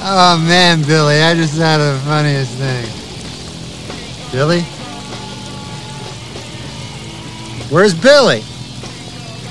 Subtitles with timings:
[0.00, 2.86] Oh man, Billy, I just thought of the funniest thing.
[4.30, 4.60] Billy?
[7.70, 8.40] Where's Billy?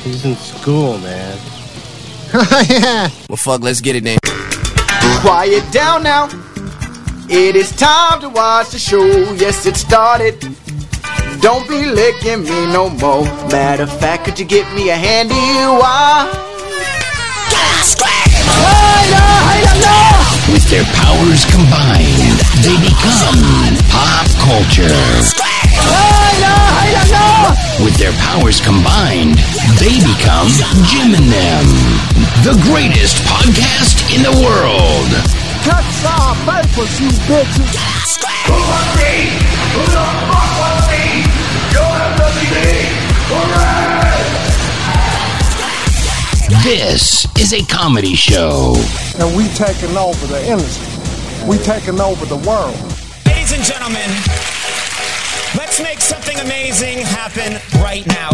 [0.03, 1.37] He's in school, man.
[2.33, 3.09] Oh yeah.
[3.27, 4.19] Well, fuck, let's get it then.
[5.21, 6.29] Quiet down now.
[7.29, 9.05] It is time to watch the show.
[9.33, 10.39] Yes, it started.
[11.41, 13.25] Don't be licking me no more.
[13.49, 16.47] Matter of fact, could you get me a handy wire?
[20.51, 23.43] With their powers combined, they become
[23.91, 24.87] pop culture.
[27.83, 29.37] With their powers combined,
[29.79, 30.47] they become
[30.87, 31.67] Jim and them,
[32.47, 35.11] the greatest podcast in the world.
[35.63, 38.17] Cuts our papers, you bitches.
[46.49, 48.73] This is a comedy show.
[49.19, 50.87] and we taking over the industry.
[51.45, 52.73] We taking over the world.
[53.25, 54.09] Ladies and gentlemen,
[55.57, 58.29] let's make something amazing happen right now.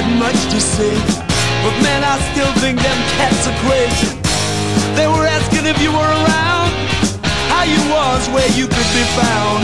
[0.00, 0.94] Had much to say.
[1.60, 4.16] But man, I still think them cats are crazy.
[4.96, 6.72] They were asking if you were around,
[7.52, 9.60] how you was, where you could be found.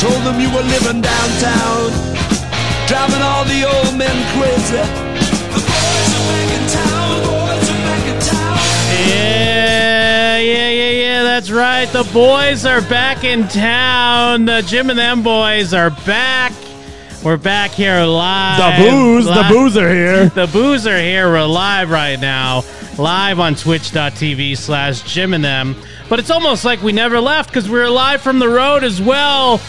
[0.00, 1.92] Told them you were living downtown,
[2.88, 4.80] driving all the old men crazy.
[5.52, 8.56] The boys are back in town, boys are back in town.
[9.08, 11.22] Yeah, yeah, yeah, yeah.
[11.24, 11.88] That's right.
[11.92, 14.46] The boys are back in town.
[14.46, 16.52] The Jim and them boys are back.
[17.24, 18.78] We're back here live.
[18.78, 20.28] The booze, the booze are here.
[20.34, 21.28] The booze are here.
[21.28, 22.62] We're live right now,
[22.98, 25.74] live on twitch.tv slash Jim and them.
[26.08, 29.60] But it's almost like we never left because we're live from the road as well.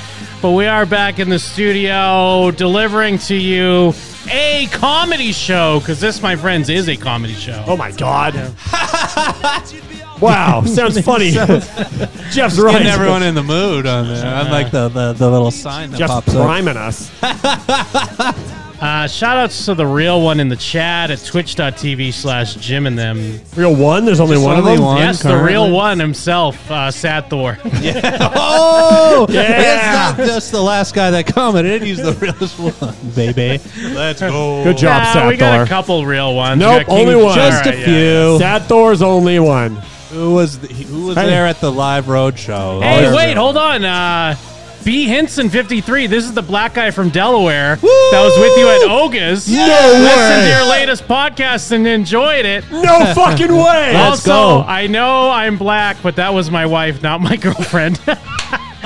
[0.41, 3.93] But we are back in the studio delivering to you
[4.29, 7.63] a comedy show because this, my friends, is a comedy show.
[7.65, 8.35] Oh my god.
[10.21, 11.31] wow, sounds funny.
[12.31, 12.73] Jeff's right.
[12.73, 14.25] Getting everyone in the mood on there.
[14.25, 16.45] I like the, the, the little sign that Jeff's pops up.
[16.45, 17.11] priming us.
[18.79, 22.95] Uh, shout outs to the real one in the chat at twitch.tv slash Jim and
[22.95, 23.39] them.
[23.55, 24.05] Real one?
[24.05, 24.83] There's only Just one of them?
[24.83, 24.97] one?
[24.99, 25.49] yes, the currently?
[25.51, 27.57] real one himself, uh, Sad Thor.
[27.63, 30.11] Oh, Yeah.
[30.11, 31.81] It's not just the last guy that commented.
[31.81, 33.59] He's the realest one, baby.
[33.95, 34.63] Let's go.
[34.63, 35.63] Good job, Nah, Sad we got Thor.
[35.63, 36.59] a couple real ones.
[36.59, 37.35] Nope, We got only one.
[37.35, 37.85] Just a Alright, yeah,
[38.33, 38.37] few.
[38.37, 39.81] Sad Thor's only one.
[40.11, 41.25] Who was the, who was Hey.
[41.27, 42.79] there at the live road show?
[42.81, 43.83] Hey, Oh, wait, hold on.
[43.83, 44.35] Uh,
[44.83, 45.05] B.
[45.05, 46.07] Hinson, 53.
[46.07, 49.49] This is the black guy from Delaware that was with you at Oga's.
[49.49, 50.43] No Listened way.
[50.45, 52.63] to your latest podcast and enjoyed it.
[52.71, 53.93] No fucking way.
[53.93, 54.65] Let's also, go.
[54.65, 57.99] I know I'm black, but that was my wife, not my girlfriend.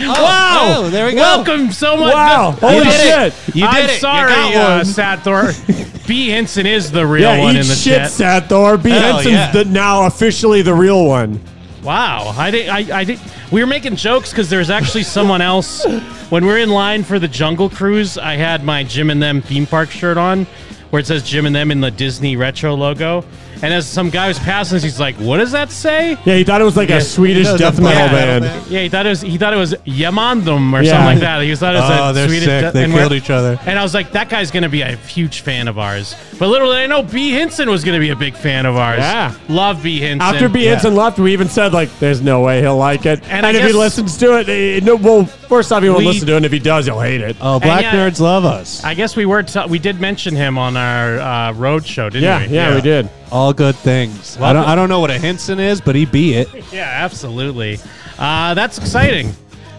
[0.04, 0.76] Oh, wow!
[0.78, 1.18] oh, there we go.
[1.18, 2.14] Welcome so much.
[2.14, 2.52] Wow.
[2.60, 2.92] Holy You did
[3.34, 3.34] shit.
[3.50, 3.56] it.
[3.56, 4.00] You I'm did it.
[4.00, 4.86] Sorry, got uh, one.
[4.86, 5.52] Sad Thor.
[6.08, 6.30] B.
[6.30, 8.12] Hinson is the real Yeah, one in the shit, chat.
[8.12, 8.78] Sad Thor.
[8.78, 8.90] B.
[8.90, 9.52] Hell Henson's yeah.
[9.52, 11.40] the, now officially the real one.
[11.84, 12.70] Wow, I did.
[12.70, 13.20] I, I did.
[13.52, 15.86] We were making jokes because there's actually someone else.
[16.32, 19.42] When we are in line for the Jungle Cruise, I had my Jim and Them
[19.42, 20.46] theme park shirt on,
[20.90, 23.26] where it says Jim and Them in the Disney retro logo.
[23.64, 26.44] And as some guy was passing, us, he's like, "What does that say?" Yeah, he
[26.44, 26.98] thought it was like Yeah.
[26.98, 28.44] a Swedish Yeah, death the metal metal band.
[28.46, 28.72] band.
[28.72, 29.22] Yeah, he thought it was.
[29.22, 30.92] He thought it was Yamandum or Yeah.
[30.92, 31.42] something like that.
[31.44, 32.46] He thought it was Oh, a they're Swedish.
[32.46, 32.62] sick.
[32.66, 33.60] de- They and we're- killed each other.
[33.66, 36.16] And I was like, that guy's gonna be a huge fan of ours.
[36.40, 39.00] But literally, I know, B Hinson was gonna be a big fan of ours.
[39.00, 39.32] Yeah.
[39.48, 40.22] love B Hinson.
[40.22, 40.64] After B.
[40.64, 40.72] Yeah.
[40.72, 43.22] Henson left, we even said, like, there's no way he'll like it.
[43.30, 45.90] And And, I if he guess- listens to it, eh, no, well, first off, he
[45.90, 46.38] won't We- listen to it.
[46.38, 47.36] And if he does, he'll hate it.
[47.42, 47.94] Oh, black yeah.
[47.96, 48.82] nerds love us.
[48.84, 49.44] I guess we were.
[49.44, 52.56] T- we did mention him on our uh, road show, didn't yeah, we?
[52.56, 53.10] yeah, we did.
[53.32, 54.38] All good things.
[54.42, 56.50] I don't, I don't know what a Henson is, but he be it.
[56.74, 57.80] Yeah, absolutely.
[58.20, 59.32] Uh, that's exciting.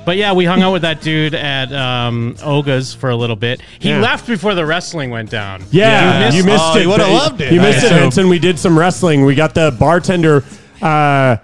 [0.04, 3.60] But yeah, we hung out with that dude at um, Oga's for a little bit.
[3.78, 4.00] He Yeah.
[4.00, 5.62] left before the wrestling went down.
[5.70, 6.82] Yeah, You you missed- missed, Oh, it.
[6.82, 7.92] you would've but- loved it, You I missed it.
[7.92, 8.28] Henson.
[8.28, 9.24] We did some wrestling.
[9.24, 10.42] We got the bartender.
[10.80, 11.36] Uh,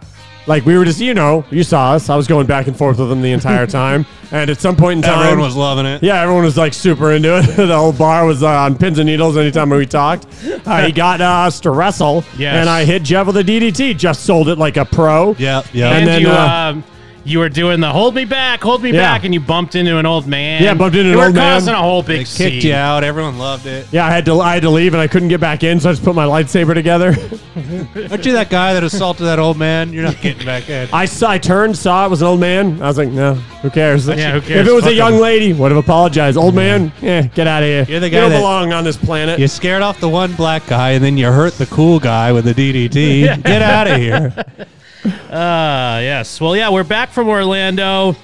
[0.48, 2.08] like we were just, you know, you saw us.
[2.10, 4.06] I was going back and forth with him the entire time.
[4.32, 6.02] and at some point in time, Everyone was loving it.
[6.02, 7.42] Yeah, everyone was like super into it.
[7.56, 10.26] the whole bar was uh, on pins and needles anytime we talked.
[10.66, 12.54] Uh, he got uh, us to wrestle, Yes.
[12.56, 13.96] and I hit Jeff with a DDT.
[13.96, 15.34] Just sold it like a pro.
[15.38, 15.92] Yep, yep.
[15.92, 16.84] And, And then, you, uh, um,
[17.28, 19.00] you were doing the hold me back, hold me Yeah.
[19.00, 20.62] back, and you bumped into an old man.
[20.62, 21.54] Yeah, bumped into you an were old man.
[21.54, 22.70] causing a whole big They kicked scene.
[22.70, 23.04] you out.
[23.04, 23.86] Everyone loved it.
[23.92, 25.90] Yeah, I had to I had to leave and I couldn't get back in, so
[25.90, 27.08] I just put my lightsaber together.
[28.10, 29.92] Aren't you that guy that assaulted that old man?
[29.92, 30.88] You're not getting back in.
[30.92, 32.80] I saw, I turned, saw it was an old man.
[32.82, 34.06] I was like, no, who cares?
[34.08, 34.60] Yeah, who cares?
[34.60, 35.20] If it was a young him.
[35.20, 36.36] lady, would have apologized.
[36.38, 37.84] Old man, yeah, get out of here.
[37.88, 39.38] You're the you guy don't that- belong on this planet.
[39.38, 42.44] You scared off the one black guy, and then you hurt the cool guy with
[42.44, 43.42] the DDT.
[43.44, 44.32] Get out of here.
[45.08, 46.40] Uh, yes.
[46.40, 48.16] Well, yeah, we're back from Orlando,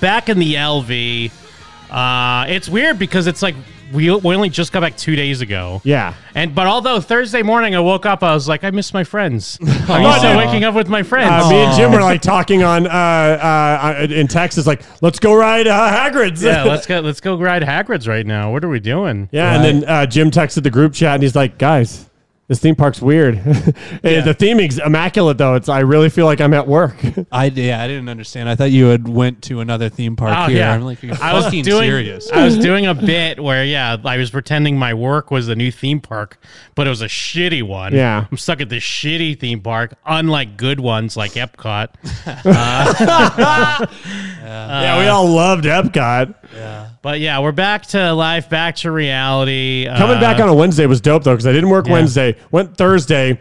[0.00, 1.32] back in the LV.
[1.90, 3.54] Uh, it's weird because it's like
[3.92, 5.80] we, we only just got back two days ago.
[5.84, 6.14] Yeah.
[6.34, 9.58] And but although Thursday morning I woke up, I was like, I miss my friends.
[9.60, 11.44] I'm used to waking up with my friends.
[11.44, 15.34] Uh, me and Jim were like talking on uh, uh, in Texas, like, let's go
[15.34, 16.42] ride uh, Hagrid's.
[16.42, 17.00] yeah, let's go.
[17.00, 18.52] Let's go ride Hagrid's right now.
[18.52, 19.28] What are we doing?
[19.32, 22.08] Yeah, and then uh, Jim texted the group chat, and he's like, "Guys,
[22.50, 23.36] this theme park's weird.
[24.02, 25.54] Eh, The theming's immaculate, though.
[25.54, 26.96] It's I really feel like I'm at work.
[27.32, 28.48] I yeah, I didn't understand.
[28.48, 30.58] I thought you had went to another theme park Oh here.
[30.58, 31.84] yeah, I'm like, I was fucking doing.
[31.84, 32.28] serious.
[32.32, 35.70] I was doing a bit where yeah, I was pretending my work was the new
[35.70, 36.38] theme park,
[36.74, 37.94] but it was a shitty one.
[37.94, 38.26] Yeah.
[38.28, 41.88] I'm stuck at this shitty theme park, unlike good ones like Epcot.
[44.42, 46.34] yeah, we all loved Epcot.
[47.02, 49.86] But yeah, we're back to life, back to reality.
[49.86, 51.94] Coming Uh, back on a Wednesday was dope though, because I didn't work Yeah.
[51.94, 52.36] Wednesday.
[52.50, 53.40] Went Thursday.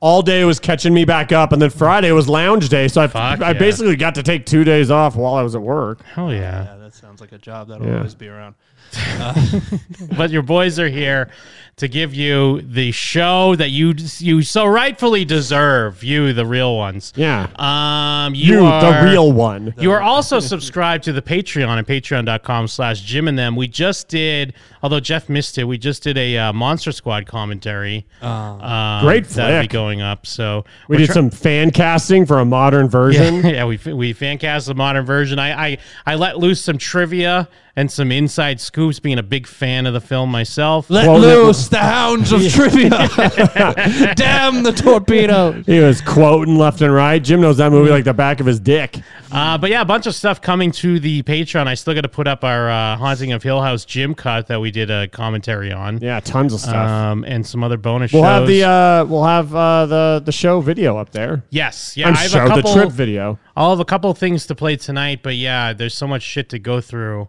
[0.00, 2.86] All day was catching me back up, and then Friday was lounge day.
[2.86, 3.52] So I, Fuck I yeah.
[3.54, 6.04] basically got to take two days off while I was at work.
[6.04, 6.64] Hell yeah.
[6.64, 7.96] yeah, that sounds like a job that'll Yeah.
[7.96, 8.54] always be around.
[10.16, 11.30] but your boys are here
[11.78, 16.02] to give you the show that you you so rightfully deserve.
[16.04, 17.12] You, the real ones.
[17.16, 19.74] Yeah, Um, you, you, are, the real one.
[19.78, 23.56] You are also subscribed to the Patreon at patreon.com slash Jim and them.
[23.56, 28.06] We just did, although Jeff missed it, we just did a uh, Monster Squad commentary.
[28.20, 30.26] Um, Great That'll be going up.
[30.26, 33.36] So We did try- some fan casting for a modern version.
[33.36, 35.38] Yeah, yeah, we we fan cast the modern version.
[35.38, 37.48] I, I I let loose some trivia
[37.78, 40.90] and some inside scoops, being a big fan of the film myself.
[40.90, 42.90] Let Well, loose the hounds of trivia.
[44.16, 45.52] Damn the torpedo.
[45.62, 47.22] He was quoting left and right.
[47.22, 48.98] Jim knows that movie like the back of his dick.
[49.30, 51.68] Uh, but yeah, a bunch of stuff coming to the Patreon.
[51.68, 54.60] I still got to put up our uh, Haunting of Hill House Jim cut that
[54.60, 55.98] we did a commentary on.
[55.98, 56.74] Yeah, tons of stuff.
[56.74, 58.28] Um, and some other bonus we'll shows.
[58.40, 61.44] have the uh, we'll have uh, the the show video up there.
[61.50, 62.08] yes, yeah.
[62.08, 63.38] I'm I have show a couple, the trip video.
[63.56, 66.58] I'll have a couple things to play tonight, but yeah, there's so much shit to
[66.58, 67.28] go through.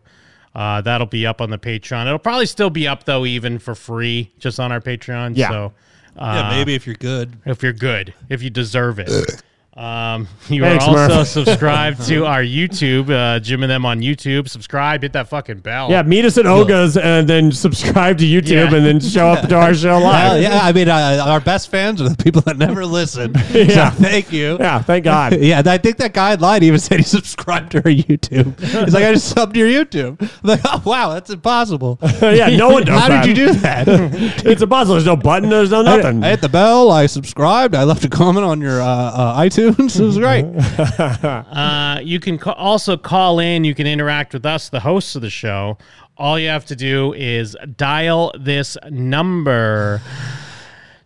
[0.56, 2.06] Uh, that'll be up on the Patreon.
[2.08, 5.34] It'll probably still be up though, even for free, just on our Patreon.
[5.36, 5.50] Yeah.
[5.50, 5.74] So,
[6.18, 7.38] uh, Yeah, maybe if you're good.
[7.46, 9.10] if you're good, if you deserve it.
[9.80, 11.28] Um, you Thanks, are also Murph.
[11.28, 14.50] subscribed to our YouTube, uh, Jim and them on YouTube.
[14.50, 15.90] Subscribe, hit that fucking bell.
[15.90, 18.76] Yeah, meet us at Oga's and then subscribe to YouTube Yeah.
[18.76, 20.42] and then show up to our show Well, live.
[20.42, 23.34] yeah, I mean, uh, our best fans are the people that never listen.
[23.52, 23.92] Yeah.
[23.92, 24.58] So thank you.
[24.60, 25.40] Yeah, thank God.
[25.40, 28.60] Yeah, I think that guy online even said he subscribed to our YouTube.
[28.60, 30.22] He's like, I just subbed to your YouTube.
[30.22, 32.00] I'm like, oh wow, that's impossible.
[32.22, 33.26] yeah, no one does How that.
[33.26, 33.88] did you do that?
[34.46, 34.96] it's impossible.
[34.96, 35.50] There's no button.
[35.50, 36.22] There's no nothing.
[36.22, 36.92] I hit the bell.
[36.92, 37.76] I subscribed.
[37.76, 39.69] I left a comment on your uh, uh, iTunes.
[39.78, 40.46] It was great.
[41.60, 43.64] Uh, you can ca- also call in.
[43.64, 45.78] You can interact with us, the hosts of the show.
[46.18, 50.02] All you have to do is dial this number.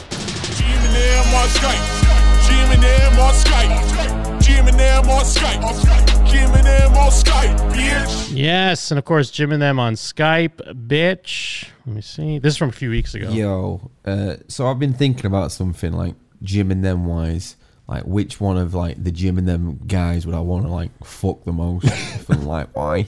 [8.50, 10.56] Yes, and of course, Jim and them on Skype,
[10.88, 11.70] bitch.
[11.86, 12.40] Let me see.
[12.40, 13.30] This is from a few weeks ago.
[13.30, 17.58] Yo, uh, so I've been thinking about something like Jim and them wise.
[17.88, 20.90] Like, which one of like the Jim and them guys would I want to like
[21.06, 21.86] fuck the most?
[22.30, 23.06] and like, why?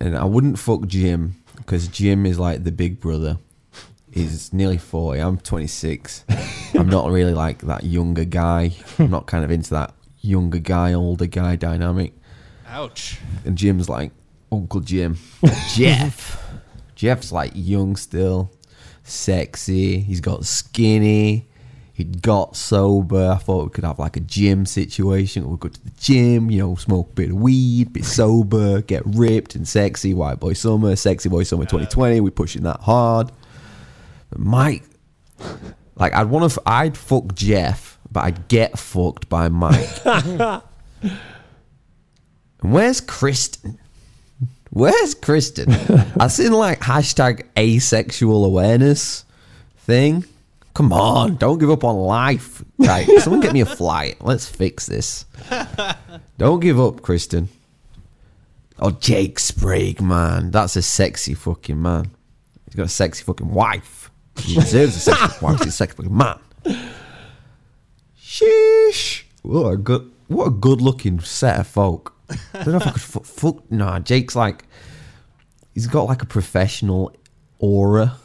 [0.00, 3.36] And I wouldn't fuck Jim because Jim is like the big brother.
[4.10, 5.20] He's nearly forty.
[5.20, 6.24] I'm 26.
[6.72, 8.72] I'm not really like that younger guy.
[8.98, 12.14] I'm not kind of into that younger guy, older guy dynamic.
[12.68, 13.18] Ouch.
[13.44, 14.12] And Jim's like
[14.52, 15.18] Uncle Jim.
[15.74, 16.44] Jeff.
[16.94, 18.50] Jeff's like young still,
[19.04, 20.00] sexy.
[20.00, 21.48] He's got skinny.
[21.92, 23.32] He got sober.
[23.32, 25.48] I thought we could have like a gym situation.
[25.48, 29.02] We'd go to the gym, you know, smoke a bit of weed, be sober, get
[29.04, 30.14] ripped and sexy.
[30.14, 32.20] White boy summer, sexy boy summer 2020.
[32.20, 33.32] We're pushing that hard.
[34.30, 34.84] But Mike,
[35.96, 39.88] like I'd want to, I'd fuck Jeff, but I'd get fucked by Mike.
[42.60, 43.78] Where's Kristen?
[44.70, 45.70] Where's Kristen?
[46.20, 49.24] I seen like hashtag asexual awareness
[49.78, 50.24] thing.
[50.74, 52.62] Come on, don't give up on life.
[52.78, 54.18] Right, someone get me a flight.
[54.20, 55.24] Let's fix this.
[56.38, 57.48] Don't give up, Kristen.
[58.78, 60.52] Oh, Jake Sprague, man.
[60.52, 62.12] That's a sexy fucking man.
[62.64, 64.08] He's got a sexy fucking wife.
[64.36, 65.58] He deserves a sexy fucking wife.
[65.58, 66.38] He's a sexy fucking man.
[68.20, 69.24] Sheesh.
[69.42, 72.14] What a good, what a good looking set of folk.
[72.30, 73.24] I don't know if I could fuck.
[73.24, 74.64] fuck nah, Jake's like,
[75.74, 77.14] he's got like a professional
[77.58, 78.16] aura.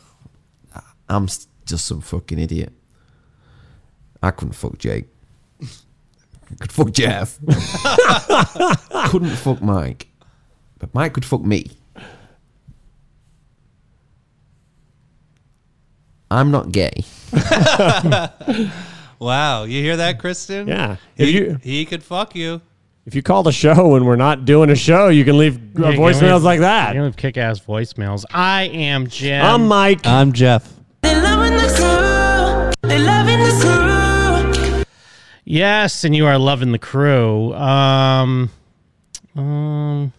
[1.09, 2.73] I'm s- just some fucking idiot.
[4.21, 5.07] I couldn't fuck Jake.
[5.61, 7.39] I could fuck Jeff.
[9.09, 10.07] couldn't fuck Mike.
[10.79, 11.71] But Mike could fuck me.
[16.31, 17.03] I'm not gay.
[19.19, 20.67] Wow, you hear that, Kristen?
[20.67, 20.97] Yeah.
[21.15, 22.59] He, you he could fuck you.
[23.05, 25.89] If you call the show when we're not doing a show, you can leave uh,
[25.89, 26.89] Yeah, voicemails leave- like that.
[26.89, 28.25] You can leave kick ass voicemails.
[28.31, 29.43] I am Jim.
[29.43, 30.05] I'm Mike.
[30.05, 30.71] I'm Jeff.
[35.45, 37.53] Yes, and you are loving the crew.
[37.53, 38.49] Um,
[39.35, 40.13] um,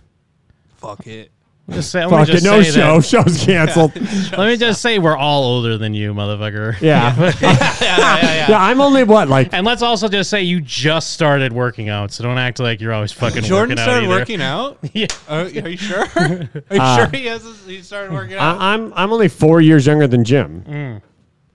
[0.77, 1.31] Fuck it.
[1.71, 3.01] Just say, Fuck just it, no say show.
[3.01, 3.95] that- Show's canceled.
[4.37, 6.79] Let me just say we're all older than you, motherfucker.
[6.81, 7.15] Yeah.
[7.41, 11.53] yeah, yeah, yeah, I'm only what like And let's also just say you just started
[11.53, 13.83] working out, so don't act like you're always fucking Jordan working out.
[13.85, 14.19] started either.
[14.19, 14.79] working out.
[14.93, 15.07] Yeah.
[15.29, 16.05] Are, are you sure?
[16.17, 17.43] Are you Uh, sure he has?
[17.67, 18.59] He started working out.
[18.61, 20.63] I, I'm I'm only four years younger than Jim.
[20.69, 21.03] Mm.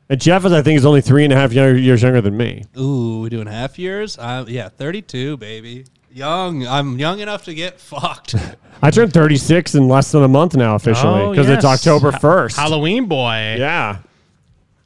[0.10, 2.64] And Jeff is I think is only three and a half years younger than me.
[2.78, 4.18] Ooh, we doing half years?
[4.18, 5.86] Uh, yeah, 32, baby.
[6.20, 6.68] Young.
[6.68, 8.36] I'm young enough to get fucked.
[8.82, 11.80] I turned 36 in less than a month now officially Oh, because it's yes.
[11.80, 12.58] October 1st.
[12.58, 13.56] Halloween boy.
[13.58, 14.00] Yeah.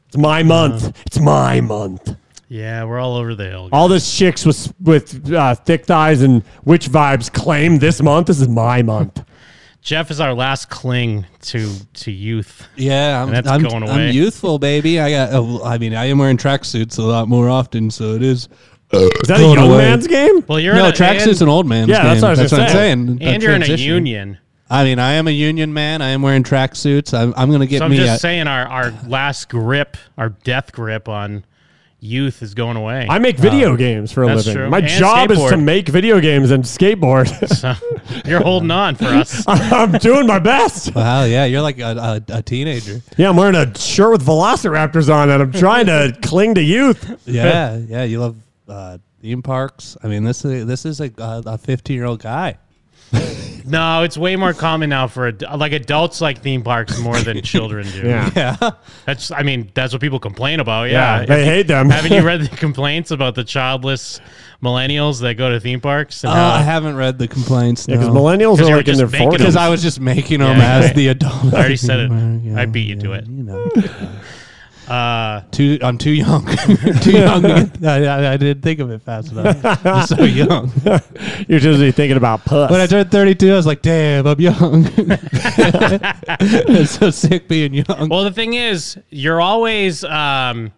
[0.08, 0.96] It's my month.
[1.08, 2.16] It's my month.
[2.50, 3.70] Yeah, we're all over the hill.
[3.72, 8.28] All this chicks with with uh, thick thighs and witch vibes claim this month.
[8.28, 9.24] This is my month.
[9.82, 12.68] Jeff is our last cling to to youth.
[12.76, 14.10] Yeah, I'm, And that's I'm, going away.
[14.10, 15.00] I'm youthful, baby.
[15.00, 15.34] I got.
[15.34, 18.50] Uh, I mean, I am wearing tracksuits a lot more often, so it is.
[19.00, 19.78] Is that a going young away.
[19.78, 20.44] man's game?
[20.48, 22.06] Well, you're no in a- tracksuits and- an old man's Yeah, game.
[22.06, 22.78] that's what I was that's what gonna I'm say.
[22.78, 23.18] saying.
[23.22, 23.94] A and you're in a transition.
[23.94, 24.38] union.
[24.70, 26.02] I mean, I am a union man.
[26.02, 27.14] I am wearing tracksuits.
[27.18, 27.98] I'm, I'm going to get So I'm me.
[27.98, 31.46] just a- saying our, our last grip, our death grip on
[32.00, 33.06] youth is going away.
[33.10, 34.62] I make video um, games for a That's living.
[34.62, 34.70] true.
[34.70, 35.64] My And job is to skateboard.
[35.64, 37.30] make video games and skateboard.
[37.64, 37.74] So
[38.26, 39.44] you're holding on for us.
[39.48, 40.94] I'm doing my best.
[40.96, 43.02] Wow, yeah, you're like a, a, a teenager.
[43.16, 47.22] Yeah, I'm wearing a shirt with Velociraptors on, and I'm trying to cling to youth.
[47.26, 48.36] Yeah, yeah, you love
[48.68, 49.98] uh, theme parks.
[50.04, 52.58] I mean, this is this is a a 15 year old guy.
[53.66, 57.42] No, it's way more common now for ad- like adults like theme parks more than
[57.44, 58.02] children do.
[58.06, 58.30] Yeah.
[58.36, 58.72] Yeah,
[59.06, 60.90] That's I mean that's what people complain about.
[60.90, 61.90] Yeah, Yeah, they If hate them.
[61.90, 64.20] Haven't you read the complaints about the childless
[64.62, 66.26] millennials that go to theme parks?
[66.26, 67.86] Oh, And how- I haven't read the complaints.
[67.88, 68.14] Because no.
[68.14, 69.38] millennials 'Cause are were like in just their making 40s.
[69.38, 70.94] Because I was just making them Yeah, as yeah.
[70.94, 71.54] the adult.
[71.54, 72.12] I already said it.
[72.44, 73.28] Yeah, I beat you to it.
[73.28, 73.70] You know,
[74.88, 75.80] Uh, too.
[75.82, 76.46] I'm too young.
[77.02, 77.46] too young.
[77.86, 79.86] I, I, I didn't think of it fast enough.
[79.86, 80.72] I'm so young.
[81.48, 82.70] You're just thinking about puss.
[82.70, 84.86] When I turned 32, I was like, "Damn, I'm young."
[86.40, 88.10] it's so sick being young.
[88.10, 90.72] well, the thing is, you're always um,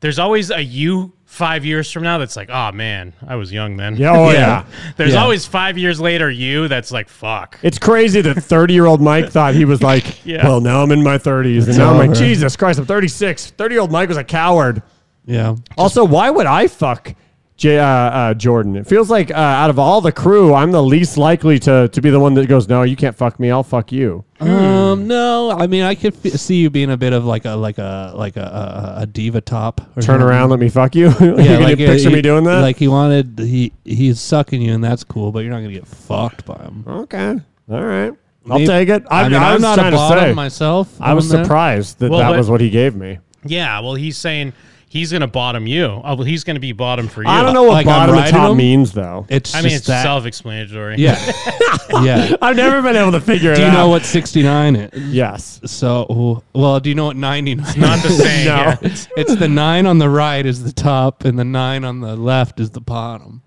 [0.00, 3.76] there's always a you five years from now that's like, oh man, I was young
[3.76, 3.96] then.
[3.96, 4.64] yeah, oh yeah.
[4.96, 5.22] There's Yeah.
[5.22, 7.58] always five years later you that's like, fuck.
[7.62, 10.42] It's crazy that 30 year old Mike thought he was like, Yeah.
[10.48, 11.68] well, now I'm in my 30s.
[11.68, 12.18] And now I'm like, over.
[12.18, 13.50] Jesus Christ, I'm 36.
[13.50, 14.82] 30 year old Mike was a coward.
[15.26, 15.54] yeah.
[15.76, 17.14] Also, why would I fuck
[17.58, 18.76] J- uh, uh, Jordan?
[18.76, 22.00] It feels like uh, out of all the crew, I'm the least likely to, to
[22.00, 23.50] be the one that goes, no, you can't fuck me.
[23.50, 24.24] I'll fuck you.
[24.40, 27.56] Um, no, I mean, I could f- see you being a bit of like a
[27.56, 29.80] like a like a a, a diva top.
[29.80, 30.22] or Turn something.
[30.26, 31.06] around, let me fuck you.
[31.20, 32.60] you Yeah, can like picture uh, me he- doing that?
[32.62, 35.32] Like he wanted, he he's sucking you, and that's cool.
[35.32, 36.84] But you're not gonna get fucked by him.
[36.86, 37.36] okay.
[37.70, 38.12] All right.
[38.48, 39.04] I'll Maybe- take it.
[39.10, 41.00] I, I mean, I I'm was not a trying to bottom say, myself.
[41.00, 43.18] I was surprised that Well, that but- was what he gave me.
[43.44, 44.52] Yeah, well, he's saying
[44.88, 45.84] he's gonna bottom you.
[45.86, 47.28] Oh, well, he's gonna be bottom for you.
[47.28, 48.56] I don't know what Like I'm bottom and riding top him?
[48.56, 49.26] means, though.
[49.28, 50.02] It's I mean, just it's that.
[50.02, 50.96] self-explanatory.
[50.98, 51.18] Yeah,
[52.02, 52.34] yeah.
[52.42, 53.56] I've never been able to figure it out.
[53.60, 55.12] Do you know what 69 is?
[55.14, 55.60] Yes.
[55.64, 57.76] So, well, do you know what 99 is?
[57.76, 58.46] Not the same.
[58.46, 58.56] No.
[58.56, 58.76] yeah.
[58.82, 62.60] It's the nine on the right is the top, and the nine on the left
[62.60, 63.42] is the bottom.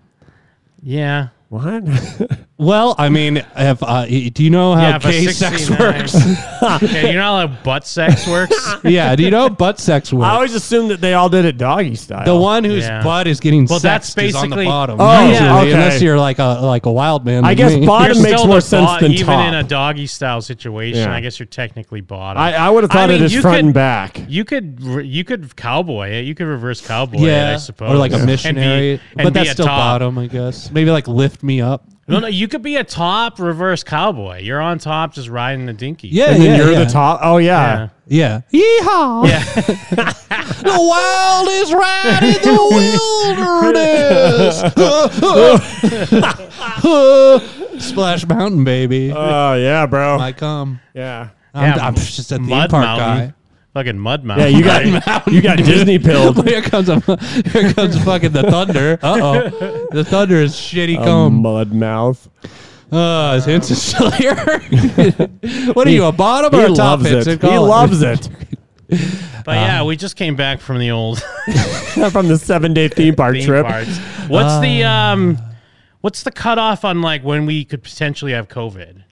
[0.82, 1.28] Yeah.
[1.48, 1.84] What?
[2.62, 5.80] Well, I mean, if uh, do you know how Yeah, if a gay sex 69
[5.80, 6.14] works?
[6.92, 8.74] yeah, you know how butt sex works?
[8.84, 10.24] yeah, do you know how butt sex works?
[10.26, 12.24] I always assumed that they all did it doggy style.
[12.24, 13.02] the one whose Yeah.
[13.02, 14.96] butt is getting Well, sexed that's is on the basically- bottom.
[15.00, 15.72] Oh, usually, okay.
[15.72, 17.44] unless you're like a like a wild man.
[17.44, 17.84] I like guess me.
[17.84, 19.48] bottom You're makes still more the sense bo- than even top.
[19.48, 21.00] in a doggy style situation.
[21.08, 21.12] Yeah.
[21.14, 22.40] I guess you're technically bottom.
[22.40, 24.20] I, I would have thought I mean, it is you front could- and back.
[24.28, 26.26] You could re- you could cowboy it.
[26.26, 27.90] You could reverse cowboy it, I suppose.
[27.90, 29.78] or like a And be- missionary, and but that's still top.
[30.00, 30.70] bottom, I guess.
[30.70, 31.88] Maybe like lift me up.
[32.08, 34.40] No, no, you could be a top reverse cowboy.
[34.40, 36.08] You're on top, just riding the dinky.
[36.08, 36.84] Yeah, and then yeah, you're yeah.
[36.84, 37.20] the top.
[37.22, 37.88] Oh yeah.
[38.06, 38.40] Yeah.
[38.52, 38.60] Yeah.
[38.82, 39.28] Yeehaw!
[39.28, 39.44] Yeah.
[40.62, 42.58] the wildest ride in the
[47.78, 47.82] wilderness.
[47.88, 49.12] Splash Mountain, baby.
[49.12, 50.18] Oh yeah, bro.
[50.18, 50.80] I come.
[50.94, 51.30] yeah.
[51.54, 53.28] I'm, I'm just a theme Mud park Mountain.
[53.28, 53.34] guy.
[53.74, 54.38] Fucking Mud mouth.
[54.38, 56.44] Yeah, you got you got Disney pilled.
[56.48, 57.00] here comes a,
[57.50, 58.98] here comes fucking the thunder.
[59.02, 61.40] Uh oh, the thunder is shitty A comb.
[61.42, 62.28] mud mouth.
[62.90, 64.34] Uh, is Hinson still here?
[65.72, 67.32] what are you, a bottom or a top loves Hinson?
[67.32, 67.40] it.
[67.40, 68.28] He Call loves it.
[69.46, 71.22] But yeah, we just came back from the old
[72.12, 73.64] From the seven day theme park theme trip.
[73.66, 73.96] parks.
[74.28, 75.38] What's the um,
[76.02, 79.02] what's the cutoff on like when we could potentially have COVID?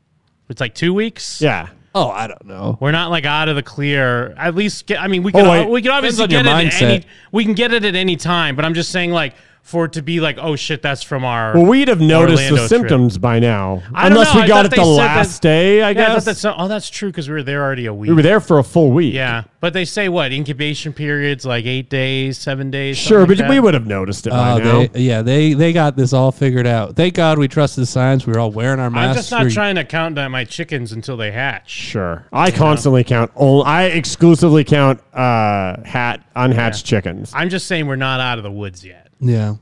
[0.51, 1.41] It's like two weeks.
[1.41, 1.71] Yeah.
[1.95, 2.79] Oh, I don't know.
[2.81, 4.33] We're not like out of the clear.
[4.37, 5.69] At least, get, I mean, we can Oh, wait.
[5.69, 7.05] we can obviously get it your at any.
[7.33, 8.55] We can get it at any time.
[8.55, 11.55] But I'm just saying, like, for it to be like, oh shit, that's from our.
[11.55, 12.69] Well, we'd have noticed Orlando the trip.
[12.69, 13.83] symptoms by now.
[13.95, 14.41] I don't Unless know.
[14.41, 16.45] we I got it the last that- day, I Yeah, I thought guess.
[16.45, 18.09] oh, that's true because we were there already a week.
[18.09, 19.15] we were there for a full week.
[19.15, 22.97] Yeah, but they say what incubation periods like eight days, seven days.
[22.99, 24.87] Sure, but like we would have noticed it by Oh, now.
[24.93, 26.97] they, yeah, they they got this all figured out.
[26.97, 28.27] Thank God we trusted the science.
[28.27, 29.09] We were all wearing our masks.
[29.09, 31.71] I'm just not We- trying to count down my chickens until they hatch.
[31.71, 32.27] Sure.
[32.33, 33.31] I constantly count.
[33.37, 37.31] Only, I exclusively count uh, hat unhatched chickens.
[37.35, 39.10] I'm just saying we're not out of the woods yet.
[39.21, 39.57] Yeah.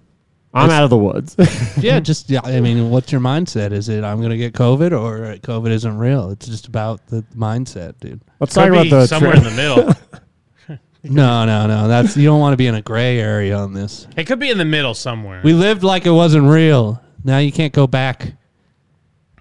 [0.54, 1.36] I'm out of the woods.
[1.78, 2.40] yeah, just yeah.
[2.42, 3.72] I mean, what's your mindset?
[3.72, 6.30] Is it I'm going to get COVID or uh, COVID isn't real?
[6.30, 8.22] It's just about the mindset, dude.
[8.40, 9.94] Let's talk about the somewhere tri- in the middle.
[11.04, 11.86] No, no, no.
[11.86, 14.08] That's you don't want to be in a gray area on this.
[14.16, 15.40] It could be in the middle somewhere.
[15.44, 17.00] We lived like it wasn't real.
[17.22, 18.32] Now you can't go back.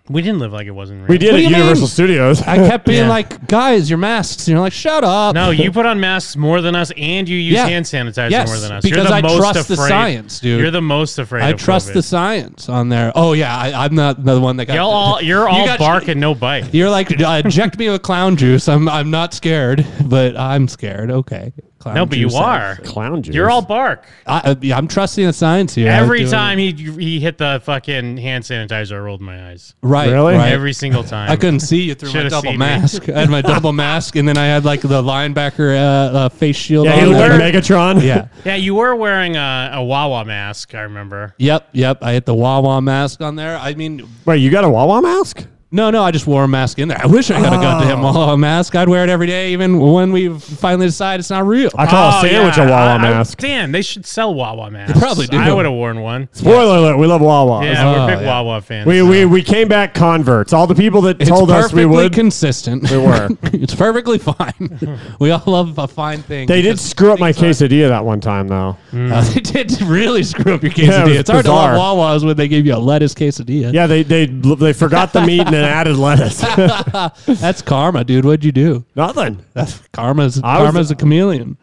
[0.10, 1.08] We didn't live like it wasn't real.
[1.10, 1.88] we did What at you Universal mean?
[1.90, 2.42] Studios.
[2.44, 3.10] I kept being Yeah.
[3.10, 4.48] like, guys, your masks.
[4.48, 5.36] And you're like, shut up.
[5.36, 7.68] No, you put on masks more than us, and you use Yeah.
[7.68, 8.84] hand sanitizer Yes, more than us.
[8.84, 10.62] because You're the I most trust the afraid- science, dude.
[10.62, 11.44] You're the most afraid.
[11.44, 11.94] I of trust COVID.
[11.94, 13.12] the science on there.
[13.16, 14.76] Oh yeah, I, I'm not the one that got.
[14.76, 16.74] Y'all all, you're You all got- bark and no bite.
[16.74, 18.70] You're like, uh, inject me with clown juice.
[18.70, 21.12] I'm I'm not scared, but I'm scared.
[21.12, 21.52] Okay.
[21.80, 22.76] Clown No, but you juice, are.
[22.78, 23.36] Clown juice.
[23.36, 24.04] You're all bark.
[24.26, 25.90] I, I, yeah, I'm trusting the science here.
[25.92, 29.76] Every doing- time he he hit the fucking hand sanitizer, I rolled my eyes.
[29.82, 30.10] Right.
[30.12, 30.34] Really?
[30.36, 30.52] right.
[30.52, 31.30] Every single time.
[31.30, 32.58] I couldn't see you through my Should've double seen me.
[32.58, 33.08] mask.
[33.10, 36.56] I had my double mask, and then I had like the linebacker uh, uh, face
[36.56, 37.00] shield Yeah, on.
[37.00, 37.54] he looked like.
[37.54, 38.02] Megatron.
[38.04, 38.28] yeah.
[38.44, 40.74] Yeah, you were wearing a, a Wawa mask.
[40.74, 41.36] I remember.
[41.38, 41.70] Yep.
[41.74, 42.00] Yep.
[42.04, 43.56] I had the Wawa mask on there.
[43.58, 45.46] I mean, Wait, you got a Wawa mask?
[45.72, 46.04] No, no.
[46.04, 46.98] I just wore a mask in there.
[47.02, 48.14] I wish I got a goddamn Oh.
[48.14, 48.76] Wawa mask.
[48.76, 51.70] I'd wear it every day, even when we finally decide it's not real.
[51.78, 52.64] I call Oh, a sandwich yeah.
[52.68, 53.38] a Wawa I- I- mask.
[53.40, 54.98] Dan, they should sell Wawa masks.
[54.98, 55.38] probably do.
[55.38, 56.30] I would have worn one.
[56.32, 57.66] Spoiler alert, we love Wawa.
[57.66, 58.42] Yeah, Oh, we're big yeah.
[58.42, 58.86] Wawa fans.
[58.88, 59.06] We, so.
[59.08, 60.54] we, we came back converts.
[60.54, 62.14] All the people that It's told us perfectly we would.
[62.14, 62.90] consistent.
[62.90, 63.28] We were.
[63.54, 64.98] it's perfectly fine.
[65.20, 66.48] we all love a fine thing.
[66.48, 68.78] they did because screw up my things are- quesadilla that one time, though.
[68.94, 71.08] Uh, they did really screw up your Yeah, it quesadilla.
[71.10, 71.72] was it's hard bizarre.
[71.74, 73.74] to love Wawa's when they give you a lettuce quesadilla.
[73.74, 76.40] Yeah, they they they forgot the meat and then added lettuce.
[77.42, 78.26] That's karma, dude.
[78.26, 78.86] What'd you do?
[78.96, 79.44] Nothing.
[79.54, 81.58] That's karma's I was- karma's a chameleon.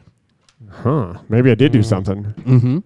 [0.71, 1.15] Huh.
[1.29, 2.25] Maybe I did do something.
[2.25, 2.79] Mm-hmm.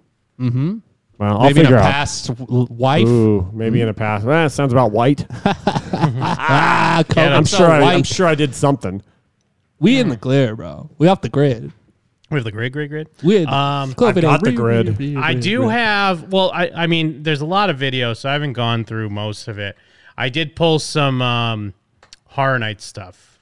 [0.47, 0.79] Mm-hmm.
[1.19, 1.91] Well, I'll Maybe in figure a out.
[1.93, 3.09] past w- wife.
[3.09, 4.25] Ooh, maybe in a past.
[4.25, 5.27] Well, that sounds about white.
[5.93, 7.67] Ah, Yeah, I'm COVID's so sure.
[7.71, 8.07] I, I'm white.
[8.07, 9.03] sure I did something.
[9.81, 10.91] We in the clear, bro.
[10.99, 11.73] We off the grid.
[12.31, 13.09] we have the grid, grid, grid.
[13.23, 14.99] We had Um, COVID I got the re- grid.
[14.99, 16.33] re- re- I do re- have.
[16.33, 19.49] Well, I I mean, there's a lot of videos, so I haven't gone through most
[19.49, 19.77] of it.
[20.19, 21.75] I did pull some um,
[22.27, 23.39] horror night stuff.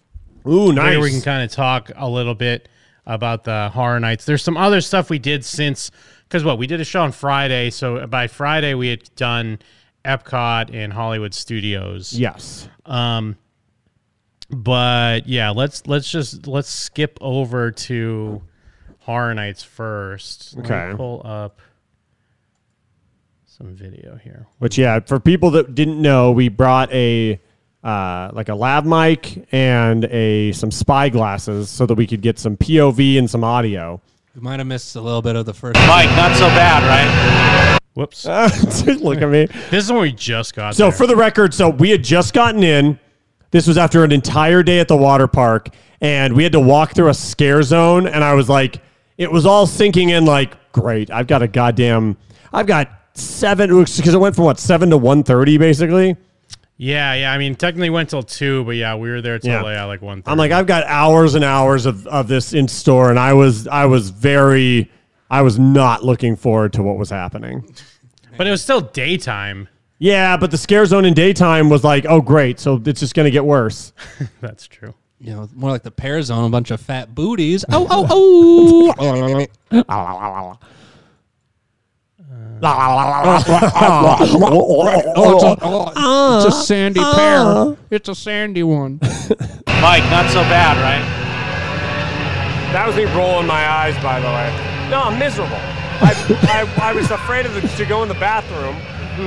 [0.47, 1.03] Ooh, nice.
[1.03, 2.69] We can kind of talk a little bit
[3.07, 4.25] about the horror nights.
[4.27, 5.91] There's some other stuff we did since
[6.29, 9.59] because what we did a show on Friday, so by Friday we had done
[10.05, 12.12] Epcot and Hollywood Studios.
[12.12, 12.69] yes.
[12.85, 13.37] Um,
[14.51, 18.43] but yeah, let's let's just let's skip over to
[19.01, 20.55] Horror Nights first.
[20.57, 20.97] Let me Okay.
[20.97, 21.61] pull up
[23.57, 24.47] some video here.
[24.59, 27.40] Which yeah, for people that didn't know, we brought a
[27.83, 32.38] uh, like a lav mic and a some spy glasses so that we could get
[32.38, 34.01] some POV and some audio.
[34.35, 35.79] We might have missed a little bit of the first.
[35.81, 35.87] mic.
[36.16, 37.79] not so bad, right?
[37.95, 38.27] Whoops.
[38.87, 39.47] Look at me.
[39.71, 40.92] This is when we just got So there.
[40.92, 42.99] for the record, so we had just gotten in.
[43.53, 45.71] This was after an entire day at the water park,
[46.03, 48.07] and we had to walk through a scare zone.
[48.07, 48.83] And I was like,
[49.16, 50.27] it was all sinking in.
[50.27, 52.19] Like, great, I've got a goddamn,
[52.53, 56.17] I've got seven because it went from what seven to one thirty basically.
[56.77, 57.33] yeah, yeah.
[57.33, 59.63] I mean, technically went till two, but yeah, we were there till Yeah.
[59.65, 60.23] yeah, like one.
[60.27, 63.67] I'm like, I've got hours and hours of, of this in store, and I was
[63.67, 64.91] I was very
[65.31, 67.69] I was not looking forward to what was happening.
[68.37, 69.69] but it was still daytime.
[69.99, 73.31] Yeah, but the scare zone in daytime was like, oh great, so it's just gonna
[73.31, 73.93] get worse.
[74.41, 74.95] That's true.
[75.19, 77.65] You know, more like the pear zone, a bunch of fat booties.
[77.73, 80.59] Oh, oh, oh.
[85.16, 87.40] oh, it's a, it's a sandy pear.
[87.40, 87.75] Uh.
[87.90, 88.99] It's a sandy one.
[89.83, 91.05] Mike, not so bad, right?
[92.73, 94.51] That was me rolling my eyes, by the way.
[94.90, 95.57] No, I'm miserable.
[96.01, 96.12] I,
[96.81, 98.77] I, I was afraid of the, to go in the bathroom.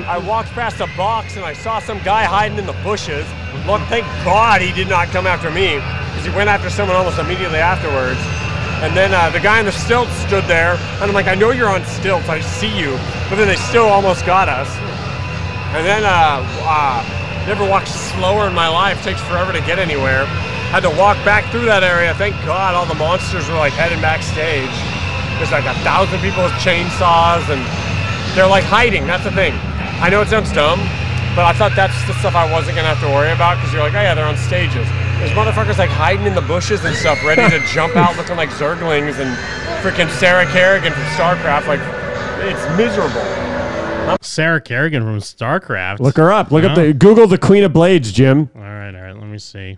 [0.05, 3.25] I walked past a box and I saw some guy hiding in the bushes.
[3.65, 5.75] Look, thank God he did not come after me.
[6.13, 8.19] because he went after someone almost immediately afterwards.
[8.81, 11.51] And then uh, the guy on the stilts stood there, and I'm like, I know
[11.51, 12.91] you're on stilts, I see you,
[13.27, 14.71] but then they still almost got us.
[15.75, 19.03] And then uh, uh, never walked slower in my life.
[19.03, 20.25] Takes forever to get anywhere.
[20.73, 22.13] Had to walk back through that area.
[22.15, 24.73] Thank God all the monsters were like heading backstage.
[25.37, 27.61] There's like a thousand people with chainsaws, and
[28.33, 29.05] they're like hiding.
[29.05, 29.53] That's the thing.
[30.01, 30.79] I know it sounds dumb,
[31.35, 33.83] but I thought that's the stuff I wasn't gonna have to worry about because you're
[33.83, 34.87] like, oh yeah, they're on stages.
[35.19, 38.49] There's motherfuckers like hiding in the bushes and stuff, ready to jump out looking like
[38.51, 39.35] Zerglings and
[39.83, 41.67] freaking Sarah Kerrigan from StarCraft.
[41.67, 41.81] Like,
[42.45, 44.17] it's miserable.
[44.21, 45.99] Sarah Kerrigan from StarCraft.
[45.99, 46.51] Look her up.
[46.51, 49.15] Look up the Google the Queen of Blades, Jim, All right, all right.
[49.15, 49.77] Let me see.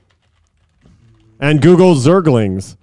[1.40, 2.78] and Google Zerglings.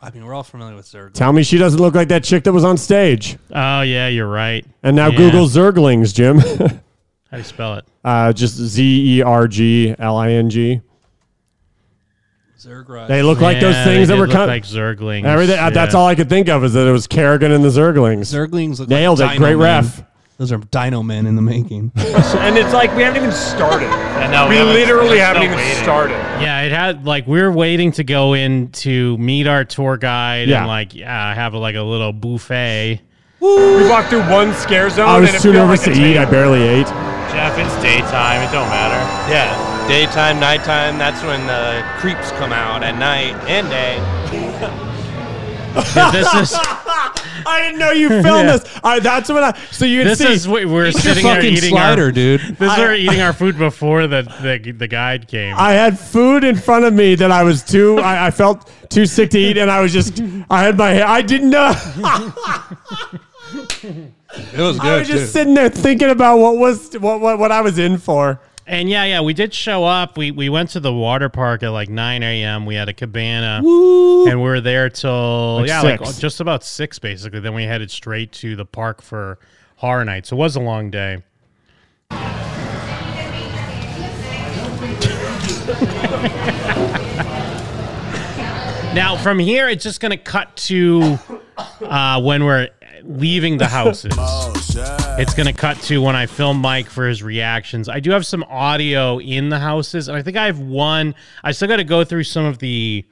[0.00, 1.12] I mean, we're all familiar with Zerg.
[1.12, 3.36] Tell me she doesn't look like that chick that was on stage.
[3.52, 4.64] Oh yeah, you're right.
[4.82, 5.16] And now Yeah.
[5.18, 6.38] Google Zerglings, Jim.
[7.30, 7.84] How do you spell it?
[8.04, 10.80] uh, just Z E R G L I N G.
[12.58, 15.24] Zerg They look like those Yeah, things they that were did look kind like Zerglings.
[15.24, 15.58] Everything.
[15.58, 18.32] uh, That's all I could think of is that it was Kerrigan and the Zerglings.
[18.32, 19.38] Zerglings look Nailed like it.
[19.38, 19.58] Great Men.
[19.84, 20.02] ref.
[20.38, 21.92] Those are Dino Men in the making.
[21.96, 23.88] and it's like we haven't even started.
[24.30, 25.82] no, we, we haven't- literally we're haven't still even waiting.
[25.82, 26.14] started.
[26.42, 30.48] Yeah, it had like we were waiting to go in to meet our tour guide
[30.48, 30.58] Yeah.
[30.58, 33.00] and like yeah, have like a little buffet.
[33.40, 35.08] We walked through one scare zone.
[35.08, 36.18] I was and it too felt nervous like to eat.
[36.18, 36.86] I barely ate.
[37.30, 38.42] Jeff, it's daytime.
[38.42, 38.98] It don't matter.
[39.32, 39.54] Yeah,
[39.88, 40.98] daytime, nighttime.
[40.98, 43.98] That's when the creeps come out at night and day.
[46.12, 46.58] this is.
[47.46, 48.56] I didn't know you filmed Yeah.
[48.58, 48.78] this.
[48.82, 49.58] All right, that's what I.
[49.70, 50.32] So you can This see.
[50.32, 52.40] is what we're Eat sitting here eating slider, our, dude.
[52.58, 55.54] This is I- we're eating our food before the, the the guide came.
[55.56, 57.98] I had food in front of me that I was too.
[58.00, 60.20] I, I felt too sick to eat, and I was just.
[60.50, 61.02] I had my.
[61.02, 61.72] I didn't know.
[63.54, 67.62] It was I was just sitting there thinking about what was what what, what I
[67.62, 68.38] was in for.
[68.70, 70.18] And yeah, yeah, we did show up.
[70.18, 72.66] We we went to the water park at like 9 a.m.
[72.66, 74.28] We had a cabana, Woo.
[74.28, 76.02] and we were there till Like yeah, six.
[76.02, 77.40] like just about six basically.
[77.40, 79.38] Then we headed straight to the park for
[79.76, 80.26] horror night.
[80.26, 81.22] So it was a long day.
[88.94, 91.18] now from here, it's just gonna cut to
[91.80, 92.68] uh, when we're
[93.04, 94.12] leaving the houses.
[95.20, 97.88] It's gonna cut to when I film Mike for his reactions.
[97.88, 101.16] I do have some audio in the houses, and I think I have one.
[101.42, 103.04] I still got to go through some of the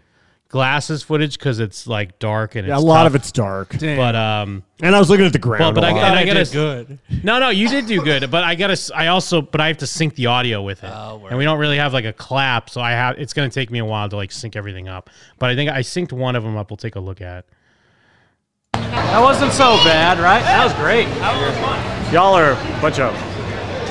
[0.49, 3.07] glasses footage because it's like dark and Yeah, a lot tough.
[3.09, 3.77] of it's dark.
[3.81, 6.05] But um, And I was looking at the ground well, but a I, lot.
[6.05, 6.99] and I I gotta did good.
[7.25, 8.81] No, no, you did do good, but I gotta.
[8.94, 11.79] I also, but I have to sync the audio with it, and we don't really
[11.79, 13.18] have like a clap, so I have.
[13.18, 15.11] It's gonna take me a while to like sync everything up.
[15.40, 16.70] But I think I synced one of them up.
[16.70, 17.46] We'll take a look at.
[19.16, 20.42] That wasn't so bad, right?
[20.42, 21.07] That was great.
[21.20, 22.12] That was fun.
[22.12, 23.14] Y'all are a bunch of.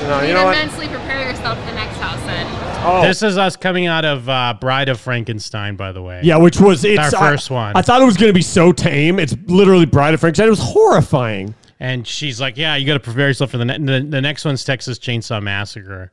[0.06, 0.52] No, you you know what?
[0.52, 2.46] mentally prepare yourself for the next house then.
[2.86, 3.02] Oh.
[3.02, 6.20] This is us coming out of uh, Bride of Frankenstein, by the way.
[6.22, 7.76] Yeah, which was it's our I- first one.
[7.76, 9.18] I thought it was going to be so tame.
[9.18, 10.46] It's literally Bride of Frankenstein.
[10.46, 11.56] It was horrifying.
[11.80, 14.44] And she's like, "Yeah, you got to prepare yourself for the, ne- the the next
[14.44, 16.12] one's Texas Chainsaw Massacre."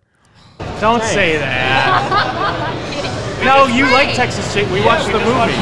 [0.81, 3.43] Don't say that.
[3.45, 4.71] no, you like Texas Chain.
[4.71, 5.53] We watched the movie.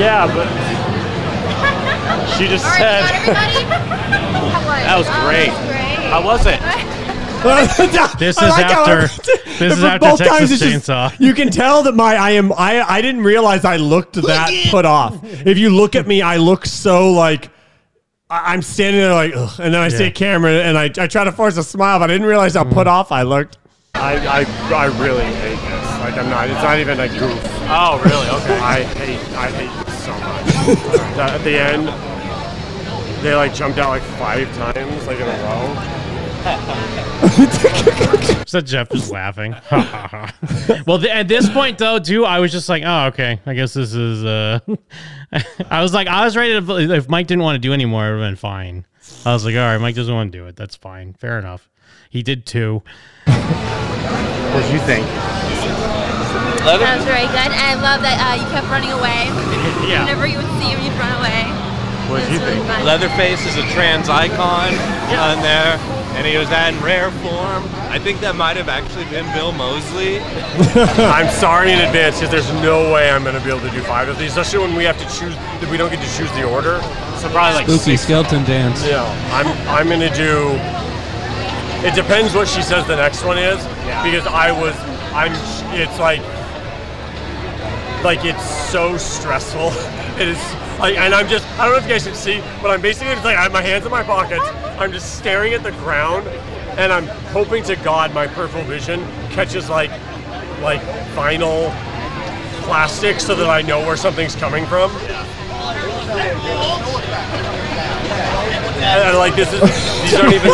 [0.00, 0.46] Yeah, but
[2.36, 3.20] she just All right, said.
[3.20, 4.32] we got everybody?
[4.32, 5.50] How was That was Oh, great.
[5.50, 6.10] that was great.
[6.10, 8.18] How was it?
[8.18, 9.00] This is like after.
[9.58, 11.18] This is after both Texas times it's just- Chainsaw.
[11.20, 14.84] you can tell that my I am I I didn't realize I looked that put
[14.84, 15.18] off.
[15.24, 17.50] If you look at me, I look so like
[18.30, 21.06] I- I'm standing there like, Ugh, and then I see a camera and I, I
[21.06, 22.90] try to force a smile, but I didn't realize how put mm.
[22.90, 23.58] off I looked.
[23.94, 25.98] I, I, I really hate this.
[26.00, 26.48] Like I'm not.
[26.48, 27.40] It's not even a goof.
[27.68, 28.28] Oh, really?
[28.42, 28.58] Okay.
[28.58, 29.20] I hate.
[29.36, 30.76] I hate this so much.
[31.16, 31.88] That- At the end,
[33.22, 35.88] they like jumped out like five times, like in a row.
[38.52, 39.56] So Jeff just laughing.
[40.86, 43.40] well, th- at this point though, too, I was just like, "Oh, okay.
[43.46, 44.58] I guess this is." uh
[45.70, 46.94] I was like, I was ready to.
[46.94, 48.84] If Mike didn't want to do anymore, it would have been fine.
[49.24, 50.56] I was like, "All right, Mike doesn't want to do it.
[50.56, 51.14] That's fine.
[51.14, 51.70] Fair enough."
[52.10, 52.82] He did too.
[53.24, 55.06] What did you think?
[56.60, 57.52] That was very good.
[57.56, 59.32] I love that uh, you kept running away.
[59.88, 60.04] Yeah.
[60.04, 61.61] Whenever you would see him, you'd run away.
[62.10, 62.66] What did you really think?
[62.66, 62.84] fun.
[62.84, 64.74] Leatherface is a trans icon
[65.16, 65.78] on there,
[66.16, 67.64] and he was that in rare form.
[67.92, 70.18] I think that might have actually been Bill Moseley.
[71.12, 73.82] I'm sorry in advance because there's no way I'm going to be able to do
[73.82, 75.34] five of these, especially when we have to choose.
[75.60, 76.80] That we don't get to choose the order.
[77.20, 78.02] So probably like Spooky six.
[78.02, 78.84] skeleton dance.
[78.84, 80.58] Yeah, I'm I'm going to do.
[81.86, 83.58] It depends what she says the next one is
[84.04, 84.74] because I was
[85.14, 85.32] I'm.
[85.74, 86.20] It's like
[88.04, 89.72] like it's so stressful.
[90.12, 92.70] It is like, and I'm just I don't know if you guys can see, but
[92.70, 94.44] I'm basically just like I have my hands in my pockets.
[94.78, 96.28] I'm just staring at the ground,
[96.78, 99.90] and I'm hoping to God my peripheral vision catches like
[100.60, 100.82] like
[101.16, 101.72] vinyl
[102.62, 104.90] plastic so that I know where something's coming from.
[108.82, 109.60] And like, this is
[110.02, 110.52] these aren't even.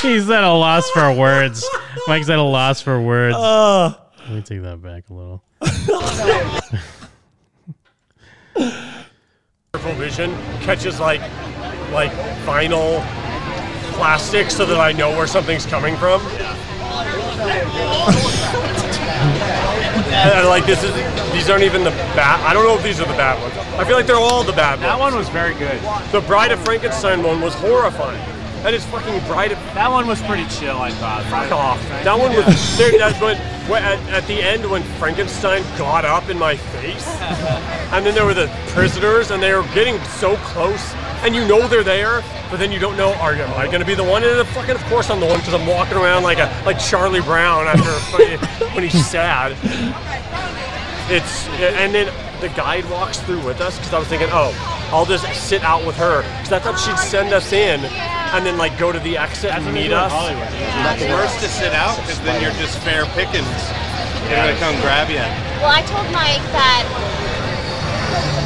[0.02, 1.64] He's at a loss for words.
[2.08, 3.36] Mike's at a loss for words.
[3.36, 3.94] Uh.
[4.28, 5.42] Let me take that back a little.
[9.72, 11.20] peripheral vision catches like
[11.92, 12.10] like
[12.44, 13.02] vinyl
[13.94, 16.20] plastic so that I know where something's coming from.
[20.10, 20.92] And I'm like this is
[21.32, 22.40] these aren't even the bad.
[22.46, 23.56] I don't know if these are the bad ones.
[23.78, 24.82] I feel like they're all the bad ones.
[24.82, 25.80] That one was very good.
[26.12, 28.37] The Bride of Frankenstein one was horrifying.
[28.62, 29.50] That is fucking bright.
[29.74, 31.22] That one was pretty chill, I thought.
[31.26, 31.80] Fuck off.
[32.02, 32.76] That one was.
[32.76, 37.06] There, that, when, at, at the end, when Frankenstein got up in my face,
[37.92, 40.92] and then there were the prisoners, and they were getting so close,
[41.22, 43.86] and you know they're there, but then you don't know, are am I going to
[43.86, 44.24] be the one?
[44.24, 46.80] And then fucking, of course, I'm the one because I'm walking around like a like
[46.80, 47.90] Charlie Brown after
[48.74, 49.56] when he's sad.
[51.10, 54.52] It's and then the guide walks through with us because I was thinking, oh,
[54.92, 58.58] I'll just sit out with her because I thought she'd send us in and then
[58.58, 60.12] like go to the exit and meet us.
[60.12, 63.48] It's worse to sit out because then you're just fair pickings.
[64.28, 65.24] They're gonna come grab you.
[65.64, 66.84] Well, I told Mike that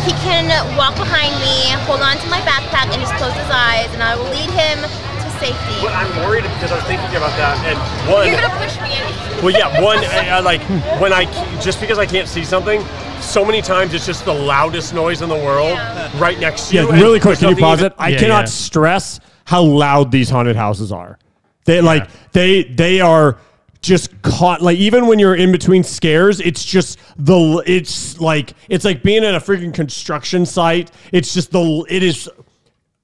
[0.06, 0.46] he can
[0.78, 4.14] walk behind me, hold on to my backpack, and just close his eyes, and I
[4.14, 5.11] will lead him to
[5.42, 5.74] safety.
[5.82, 7.78] But I'm worried because I was thinking about that and
[8.12, 8.28] one.
[8.28, 9.44] You're gonna push me in.
[9.44, 10.60] Well, yeah, one I, I like
[11.00, 11.24] when I
[11.60, 12.80] just because I can't see something.
[13.20, 15.78] So many times it's just the loudest noise in the world
[16.20, 16.90] right next to Yeah, you.
[16.90, 17.96] and really quick, can you pause even- it?
[17.98, 21.18] I cannot stress how loud these haunted houses are.
[21.64, 23.38] They like they they are
[23.80, 28.84] just caught like even when you're in between scares, it's just the it's like it's
[28.84, 30.90] like being at a freaking construction site.
[31.12, 32.28] It's just the it is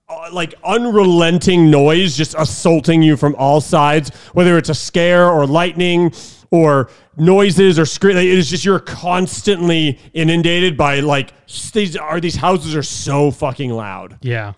[0.09, 5.47] uh, like unrelenting noise just assaulting you from all sides, whether it's a scare or
[5.47, 6.13] lightning
[6.51, 8.17] or noises or scream.
[8.17, 11.33] Like, it is just you're constantly inundated by like
[11.73, 14.19] these are these houses are so fucking loud.
[14.23, 14.55] Yeah.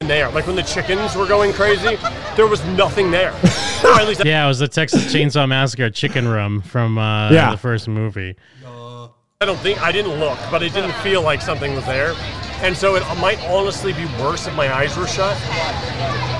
[0.00, 0.30] there.
[0.30, 1.96] Like when the chickens were going crazy,
[2.36, 3.32] there was nothing there.
[3.84, 7.50] or at least Yeah, it was the Texas Chainsaw Massacre chicken room from uh, Yeah.
[7.50, 8.36] the first movie.
[8.64, 12.14] I don't think I didn't look, but it didn't feel like something was there.
[12.62, 15.36] And so it might honestly be worse if my eyes were shut.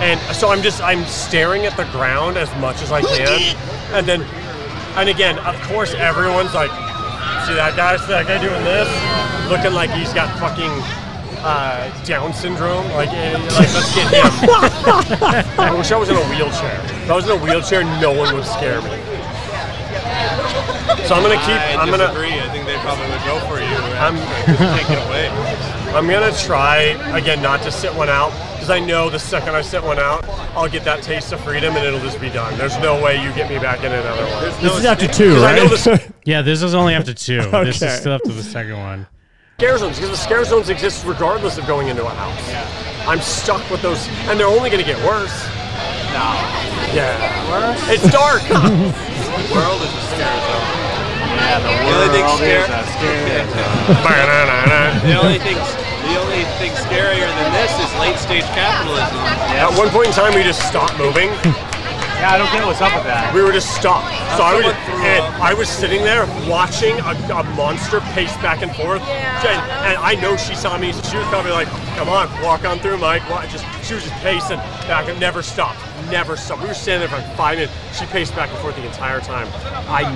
[0.00, 3.56] And so I'm just I'm staring at the ground as much as I can.
[3.92, 4.22] And then
[4.96, 6.70] and again, of course everyone's like,
[7.46, 8.88] see that guy, see that guy doing this?
[9.50, 10.70] Looking like he's got fucking
[11.42, 12.86] uh, Down syndrome.
[12.92, 14.30] Like, eh, like let's get him.
[15.58, 16.78] I wish I was in a wheelchair.
[17.02, 18.94] If I was in a wheelchair, no one would scare me.
[21.06, 21.58] So I'm gonna keep.
[21.58, 22.06] I I'm gonna.
[22.08, 22.38] disagree.
[22.38, 23.74] I think they probably would go for you.
[23.98, 24.14] I'm
[24.78, 25.26] take it away.
[25.94, 26.76] I'm gonna try
[27.16, 30.24] again not to sit one out because I know the second I sit one out,
[30.56, 32.56] I'll get that taste of freedom and it'll just be done.
[32.56, 34.42] There's no way you get me back in another one.
[34.62, 35.60] This is after two, right?
[35.68, 37.42] the Yeah, this is only after two.
[37.64, 39.06] This is still after the second one.
[39.58, 43.06] scare zones because the scare zones exist regardless of going into a house.
[43.06, 45.44] I'm stuck with those, and they're only gonna get worse.
[46.16, 46.24] No.
[46.96, 47.50] Yeah.
[47.50, 47.88] Worse.
[47.90, 48.42] It's dark.
[49.32, 50.82] The world is a scare zone.
[51.40, 53.22] Yeah, the, only thing world scare- is a scare
[55.02, 55.56] the only thing,
[56.06, 59.16] the only thing scarier than this is late stage capitalism.
[59.58, 61.30] At one point in time, we just stopped moving.
[62.22, 63.34] Yeah, I don't get what's up with that.
[63.34, 64.06] We were just stopped.
[64.38, 64.66] So I was,
[65.02, 65.24] and.
[65.42, 69.02] I was sitting there watching a, a monster pace back and forth.
[69.02, 69.58] And,
[69.90, 70.92] and I know she saw me.
[70.92, 71.66] So she was probably like,
[71.98, 75.42] "Come on, walk on through, Mike." Wa- Just she was just pacing back and never
[75.42, 75.80] stopped,
[76.12, 76.62] never stopped.
[76.62, 77.74] We were standing there for like five minutes.
[77.98, 79.48] She paced back and forth the entire time.
[79.90, 80.06] I,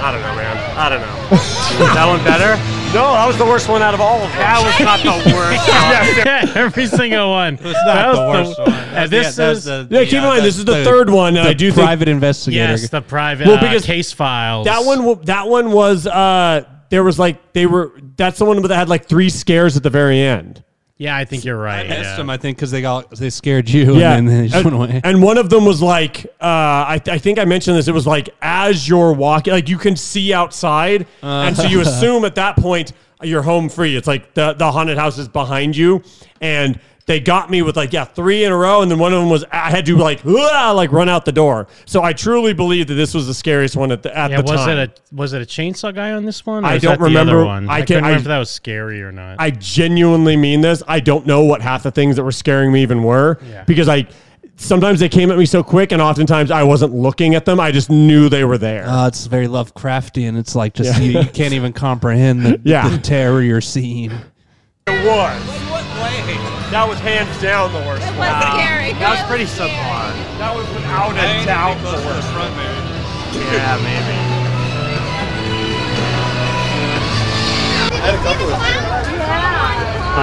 [0.00, 0.56] I don't know, man.
[0.78, 1.28] I don't know.
[1.30, 2.56] Was that one better?
[2.88, 4.38] No, that was the worst one out of all of them.
[4.38, 5.68] That was not the worst.
[5.68, 7.54] Yes, Every single one.
[7.56, 8.70] It's not the worst one.
[8.72, 11.36] And That's this the- is the- Yeah, keep in mind this is the, third one.
[11.36, 12.70] and the I do think private investigator.
[12.70, 14.64] yes, the private Well, uh, because case files.
[14.64, 15.04] that one.
[15.04, 16.06] wa- That one was.
[16.06, 17.92] uh There was like they were.
[18.16, 20.64] That's the one that had like three scares at the very end.
[20.98, 21.86] Yeah, I think you're right.
[21.86, 22.16] I missed yeah.
[22.16, 24.76] them, I think, because they got they scared you, Yeah, and then they just and,
[24.78, 25.00] went away.
[25.04, 27.86] and one of them was like, uh, I, I think I mentioned this.
[27.86, 32.24] It was like as you're walking, like you can see outside, and so you assume
[32.24, 33.96] at that point you're home free.
[33.96, 36.02] It's like the the haunted house is behind you,
[36.40, 39.18] and they got me with like yeah three in a row, and then one of
[39.20, 41.66] them was I had to like like run out the door.
[41.86, 44.52] So I truly believe that this was the scariest one at the at Yeah, the
[44.52, 44.78] was time.
[44.78, 46.64] it a was it a chainsaw guy on this one?
[46.64, 47.44] or I is don't that the other remember.
[47.46, 47.68] one?
[47.68, 49.36] I I, can- couldn't I- remember if that was scary or not.
[49.40, 50.82] I genuinely mean this.
[50.86, 53.64] I don't know what half the things that were scaring me even were Yeah.
[53.64, 54.06] because I
[54.56, 57.58] sometimes they came at me so quick and oftentimes I wasn't looking at them.
[57.60, 58.84] I just knew they were there.
[58.86, 60.36] Uh, it's very Lovecraftian.
[60.38, 61.04] It's like just Yeah.
[61.04, 62.88] you, you can't even comprehend the, Yeah.
[62.88, 64.10] the terror you're seeing.
[64.88, 66.57] It was.
[66.70, 68.04] That was hands down the worst.
[68.12, 68.28] one.
[68.52, 68.92] scary.
[69.00, 70.12] That was pretty subpar.
[70.36, 72.28] That was without a doubt the worst.
[73.32, 74.38] Yeah, maybe.
[78.00, 79.67] I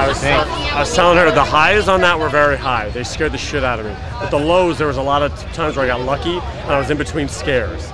[0.08, 2.90] was, I was telling her the highs on that were very high.
[2.90, 3.96] They scared the shit out of me.
[4.20, 6.80] But the lows, there was a lot of times where I got lucky and I
[6.80, 7.86] was in between scares.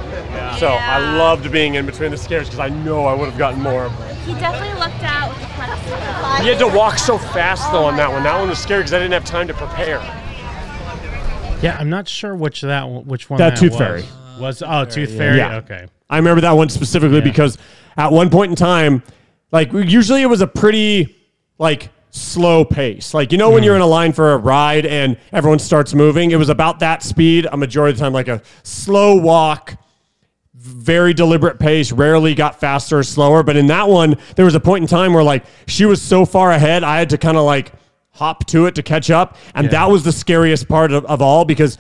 [0.60, 3.62] So I loved being in between the scares because I know I would have gotten
[3.62, 3.90] more.
[4.26, 6.44] He definitely lucked out with the punch.
[6.46, 8.24] You had to walk so fast though on that one.
[8.24, 10.00] That one was scary because I didn't have time to prepare.
[11.62, 13.80] Yeah, I'm not sure which that one- which one That Tooth was.
[13.80, 14.04] Fairy.
[14.40, 14.64] was.
[14.66, 15.38] Oh, Tooth Fairy.
[15.38, 15.58] Yeah.
[15.58, 15.86] Okay.
[16.10, 17.58] I remember that one specifically because
[17.98, 19.04] at one point in time,
[19.52, 21.16] like usually it was a pretty
[21.62, 23.14] like slow pace.
[23.14, 23.84] Like you know when you're hmm.
[23.84, 27.48] in a line for a ride and everyone starts moving, it was about that speed.
[27.50, 29.78] A majority of the time, like a slow walk,
[30.56, 31.92] very deliberate pace.
[31.92, 33.44] Rarely got faster or slower.
[33.44, 36.26] But in that one, there was a point in time where like she was so
[36.26, 37.72] far ahead, I had to kind of like
[38.10, 41.46] hop to it to catch up, and that was the scariest part of, of all
[41.46, 41.78] because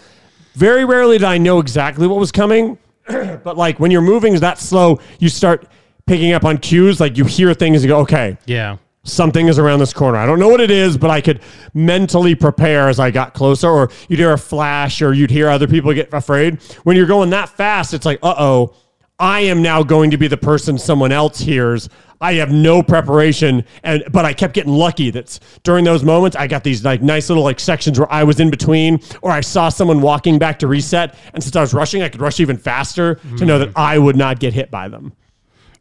[0.53, 2.77] very rarely did I know exactly what was coming.
[3.07, 5.67] but like when you're moving that slow, you start
[6.05, 6.99] picking up on cues.
[6.99, 8.77] Like you hear things and go, okay, Yeah.
[9.03, 10.17] Something is around this corner.
[10.17, 11.41] I don't know what it is, but I could
[11.73, 13.69] mentally prepare as I got closer.
[13.69, 16.61] Or you'd hear a flash, or you'd hear other people get afraid.
[16.83, 18.75] When you're going that fast, it's like, uh oh,
[19.19, 21.89] I am now going to be the person someone else hears.
[22.21, 25.09] I have no preparation, and but I kept getting lucky.
[25.09, 28.39] That's during those moments I got these like nice little like sections where I was
[28.39, 32.03] in between, or I saw someone walking back to reset, and since I was rushing,
[32.03, 35.13] I could rush even faster to know that I would not get hit by them.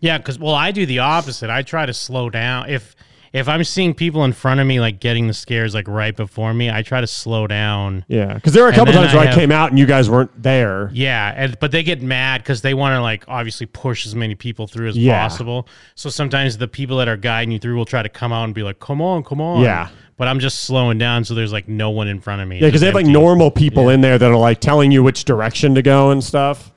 [0.00, 1.50] Yeah, because well, I do the opposite.
[1.50, 2.70] I try to slow down.
[2.70, 2.96] If
[3.32, 6.52] if I'm seeing people in front of me like getting the scares like right before
[6.52, 8.04] me, I try to slow down.
[8.08, 10.10] Yeah, because there were a couple then times where I came out and you guys
[10.10, 10.90] weren't there.
[10.92, 14.34] Yeah, and, but they get mad because they want to like obviously push as many
[14.34, 15.20] people through as Yeah.
[15.22, 15.68] possible.
[15.94, 18.54] So sometimes the people that are guiding you through will try to come out and
[18.54, 19.88] be like, "Come on, come on." Yeah.
[20.16, 22.58] But I'm just slowing down, so there's like no one in front of me.
[22.58, 25.24] Yeah, because they have like normal people in there that are like telling you which
[25.24, 26.72] direction to go and stuff.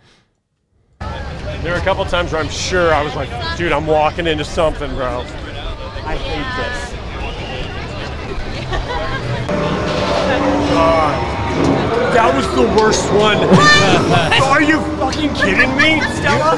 [1.00, 4.46] There were a couple times where I'm sure I was like, dude, I'm walking into
[4.46, 5.26] something, bro.
[6.06, 6.94] I hate this.
[10.74, 12.14] God.
[12.14, 13.38] That was the worst one.
[14.44, 16.54] Are you fucking kidding me, Stella?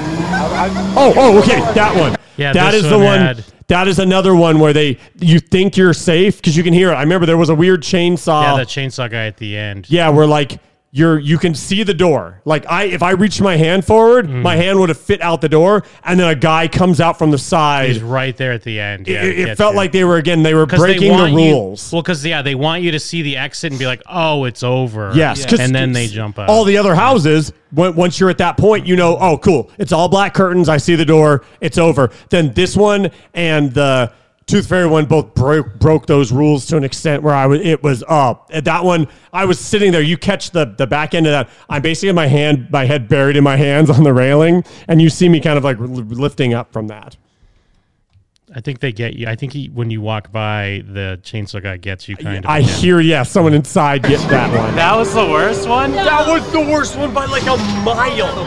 [0.97, 2.15] Oh, oh, okay, that one.
[2.37, 3.19] Yeah, that this is the one one.
[3.19, 6.91] had- That is another one where they you think you're safe because you can hear
[6.91, 6.95] it.
[6.95, 8.43] I remember there was a weird chainsaw.
[8.43, 9.89] Yeah, that chainsaw guy at the end.
[9.89, 10.59] Yeah, where like
[10.97, 12.39] you're you can see the door.
[12.45, 14.41] Like I if I reached my hand forward, Mm.
[14.41, 17.31] my hand would have fit out the door, and then a guy comes out from
[17.31, 17.89] the side.
[17.89, 19.05] He's right there at the end.
[19.07, 19.77] It- Yeah, it, gets felt you.
[19.77, 21.91] like they were again they were 'Cause they breaking the want you- rules.
[21.91, 24.63] well, because yeah, they want you to see the exit and be like, "Oh, it's
[24.63, 26.47] over." Yes, because and then they jump out.
[26.47, 30.07] All the other houses, once you're at that point, you know, oh, cool, it's all
[30.07, 30.69] black curtains.
[30.69, 31.43] I see the door.
[31.59, 32.09] It's over.
[32.29, 34.11] Then this one and the
[34.47, 37.61] Tooth Fairy one both broke broke those rules to an extent where I was.
[37.61, 38.51] It was up.
[38.53, 40.03] At that one, I was sitting there.
[40.03, 41.49] You catch the the back end of that.
[41.67, 45.09] I'm basically my hand, my head buried in my hands on the railing, and you
[45.09, 47.17] see me kind of like lifting up from that.
[48.53, 49.27] I think they get you.
[49.27, 52.49] I think he, when you walk by, the chainsaw guy gets you kind of.
[52.49, 54.75] I hear, yeah, someone inside get that one.
[54.75, 55.91] That was the worst one?
[55.91, 58.45] That was the worst one by like a mile.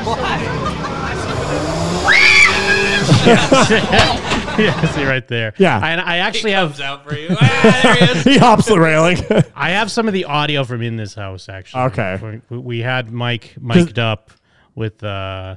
[4.65, 5.55] yeah, see right there.
[5.59, 5.81] Yeah.
[5.85, 7.29] and I actually have out for you.
[7.41, 8.25] Ah, there he is.
[8.25, 9.19] he hops the railing.
[9.55, 11.83] I have some of the audio from in this house actually.
[11.85, 12.41] Okay.
[12.51, 14.31] we, we had Mike mic'd up
[14.75, 15.57] with uh,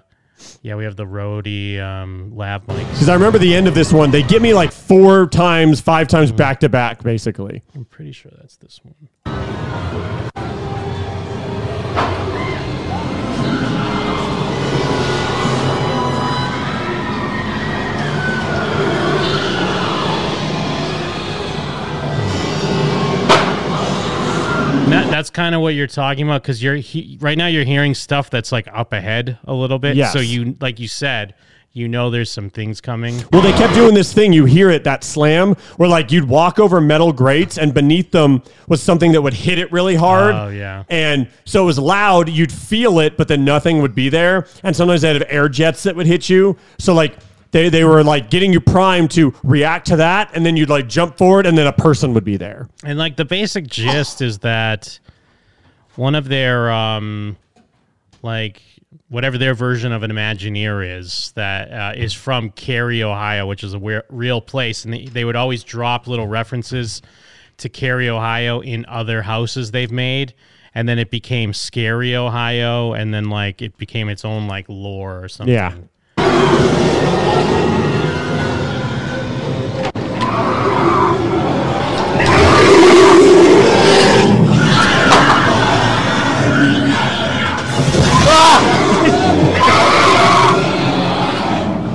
[0.61, 2.89] yeah, we have the roadie um, lav mics.
[2.91, 6.07] Because I remember the end of this one, they get me like four times, five
[6.07, 7.63] times back to back, basically.
[7.75, 10.50] I'm pretty sure that's this one.
[24.91, 27.63] And That, that's kind of what you're talking about because you're he, right now you're
[27.63, 29.95] hearing stuff that's like up ahead a little bit.
[29.95, 30.13] Yes.
[30.13, 31.35] So you like you said,
[31.73, 33.23] you know there's some things coming.
[33.31, 34.33] Well, they kept doing this thing.
[34.33, 38.43] You hear it, that slam, where like you'd walk over metal grates and beneath them
[38.67, 40.35] was something that would hit it really hard.
[40.35, 40.83] Oh, yeah.
[40.89, 42.27] And so it was loud.
[42.27, 44.47] You'd feel it, but then nothing would be there.
[44.63, 46.57] And sometimes they'd have air jets that would hit you.
[46.77, 47.17] So like
[47.51, 50.31] they, they were like getting you primed to react to that.
[50.33, 52.69] And then you'd like jump forward and then a person would be there.
[52.83, 54.99] And like the basic gist is that
[55.95, 57.37] one of their um
[58.21, 58.61] like
[59.09, 63.73] whatever their version of an Imagineer is that uh, is from Cary, Ohio, which is
[63.73, 67.01] a real place, and they, they would always drop little references
[67.57, 70.33] to Cary, Ohio in other houses they've made.
[70.73, 75.21] And then it became Scary, Ohio, and then like it became its own like lore
[75.21, 75.53] or something.
[75.53, 75.75] Yeah.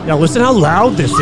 [0.06, 1.18] Yeah, listen how loud this is.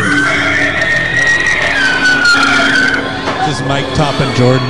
[3.47, 4.68] This is Mike topping Jordan.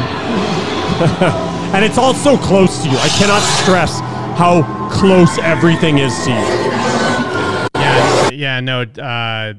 [1.74, 2.96] and it's all so close to you.
[2.96, 3.98] I cannot stress
[4.38, 6.63] how close everything is to you.
[8.34, 9.54] Yeah, no, uh,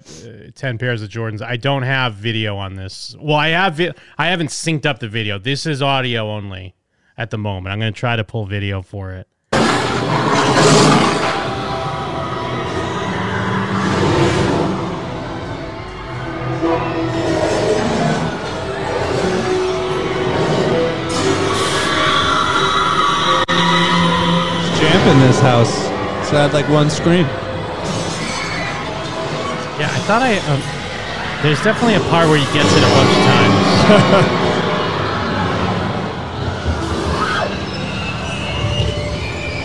[0.55, 1.41] ten pairs of Jordans.
[1.41, 3.15] I don't have video on this.
[3.19, 3.76] Well, I have.
[3.76, 5.39] Vi- I haven't synced up the video.
[5.39, 6.76] This is audio only
[7.17, 7.73] at the moment.
[7.73, 9.28] I'm going to try to pull video for it.
[25.05, 25.71] In this house.
[26.28, 27.28] So I had like one screen.
[30.06, 30.38] Thought I.
[30.38, 30.62] Um,
[31.41, 33.58] there's definitely a part where he gets it a bunch of times.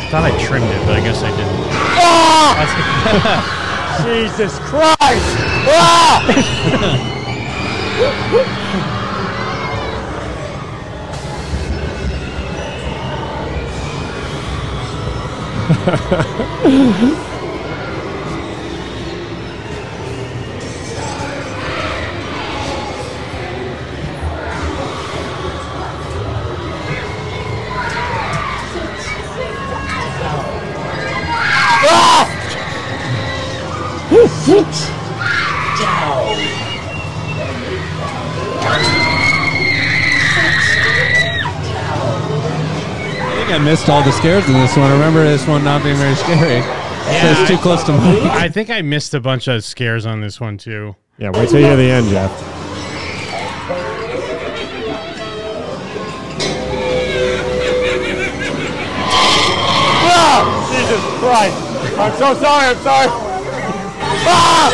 [0.00, 1.52] I thought I trimmed it, but I guess I didn't.
[2.00, 2.64] Ah!
[4.08, 4.96] Jesus Christ!
[5.68, 6.24] Ah!
[17.12, 17.26] I
[43.70, 44.90] missed all the scares in this one.
[44.90, 46.60] I remember this one not being very scary.
[46.60, 46.70] so
[47.06, 48.22] it's too close to Mike.
[48.32, 50.96] I think I missed a bunch of scares on this one too.
[51.18, 52.32] Yeah, wait till you hear the end, Jeff.
[60.02, 60.42] Ah!
[60.72, 61.54] Jesus Christ!
[61.96, 62.66] I'm so sorry.
[62.66, 63.06] I'm sorry.
[64.26, 64.70] Ah!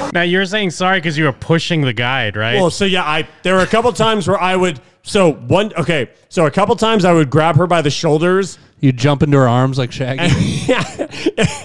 [0.00, 2.54] Fucking Now you're saying sorry because you were pushing the guide, right?
[2.54, 6.10] Well, so yeah, I there were a couple times where I would so one okay,
[6.28, 8.58] so a couple times I would grab her by the shoulders.
[8.80, 10.28] You jump into her arms like Shaggy.
[10.68, 10.84] yeah,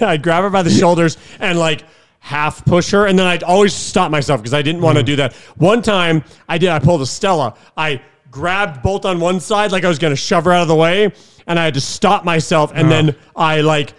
[0.00, 1.84] I'd grab her by the shoulders and like
[2.20, 5.06] half push her, and then I'd always stop myself because I didn't want to Mm.
[5.06, 5.34] do that.
[5.56, 7.54] One time I did, I pulled a Stella.
[7.76, 10.68] I grabbed both on one side like I was going to shove her out of
[10.68, 11.12] the way,
[11.46, 12.90] and I had to stop myself, and Oh.
[12.90, 13.92] then I like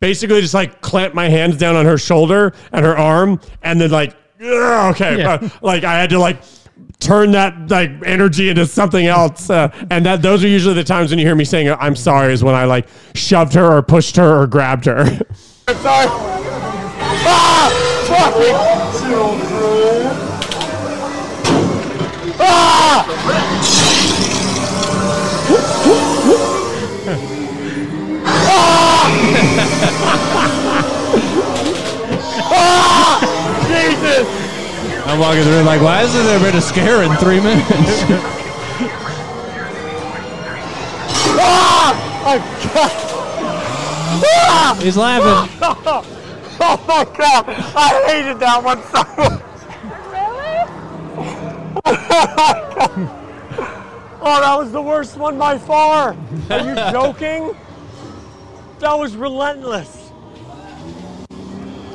[0.00, 3.90] basically just like clamped my hands down on her shoulder and her arm, and then
[3.90, 5.32] like ugh, okay, Yeah.
[5.34, 6.42] uh, like I had to like
[7.02, 11.10] turn that like energy into something else, uh, and that those are usually the times
[11.10, 14.16] when you hear me saying I'm sorry is when I like shoved her or pushed
[14.16, 15.00] her or grabbed her.
[15.68, 16.06] I'm sorry.
[17.24, 17.70] Ah!
[22.38, 23.08] Ah!
[28.24, 29.68] Ah!
[35.12, 37.66] I'm walking through like, why isn't there been a scare in three minutes?
[41.44, 41.90] Ah!
[42.24, 42.40] I'm
[44.24, 44.78] Ah!
[44.80, 45.50] He's laughing.
[46.64, 47.44] Oh my god!
[47.48, 49.42] I hated that one so much.
[50.12, 50.58] Really?
[54.22, 56.16] oh, that was the worst one by far.
[56.50, 57.56] Are you joking?
[58.78, 60.01] That was relentless.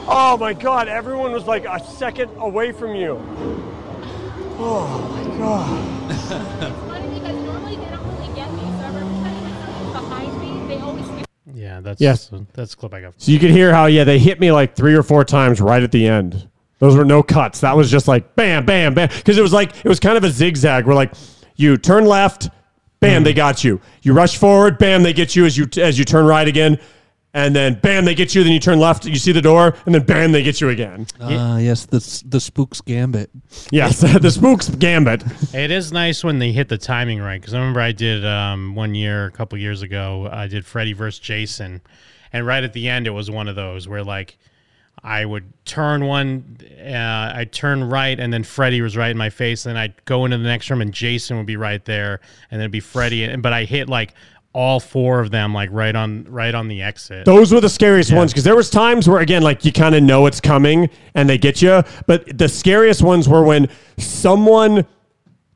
[0.09, 3.17] Oh my god, everyone was like a second away from you.
[4.59, 6.15] Oh my god.
[6.87, 8.61] funny because normally they don't really get me.
[8.61, 11.05] So every time someone's behind me, they always
[11.53, 12.31] yeah, that's Yes.
[12.53, 13.13] that's a clip I got.
[13.17, 15.83] So you could hear how yeah they hit me like three or four times right
[15.83, 16.47] at the end.
[16.79, 17.59] Those were no cuts.
[17.59, 19.09] That was just like bam, bam, bam.
[19.09, 21.13] Because it was like it was kind of a zigzag where like
[21.57, 22.49] you turn left,
[23.01, 23.37] bam, they mm.
[23.37, 23.81] got you.
[24.03, 26.79] You rush forward, bam, they get you as you as you turn right again,
[27.37, 28.43] and then bam, they get you.
[28.43, 31.05] Then you turn left, you see the door, and then bam, they get you again.
[31.21, 33.29] Ah, yes, the the spooks gambit.
[33.71, 35.23] Yes, the spooks gambit.
[35.53, 38.73] It is nice when they hit the timing right because I remember I did um,
[38.73, 41.81] one year, a couple years ago, I did Freddy versus Jason,
[42.33, 44.39] and right at the end it was one of those where like
[45.03, 49.29] I would turn one, uh, I'd turn right, and then Freddy was right in my
[49.29, 49.63] face.
[49.63, 52.19] Then I'd go into the next room, and Jason would be right there,
[52.49, 53.23] and then it'd be Freddy.
[53.23, 54.15] And but I hit like
[54.57, 57.25] all four of them, like right on right on the exit.
[57.25, 60.01] Those were the scariest ones because there was times where again, like you kind of
[60.01, 64.87] know it's coming and they get you, but the scariest ones were when someone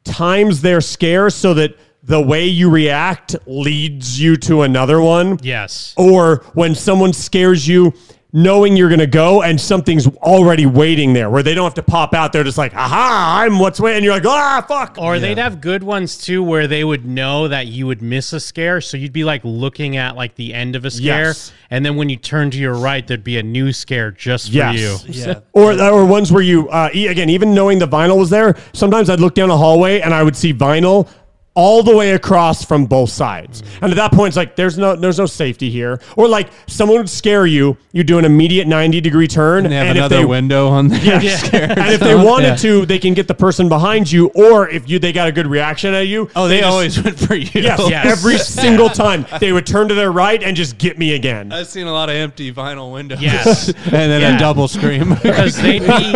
[0.04, 5.40] times their scare so that the way you react leads you to another one.
[5.42, 5.96] Yes.
[5.98, 7.94] Or when someone scares you
[8.34, 11.84] knowing you're going to go and something's already waiting there where they don't have to
[11.84, 12.32] pop out.
[12.32, 14.04] They're just like, aha, I'm what's waiting.
[14.04, 14.98] You're like, ah, fuck.
[14.98, 18.40] Or they'd have good ones too, where they would know that you would miss a
[18.40, 21.52] scare, so you'd be like looking at like the end of a scare, Yes.
[21.70, 24.54] and then when you turn to your right, there'd be a new scare just for
[24.56, 25.06] Yes.
[25.08, 25.36] you.
[25.54, 29.10] Or or ones where you uh, e- again, even knowing the vinyl was there, sometimes
[29.10, 31.10] I'd look down a hallway and I would see vinyl
[31.54, 33.62] all the way across from both sides.
[33.82, 36.00] And at that point, it's like there's no there's no safety here.
[36.16, 39.78] Or like someone would scare you, you do an immediate ninety degree turn, And they
[39.78, 41.22] have if another window on there.
[41.22, 41.42] Yes.
[41.48, 41.72] scared.
[41.72, 44.98] and if they wanted to, they can get the person behind you, or if you
[44.98, 46.30] they got a good reaction at you.
[46.38, 47.50] Oh, they just- always went for you.
[47.62, 48.06] Yes, Yes.
[48.06, 51.52] every single time they would turn to their right and just get me again.
[51.52, 53.22] I've seen a lot of empty vinyl windows.
[53.22, 53.68] Yes.
[53.68, 54.36] and then Yeah.
[54.38, 55.10] a double scream.
[55.22, 56.14] because they'd be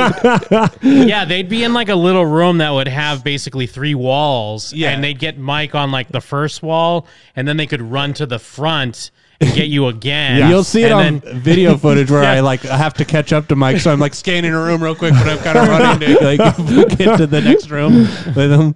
[0.82, 4.92] yeah they'd be in like a little room that would have basically three walls Yeah.
[4.92, 8.26] and they'd get mike on like the first wall and then they could run to
[8.26, 9.12] the front
[9.42, 12.66] and get you again You'll see it And on then- video footage where I like
[12.66, 15.12] I have to catch up to Mike, so I'm like scanning a room real quick,
[15.14, 16.24] but I'm kind of running to
[16.88, 17.94] like get to the next room
[18.36, 18.76] with him.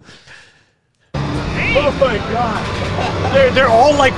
[1.14, 3.34] Oh my god.
[3.34, 4.16] They're, they're all like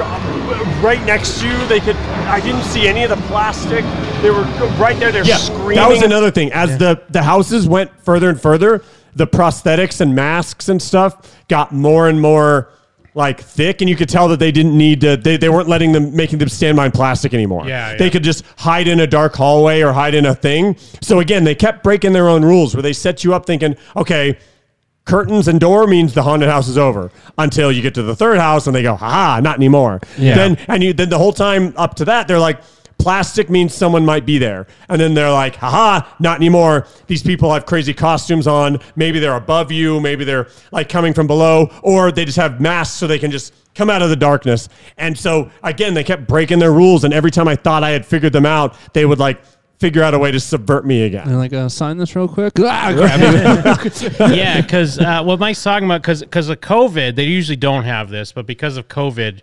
[0.82, 1.66] right next to you.
[1.68, 1.96] They could.
[1.96, 3.84] I didn't see any of the plastic.
[4.22, 4.44] They were
[4.80, 5.12] right there.
[5.12, 5.76] They're Yeah, screaming.
[5.76, 6.52] that was another thing.
[6.54, 8.84] As the the houses went further and further,
[9.16, 12.70] the prosthetics and masks and stuff got more and more
[13.14, 15.18] like thick, and you could tell that they didn't need to.
[15.18, 17.68] They, they weren't letting them making them stand behind plastic anymore.
[17.68, 20.78] Yeah, they could just hide in a dark hallway or hide in a thing.
[21.02, 24.38] So again, they kept breaking their own rules where they set you up thinking, okay.
[25.04, 28.38] Curtains and door means the haunted house is over until you get to the third
[28.38, 30.00] house and they go, ha, not anymore.
[30.16, 30.36] Yeah.
[30.36, 32.62] Then and you then the whole time up to that, they're like,
[33.02, 34.68] plastic means someone might be there.
[34.90, 36.88] And then they're like, haha, not anymore.
[37.08, 38.80] These people have crazy costumes on.
[38.96, 40.00] Maybe they're above you.
[40.00, 43.54] Maybe they're like coming from below, or they just have masks so they can just
[43.74, 44.70] come out of the darkness.
[44.98, 47.04] And so again, they kept breaking their rules.
[47.04, 49.42] And every time I thought I had figured them out, they would like
[49.80, 51.28] figure out a way to subvert me again.
[51.28, 52.54] And like, uh, sign this real quick.
[52.64, 52.90] Ah,
[54.32, 58.10] yeah, because uh, what Mike's talking about, because because of COVID, they usually don't have
[58.10, 59.42] this, but because of COVID,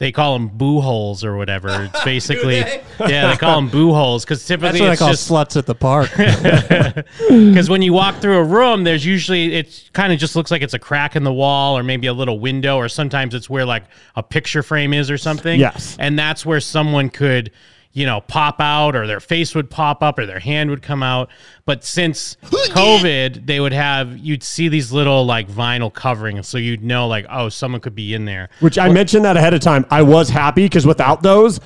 [0.00, 1.68] they call them boo holes or whatever.
[1.92, 2.82] It's basically, they?
[3.00, 5.56] yeah, they call them boo holes because typically That's what I it's call just sluts
[5.58, 6.10] at the park.
[7.28, 10.62] because when you walk through a room, there's usually it kind of just looks like
[10.62, 13.66] it's a crack in the wall or maybe a little window, or sometimes it's where
[13.66, 13.84] like
[14.16, 15.60] a picture frame is or something.
[15.60, 15.96] Yes.
[16.00, 17.52] and that's where someone could.
[17.92, 21.02] You know, pop out, or their face would pop up, or their hand would come
[21.02, 21.28] out.
[21.64, 26.84] But since COVID, they would have you'd see these little like vinyl coverings, so you'd
[26.84, 28.48] know like, oh, someone could be in there.
[28.60, 29.84] Which I mentioned that ahead of time.
[29.90, 31.60] I was happy because without those,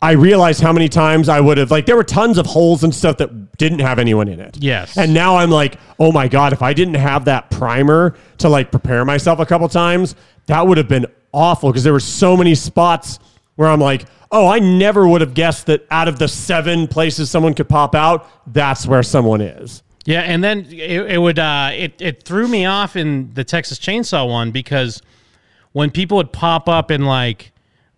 [0.00, 2.94] I realized how many times I would have like there were tons of holes and
[2.94, 4.56] stuff that didn't have anyone in it.
[4.60, 4.96] Yes.
[4.96, 8.70] And now I'm like, oh my god, if I didn't have that primer to like
[8.70, 10.14] prepare myself a couple times,
[10.46, 13.18] that would have been awful because there were so many spots
[13.58, 17.28] where I'm like, oh, I never would have guessed that out of the seven places
[17.28, 19.82] someone could pop out, that's where someone is.
[20.04, 23.80] Yeah, and then it, it would uh, it it threw me off in the Texas
[23.80, 25.02] Chainsaw one because
[25.72, 27.50] when people would pop up in like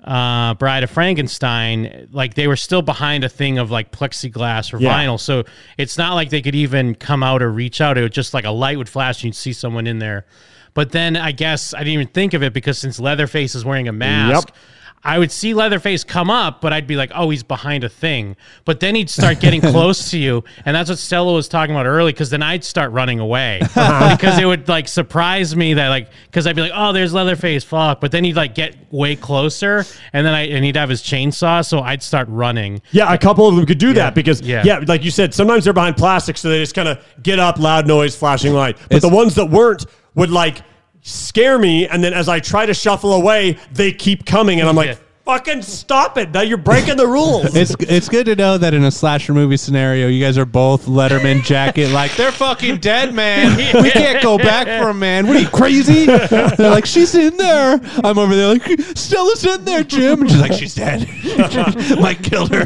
[0.03, 4.81] uh, Bride of Frankenstein, like they were still behind a thing of like plexiglass or
[4.81, 4.95] Yeah.
[4.95, 5.45] vinyl, so
[5.77, 7.99] it's not like they could even come out or reach out.
[7.99, 10.25] It was just like a light would flash and you'd see someone in there.
[10.73, 13.89] But then I guess I didn't even think of it because since Leatherface is wearing
[13.89, 14.49] a mask.
[14.49, 14.57] Yep.
[15.03, 18.37] I would see Leatherface come up, but I'd be like, "Oh, he's behind a thing."
[18.67, 21.87] But then he'd start getting close to you, and that's what Stella was talking about
[21.87, 22.13] early.
[22.13, 24.17] Because then I'd start running away uh-huh.
[24.17, 27.65] because it would like surprise me that like because I'd be like, "Oh, there's Leatherface,
[27.65, 31.03] fuck!" But then he'd like get way closer, and then I and he'd have his
[31.03, 32.83] chainsaw, so I'd start running.
[32.93, 34.63] Yeah, a couple of them could do that because Yeah.
[34.67, 34.81] yeah.
[34.87, 37.87] like you said, sometimes they're behind plastic, so they just kind of get up, loud
[37.87, 38.77] noise, flashing light.
[38.91, 40.61] But the ones that weren't would like
[41.03, 44.77] scare me, and then as I try to shuffle away, they keep coming, and I'm
[44.77, 46.31] like, "Fucking stop it!
[46.33, 49.57] Now you're breaking the rules." It's it's good to know that in a slasher movie
[49.57, 51.91] scenario, you guys are both Letterman jacket.
[51.91, 53.57] Like they're fucking dead, man.
[53.83, 55.27] We can't go back for 'em, man.
[55.27, 56.07] What are you crazy?
[56.07, 57.81] They're like, she's in there.
[58.05, 60.23] I'm over there like, Stella's in there, Jim.
[60.23, 61.09] And she's like, she's dead.
[62.01, 62.65] Mike killed her.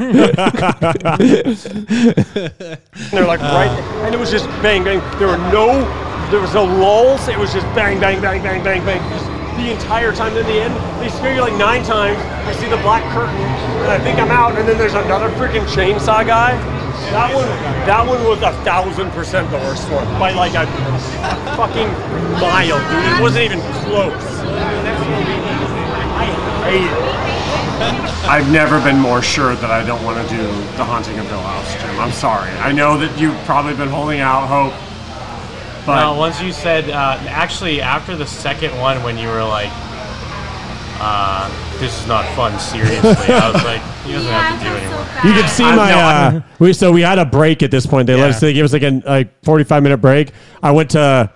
[3.10, 3.70] They're like right,
[4.04, 5.00] and it was just bang bang.
[5.18, 5.82] There were no,
[6.30, 7.28] there was no lulls.
[7.28, 9.00] It was just bang bang bang bang bang bang.
[9.10, 10.36] Just the entire time.
[10.36, 12.18] In the end, they scare you like nine times.
[12.46, 14.58] I see the black curtain, and I think I'm out.
[14.58, 16.56] And then there's another freaking chainsaw guy.
[17.10, 17.46] That one,
[17.86, 20.66] that one was a thousand percent the worst one by like a
[21.54, 21.88] fucking
[22.40, 23.04] mile, dude.
[23.12, 24.24] It wasn't even close.
[26.16, 26.26] I
[26.64, 27.14] hate it.
[28.26, 30.42] I've never been more sure that I don't want to do
[30.76, 32.00] The Haunting of Hill House, Jim.
[32.00, 32.50] I'm sorry.
[32.52, 34.72] I know that you've probably been holding out hope,
[35.86, 39.70] but well, once you said, uh, actually, after the second one, when you were like,
[41.00, 42.58] uh, this is not fun.
[42.58, 45.00] Seriously, I was like, he doesn't have to do anymore.
[45.24, 45.90] You can see I- my.
[45.90, 48.06] no, I- uh, we so we had a break at this point.
[48.06, 48.40] They let us.
[48.40, 50.30] They gave us like a like forty five minute break.
[50.62, 51.30] I went to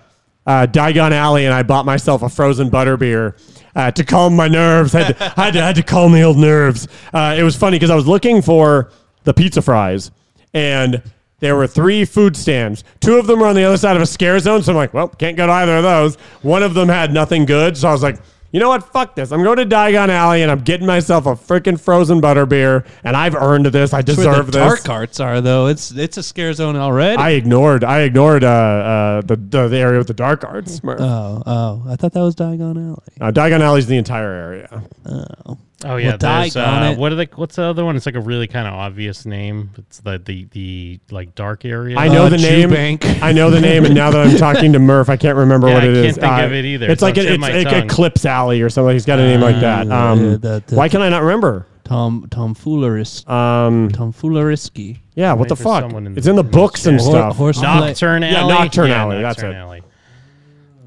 [0.47, 3.35] uh, Diagon Alley and I bought myself a frozen butterbeer.
[3.77, 6.89] Uh, to calm my nerves, had to, had to had to calm the old nerves.
[7.13, 8.91] Uh, it was funny because I was looking for
[9.25, 10.11] the pizza fries,
[10.55, 11.03] and
[11.41, 12.85] there were three food stands.
[13.01, 14.93] Two of them were on the other side of a scare zone, so I'm like,
[14.95, 16.17] well, can't go to either of those.
[16.43, 18.19] One of them had nothing good, so I was like,
[18.51, 18.91] you know what?
[18.93, 19.31] Fuck this.
[19.31, 23.35] I'm going to Diagon Alley and I'm getting myself a freaking frozen butterbeer, and I've
[23.35, 23.93] earned this.
[23.93, 24.83] I deserve That's where the this.
[24.85, 25.67] dark arts are though.
[25.67, 27.19] It's it's a scare zone already.
[27.19, 27.85] I ignored.
[27.85, 30.81] I ignored uh, uh, the, the the area with the dark arts.
[30.83, 32.97] Oh oh, I thought that was Diagon Alley.
[33.21, 34.83] Uh, Diagon Alley's the entire area.
[35.05, 35.59] Oh.
[35.85, 37.95] Oh yeah, Well, there's, Diagon uh, what are the what's the other one?
[37.95, 39.71] It's like a really kind of obvious name.
[39.79, 41.97] It's the the the like dark area.
[41.97, 42.99] I know the name.
[43.23, 45.75] I know the name, and now that I'm talking to Murph, I can't remember Yeah,
[45.75, 46.19] what it is.
[46.19, 46.87] I can't think Uh, of it either.
[46.87, 47.85] It's It's like on a, it's like tongue.
[47.85, 48.93] Eclipse Alley or something.
[48.93, 49.87] He's got a name like that.
[49.89, 51.65] Ah, Um, yeah, the- the- why can I not remember?
[51.85, 53.27] Tom Tomfooleris.
[53.31, 54.99] Um, Tomfoolerisky.
[55.15, 55.91] Yeah, what Wait the fuck?
[55.93, 57.37] in It's in the books and stuff.
[57.37, 58.53] horse Knockturn Yeah, Alley.
[58.55, 59.23] Knockturn Alley.
[59.23, 59.57] That's Knockturn it.
[59.57, 59.83] Alley.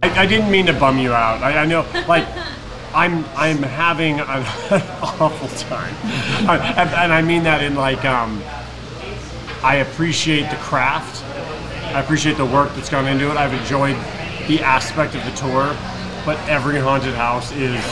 [0.03, 1.41] I, I didn't mean to bum you out.
[1.41, 2.27] I, I know, like,
[2.93, 4.27] I'm I'm having an
[5.01, 5.95] awful time,
[6.49, 8.41] and, and I mean that in like, um,
[9.63, 11.23] I appreciate the craft.
[11.95, 13.37] I appreciate the work that's gone into it.
[13.37, 13.95] I've enjoyed
[14.47, 15.75] the aspect of the tour,
[16.25, 17.83] but every haunted house is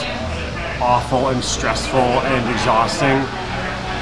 [0.82, 3.20] awful and stressful and exhausting,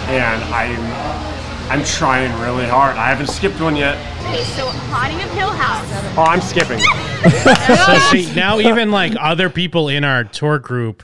[0.09, 1.36] and I'm
[1.69, 2.95] I'm trying really hard.
[2.95, 3.97] I haven't skipped one yet.
[4.25, 5.85] Okay, so Haunting of Hill House.
[6.17, 6.79] Oh, I'm skipping.
[7.85, 11.03] so see now even like other people in our tour group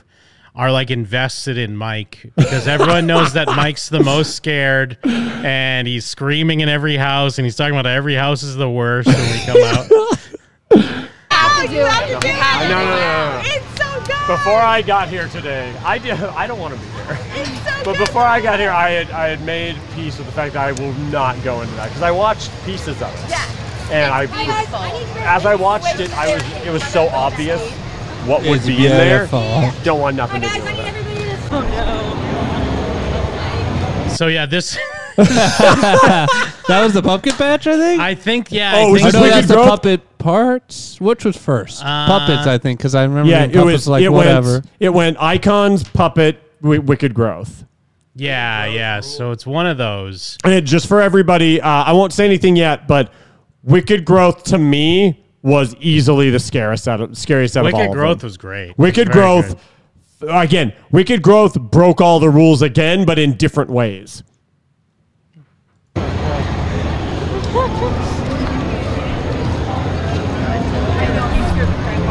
[0.54, 6.06] are like invested in Mike because everyone knows that Mike's the most scared and he's
[6.06, 9.44] screaming in every house and he's talking about every house is the worst when we
[9.44, 9.86] come out.
[9.90, 13.40] Oh, you have to do No, no, no, no.
[13.44, 13.73] It's so good.
[14.26, 16.12] Before I got here today, I did.
[16.20, 17.18] I don't want to be there.
[17.84, 20.66] but before I got here, I had I had made peace with the fact that
[20.66, 23.30] I will not go into that because I watched pieces of it.
[23.30, 23.44] Yeah.
[23.90, 24.24] And I,
[25.26, 27.60] as I watched it, I was it was so obvious
[28.26, 29.26] what would It's be in there.
[29.82, 30.94] Don't want nothing to do with it.
[31.50, 32.24] Oh,
[34.16, 34.78] so yeah, this
[35.16, 36.28] that
[36.68, 38.00] was the pumpkin patch, I think.
[38.00, 38.72] I think yeah.
[38.74, 39.68] Oh, I was think this no, that's the Growth?
[39.68, 41.00] puppet parts.
[41.00, 41.82] Which was first?
[41.84, 44.52] Uh, puppets, I think, because I remember Yeah, the it puppets was like it whatever.
[44.54, 47.64] Went, it went icons, puppet, wi- wicked growth.
[48.16, 49.00] Yeah, yeah.
[49.00, 50.38] So it's one of those.
[50.44, 53.12] And just for everybody, uh, I won't say anything yet, but
[53.64, 57.90] Wicked Growth to me was easily the scariest out of scariest out of all Wicked
[57.90, 58.26] of Growth them.
[58.26, 58.78] was great.
[58.78, 59.62] Wicked Very Growth,
[60.28, 64.22] again, Wicked Growth broke all the rules again, but in different ways.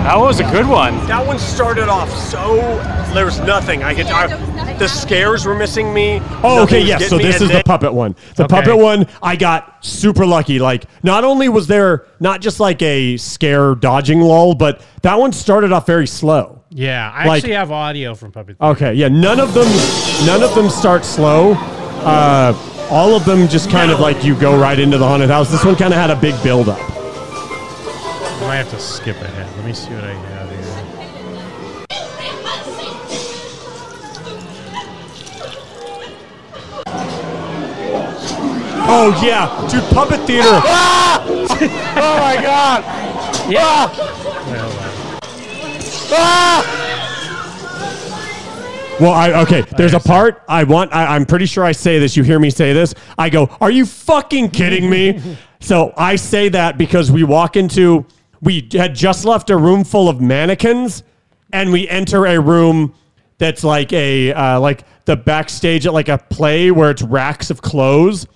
[0.04, 0.94] That was a good one.
[1.08, 2.58] That one started off so
[3.14, 3.84] there was nothing.
[3.84, 4.08] I could.
[4.08, 6.20] I, the scares were missing me.
[6.44, 7.10] Oh, okay, was yes.
[7.10, 8.16] So this is then- the puppet one.
[8.36, 8.56] The Okay.
[8.56, 10.60] puppet one, I got super lucky.
[10.60, 15.32] Like, not only was there not just like a scare dodging lull, but that one
[15.32, 16.62] started off very slow.
[16.70, 18.58] Yeah, I Like- actually have audio from Puppet.
[18.60, 19.08] Okay, yeah.
[19.08, 19.68] None of them,
[20.26, 21.54] none of them start slow.
[22.04, 22.54] Uh,
[22.90, 25.50] all of them just kind of like you go right into the haunted house.
[25.50, 26.80] This one kind of had a big build up.
[26.82, 29.43] I might have to skip ahead.
[29.64, 30.60] Let me see what I have here.
[38.90, 40.50] Oh yeah, dude, puppet theater.
[40.50, 41.24] Ah!
[41.30, 42.84] oh my god!
[43.50, 43.90] Yeah.
[46.12, 46.64] Ah!
[46.68, 46.84] Ah!
[49.00, 49.62] Well, I okay.
[49.78, 50.94] There's a part I want.
[50.94, 52.18] I, I'm pretty sure I say this.
[52.18, 52.94] You hear me say this.
[53.18, 58.06] I go, "Are you fucking kidding me?" so I say that because we walk into.
[58.44, 61.04] We had just left a room full of mannequins,
[61.54, 62.94] and we enter a room
[63.38, 67.62] that's like a uh, like the backstage at like a play where it's racks of
[67.62, 68.28] clothes,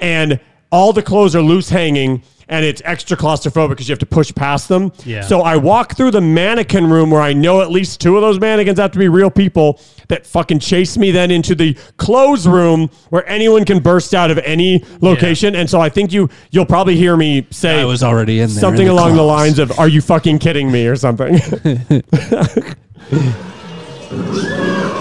[0.00, 0.40] and
[0.72, 2.24] all the clothes are loose hanging.
[2.48, 4.92] And it's extra claustrophobic because you have to push past them.
[5.06, 5.22] Yeah.
[5.22, 8.38] So I walk through the mannequin room where I know at least two of those
[8.38, 12.90] mannequins have to be real people that fucking chase me then into the clothes room
[13.08, 15.54] where anyone can burst out of any location.
[15.54, 18.60] And so I think you you'll probably hear me say I was already in there
[18.60, 21.38] something in the along the lines of "Are you fucking kidding me?" or something.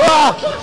[0.00, 0.57] Ah!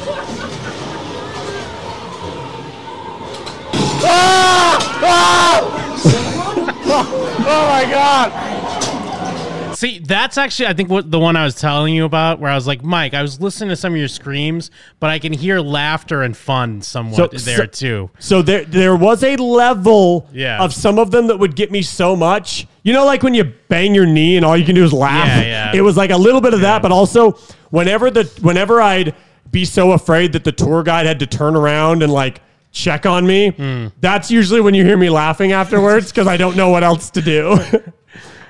[4.18, 5.61] Ah!
[7.47, 9.76] oh my god!
[9.76, 12.55] See, that's actually I think what the one I was telling you about, where I
[12.55, 15.59] was like, Mike, I was listening to some of your screams, but I can hear
[15.59, 18.09] laughter and fun somewhat there so- too.
[18.20, 20.63] So there there was a level Yeah.
[20.63, 22.68] of some of them that would get me so much.
[22.84, 25.28] You know, like when you bang your knee and all you can do is laugh.
[25.28, 25.72] Yeah, yeah.
[25.76, 27.32] It was like a little bit of that, but also
[27.70, 29.13] whenever the whenever I'd
[29.51, 32.41] be so afraid that the tour guide had to turn around and like
[32.76, 33.88] check on me, Hmm.
[34.01, 37.21] that's usually when you hear me laughing afterwards because I don't know what else to
[37.21, 37.57] do.
[37.57, 37.82] Oh,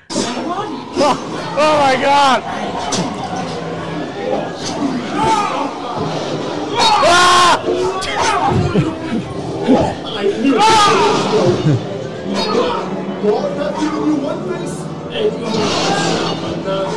[1.57, 2.43] oh my god!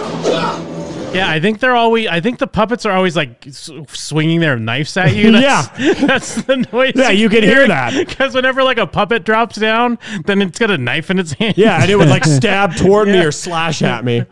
[1.19, 2.07] Yeah, I think they're always.
[2.09, 5.33] I think the puppets are always like swinging their knives at you.
[5.39, 5.69] That's,
[6.01, 6.93] that's the noise.
[6.95, 7.95] Yeah, you can hear that.
[8.07, 11.57] because whenever like a puppet drops down, then it's got a knife in its hand.
[11.57, 14.25] yeah, and it would like stab toward me or slash at me.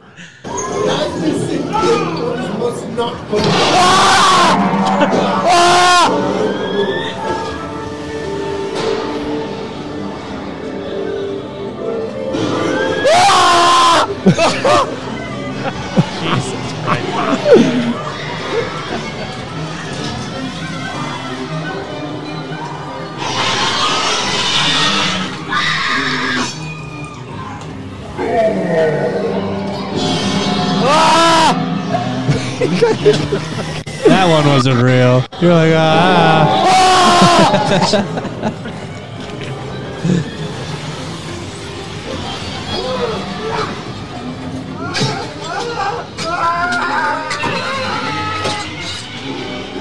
[34.07, 35.25] That one wasn't real.
[35.41, 36.63] You're like, ah.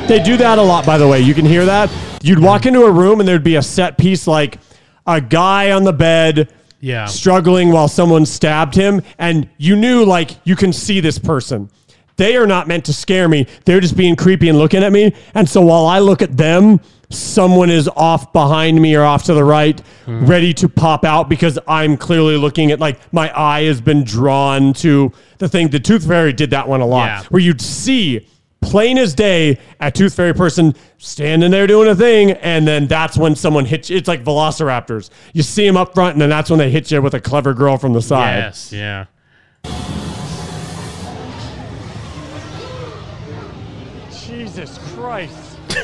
[0.07, 1.19] They do that a lot, by the way.
[1.21, 1.91] You can hear that.
[2.21, 4.59] You'd walk into a room and there'd be a set piece like
[5.07, 6.49] a guy on the bed
[6.79, 7.05] Yeah.
[7.05, 11.69] struggling while someone stabbed him, and you knew like you can see this person.
[12.17, 13.47] They are not meant to scare me.
[13.65, 15.11] They're just being creepy and looking at me.
[15.33, 16.79] And so while I look at them,
[17.09, 20.25] someone is off behind me or off to the right, hmm.
[20.25, 24.71] ready to pop out because I'm clearly looking at like my eye has been drawn
[24.75, 25.69] to the thing.
[25.69, 27.23] The Tooth Fairy did that one a lot, Yeah.
[27.29, 28.27] where you'd see
[28.65, 33.15] plain as day a Tooth Fairy person standing there doing a thing, and then that's
[33.17, 33.97] when someone hits you.
[33.97, 35.09] It's like Velociraptors.
[35.33, 37.53] You see them up front, and then that's when they hit you with a clever
[37.53, 38.37] girl from the side.
[38.37, 38.71] Yes.
[38.73, 39.05] Yeah.
[44.25, 45.57] Jesus Christ.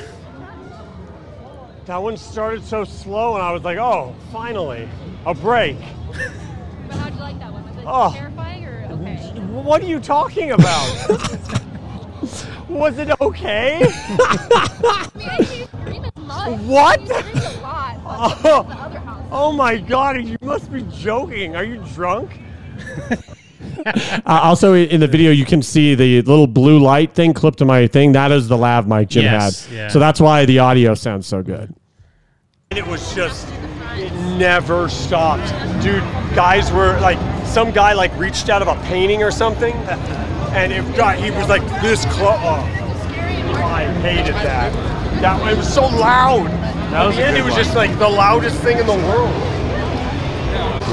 [1.86, 4.89] that one started so slow, and I was like, oh, finally,
[5.25, 5.77] a break.
[6.88, 7.63] But how'd you like that one?
[7.65, 8.11] Was it Oh.
[8.13, 9.15] terrifying or okay?
[9.63, 10.89] What are you talking about?
[12.74, 13.86] was it okay?
[16.65, 16.99] what?
[18.05, 21.55] Oh, oh my god, you must be joking.
[21.55, 22.39] Are you drunk?
[23.84, 27.65] Uh, also, in the video, you can see the little blue light thing clipped to
[27.65, 28.11] my thing.
[28.11, 29.76] That is the lav mic Jim Yes, had.
[29.76, 29.88] yeah.
[29.88, 31.74] So that's why the audio sounds so good.
[32.69, 33.47] It was just,
[33.95, 35.47] it never stopped.
[35.82, 36.03] Dude,
[36.36, 37.17] guys were like,
[37.47, 39.74] some guy like reached out of a painting or something,
[40.54, 42.38] and it got, he was like this close.
[42.43, 44.72] Oh, I hated that.
[45.22, 46.47] That it was so loud.
[46.91, 47.64] That was In the a end, good it was one.
[47.64, 49.34] just like the loudest thing in the world.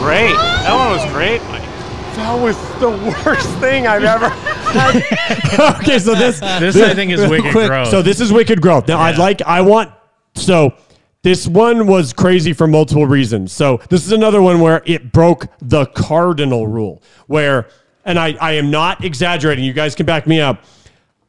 [0.02, 0.34] Great.
[0.34, 1.62] That one was great, Mike.
[2.16, 2.90] That was the
[3.24, 5.76] worst thing I've ever had.
[5.80, 7.88] okay, so this This, I think, is Wicked Growth.
[7.88, 8.88] So this is Wicked Growth.
[8.88, 9.92] Now I'd like I want
[10.34, 10.74] so
[11.22, 13.52] this one was crazy for multiple reasons.
[13.52, 17.68] So this is another one where it broke the cardinal rule where
[18.04, 20.64] and I, I am not exaggerating, you guys can back me up.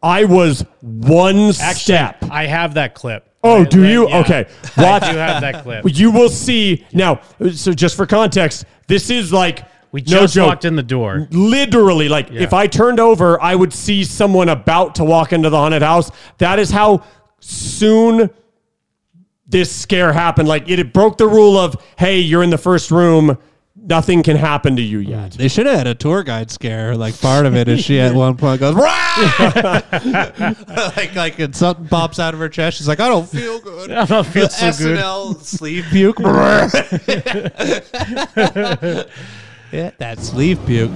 [0.02, 2.24] I was one step.
[2.32, 3.26] I have that clip.
[3.44, 4.08] Oh, do you?
[4.10, 4.20] yeah.
[4.20, 4.46] Okay.
[4.78, 5.02] I Watch.
[5.10, 5.84] do have that clip.
[5.88, 7.22] You will see now.
[7.54, 10.48] So just for context, this is like We no just joke.
[10.48, 11.28] walked in the door.
[11.32, 12.42] Literally, like Yeah.
[12.42, 16.12] if I turned over, I would see someone about to walk into the haunted house.
[16.38, 17.04] That is how
[17.40, 18.30] soon
[19.48, 20.48] this scare happened.
[20.48, 23.38] Like it, it broke the rule of, hey, you're in the first room.
[23.90, 25.32] Nothing can happen to you yet.
[25.32, 26.96] They should have had a tour guide scare.
[26.96, 28.76] Like part of it is she at one point goes,
[30.96, 32.78] like like and something pops out of her chest.
[32.78, 33.90] She's like, I don't feel good.
[33.90, 36.20] I don't feel so good." SNL sleeve puke.
[39.72, 40.92] yeah, that sleeve puke.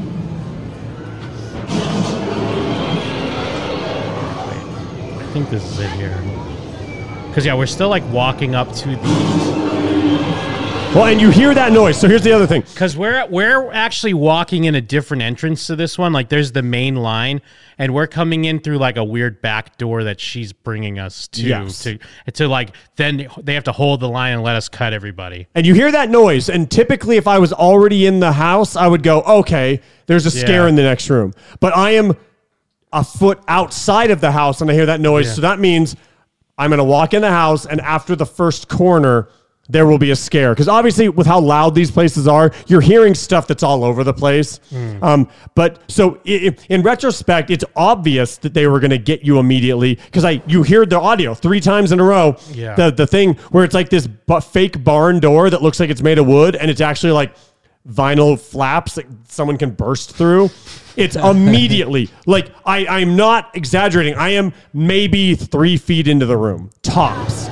[5.17, 6.15] I think this is it here.
[7.27, 9.72] Because yeah, we're still like walking up to the.
[10.93, 11.99] Well, and you hear that noise.
[11.99, 12.61] So here's the other thing.
[12.61, 16.13] Because we're we're actually walking in a different entrance to this one.
[16.13, 17.41] Like there's the main line,
[17.79, 21.41] and we're coming in through like a weird back door that she's bringing us to.
[21.41, 21.81] Yes.
[21.83, 21.97] To
[22.33, 25.47] to like then they have to hold the line and let us cut everybody.
[25.55, 28.85] And you hear that noise, and typically, if I was already in the house, I
[28.85, 30.69] would go, "Okay, there's a scare Yeah.
[30.69, 32.15] in the next room." But I am
[32.91, 35.25] a foot outside of the house, and I hear that noise.
[35.25, 35.33] Yeah.
[35.33, 35.95] So that means
[36.55, 39.27] I'm going to walk in the house, and after the first corner,
[39.73, 40.53] there will be a scare.
[40.53, 44.13] Because obviously, with how loud these places are, you're hearing stuff that's all over the
[44.13, 44.59] place.
[44.69, 45.03] Hmm.
[45.03, 49.95] Um, but so in retrospect, it's obvious that they were going to get you immediately
[49.95, 52.37] because I you hear the audio three times in a row.
[52.51, 52.75] Yeah.
[52.75, 56.03] The the thing where it's like this bu- fake barn door that looks like it's
[56.03, 57.35] made of wood, and it's actually like
[57.89, 60.49] vinyl flaps that someone can burst through.
[60.95, 64.13] It's immediately like I, I'm not exaggerating.
[64.15, 67.49] I am maybe three feet into the room, tops.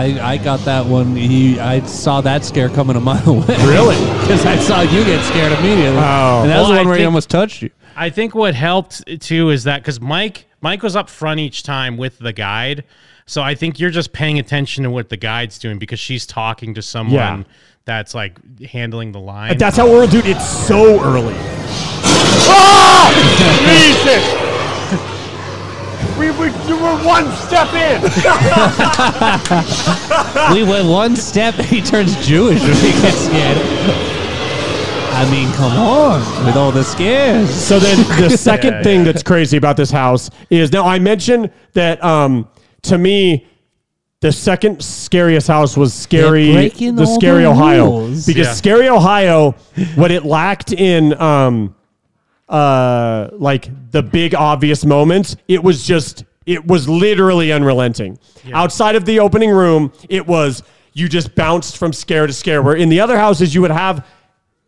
[0.00, 1.14] I, I got that one.
[1.14, 3.46] He, I saw that scare coming a mile away.
[3.66, 3.96] Really?
[4.30, 5.98] Because I saw you get scared immediately.
[5.98, 6.42] Oh.
[6.42, 7.70] and that was Well, the one I where he think- almost touched you.
[7.96, 11.96] I think what helped too is that because Mike Mike was up front each time
[11.96, 12.84] with the guide,
[13.26, 16.74] so I think you're just paying attention to what the guide's doing because she's talking
[16.74, 17.42] to someone Yeah.
[17.84, 19.58] that's like handling the line.
[19.58, 20.26] That's how early, dude.
[20.26, 21.34] It's so early.
[22.52, 23.10] Ah!
[26.00, 26.18] Jesus!
[26.18, 28.02] We were, you were one step in.
[30.54, 31.54] we went one step.
[31.54, 33.58] He turns Jewish when he gets scared.
[35.12, 37.50] I mean, come on, with all the scares.
[37.52, 39.04] So then the second Yeah, thing yeah.
[39.12, 42.48] that's crazy about this house is now I mentioned that um,
[42.82, 43.46] to me
[44.20, 48.26] the second scariest house was scary the scary the Ohio rules.
[48.26, 48.52] because Yeah.
[48.52, 49.52] scary Ohio
[49.94, 51.74] what it lacked in um
[52.50, 58.18] uh like the big obvious moments it was just it was literally unrelenting
[58.52, 62.74] outside of the opening room it was you just bounced from scare to scare where
[62.76, 64.04] in the other houses you would have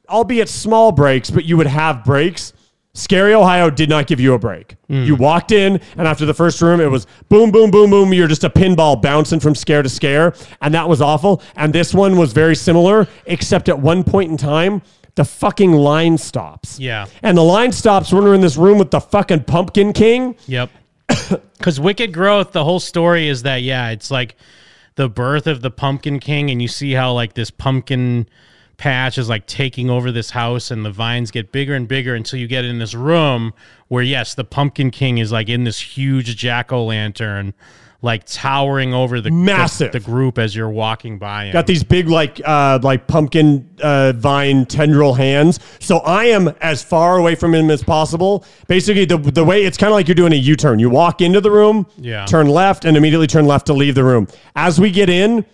[0.08, 2.52] albeit small breaks, but you would have breaks.
[2.94, 4.76] Scary Ohio did not give you a break.
[4.88, 8.12] You walked in, and after the first room, it was boom, boom, boom, boom.
[8.12, 11.40] You're just a pinball bouncing from scare to scare, and that was awful.
[11.56, 14.82] And this one was very similar, except at one point in time,
[15.14, 16.78] the fucking line stops.
[16.78, 17.06] Yeah.
[17.22, 20.36] And the line stops when we're in this room with the fucking Pumpkin King.
[20.46, 20.70] Yep.
[21.58, 24.34] Because Wicked Growth, the whole story is that yeah, it's like
[24.96, 28.28] the birth of the Pumpkin King, and you see how like this pumpkin
[28.78, 32.40] patch is like taking over this house, and the vines get bigger and bigger until
[32.40, 33.52] you get in this room
[33.86, 37.54] where yes, the Pumpkin King is like in this huge jack o' lantern,
[38.04, 39.92] like towering over the Massive.
[39.92, 41.44] the, the group as you're walking by.
[41.46, 41.52] Him.
[41.52, 45.60] Got these big like uh, like pumpkin uh, vine tendril hands.
[45.78, 48.44] So I am as far away from him as possible.
[48.66, 50.78] Basically, the the way it's kind of like you're doing a U turn.
[50.80, 52.24] You walk into the room, Yeah.
[52.26, 54.26] turn left, and immediately turn left to leave the room.
[54.56, 55.44] As we get in,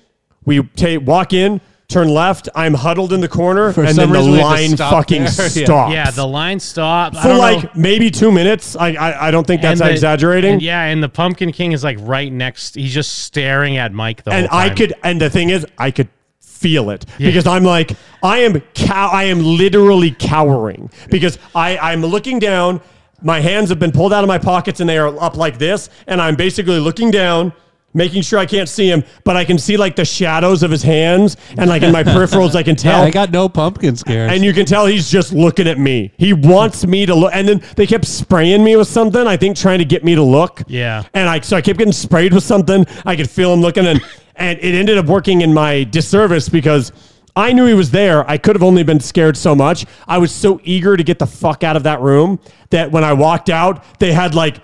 [0.46, 2.50] we take walk in, turn left.
[2.54, 4.70] I'm huddled in the corner, For and some then the reason we had to line
[4.76, 5.30] stop fucking there.
[5.48, 5.64] Yeah.
[5.64, 5.92] stops.
[5.94, 7.70] Yeah, the line stopped I for don't like know.
[7.74, 8.76] maybe two minutes.
[8.76, 10.52] I I, I don't think that's And the- exaggerating.
[10.54, 12.74] and yeah, and the Pumpkin King is like right next.
[12.74, 14.70] He's just staring at Mike the and whole time.
[14.70, 16.08] I could, and the thing is, I could
[16.42, 17.28] feel it Yeah.
[17.28, 22.82] because I'm like, I am cow, I am literally cowering because I, I'm looking down.
[23.22, 25.88] My hands have been pulled out of my pockets and they are up like this,
[26.06, 27.54] and I'm basically looking down.
[27.94, 30.82] Making sure I can't see him, but I can see like the shadows of his
[30.82, 33.02] hands, and like in my peripherals, I can Yeah, tell.
[33.02, 34.30] I got no pumpkin scares.
[34.30, 36.12] And you can tell he's just looking at me.
[36.18, 37.32] He wants me to look.
[37.34, 40.22] And then they kept spraying me with something, I think trying to get me to
[40.22, 40.62] look.
[40.68, 41.04] Yeah.
[41.14, 42.84] And I so I kept getting sprayed with something.
[43.06, 44.00] I could feel him looking and
[44.36, 46.92] and it ended up working in my disservice because
[47.34, 48.28] I knew he was there.
[48.28, 49.86] I could have only been scared so much.
[50.06, 52.38] I was so eager to get the fuck out of that room
[52.70, 54.60] that when I walked out, they had like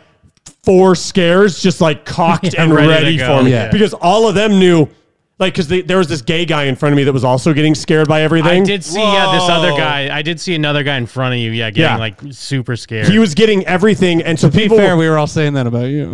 [0.65, 3.71] four scares just like cocked Yeah, and ready ready, for me Yeah.
[3.71, 4.89] because all of them knew
[5.41, 7.75] like because there was this gay guy in front of me that was also getting
[7.75, 10.17] scared by everything I did see yeah this other guy.
[10.17, 11.51] I did see another guy in front of you.
[11.51, 11.97] Yeah, getting Yeah.
[11.97, 13.09] like super scared.
[13.09, 15.67] He was getting everything, and so to be people fair, we were all saying that
[15.67, 16.13] about you.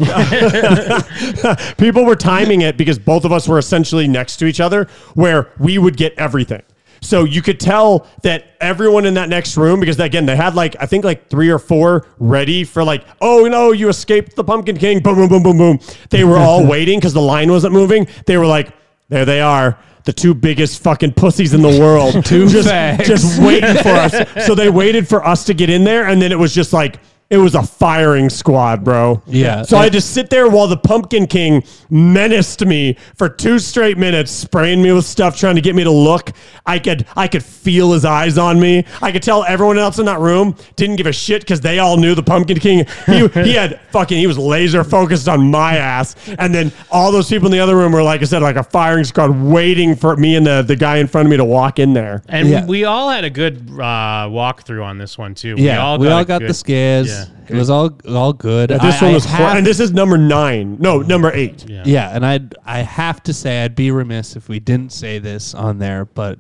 [1.77, 5.51] people were timing it because both of us were essentially next to each other, where
[5.59, 6.63] we would get everything.
[7.01, 10.77] So you could tell that everyone in that next room, because again, they had like
[10.81, 14.77] I think like three or four ready for like, oh no, you escaped the Pumpkin
[14.77, 15.81] King, boom, boom, boom, boom, boom.
[16.11, 18.07] They were all waiting because the line wasn't moving.
[18.27, 18.73] They were like,
[19.09, 19.79] there they are.
[20.05, 23.05] The two biggest fucking pussies in the world, Two just, fags.
[23.05, 24.15] just waiting for us.
[24.47, 26.99] So they waited for us to get in there, and then it was just like
[27.31, 29.23] it was a firing squad, bro.
[29.25, 29.63] Yeah.
[29.63, 34.33] So I just sit there while the Pumpkin King menaced me for two straight minutes,
[34.33, 36.33] spraying me with stuff, trying to get me to look.
[36.67, 38.85] I could I could feel his eyes on me.
[39.01, 41.97] I could tell everyone else in that room didn't give a shit because they all
[41.97, 42.85] knew the Pumpkin King.
[43.07, 47.29] He he had fucking he was laser focused on my ass, and then all those
[47.29, 50.17] people in the other room were like I said, like a firing squad, waiting for
[50.17, 52.25] me and the the guy in front of me to walk in there.
[52.29, 55.55] And we all had a good uh, walkthrough on this one too.
[55.57, 57.09] Yeah, we all got, a the good- scares.
[57.09, 57.20] Yeah.
[57.49, 58.71] It was all all good.
[58.71, 60.77] Yeah, this I- one I was, hor- have- and this is number nine.
[60.79, 61.69] No, number eight.
[61.69, 62.15] Yeah.
[62.15, 65.79] and I I have to say I'd be remiss if we didn't say this on
[65.79, 66.39] there, but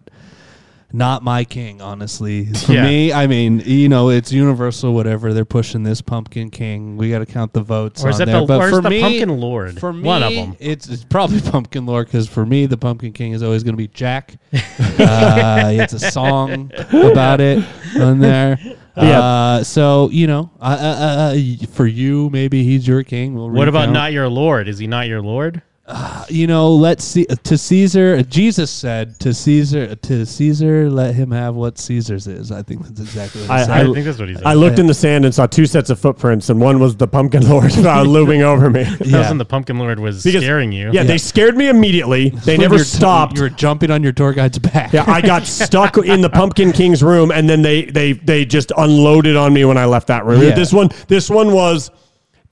[0.92, 2.46] not my king, honestly.
[2.46, 2.82] For Yeah.
[2.82, 4.92] me, I mean, you know, it's universal.
[4.92, 8.02] Whatever they're pushing this pumpkin king, we got to count the votes.
[8.04, 8.40] Or is on it there.
[8.40, 9.78] the- but or is for the me, Pumpkin Lord?
[9.78, 10.56] For me, One of 'em.
[10.58, 13.76] It's, it's probably pumpkin lord because for me, the pumpkin king is always going to
[13.78, 14.34] be Jack.
[14.98, 17.64] uh, it's a song about it
[18.00, 18.58] on there.
[18.96, 19.20] Yeah.
[19.20, 23.34] Uh, so you know, uh, uh, uh, uh, for you, maybe he's your king.
[23.34, 23.94] We'll What about recount.
[23.94, 24.68] not your Lord?
[24.68, 25.62] Is he not your Lord?
[26.28, 27.26] You know, let's see.
[27.28, 31.78] Uh, to Caesar, uh, Jesus said to Caesar, uh, to Caesar, let him have what
[31.78, 32.52] Caesar's is.
[32.52, 34.42] I think that's exactly what he I, said.
[34.46, 36.96] I, I looked in the sand and saw two sets of footprints, and one was
[36.96, 38.84] the pumpkin lord uh, looming over me.
[38.84, 40.90] That wasn't the Pumpkin Lord was Because- scaring you.
[40.92, 42.30] Yeah, they scared me immediately.
[42.44, 43.36] They never you're t- stopped.
[43.36, 44.92] you were jumping on your tour guide's back.
[44.92, 48.72] yeah, I got stuck in the Pumpkin King's room, and then they they they just
[48.76, 50.42] unloaded on me when I left that room.
[50.42, 50.54] Yeah.
[50.54, 51.90] This one, this one was.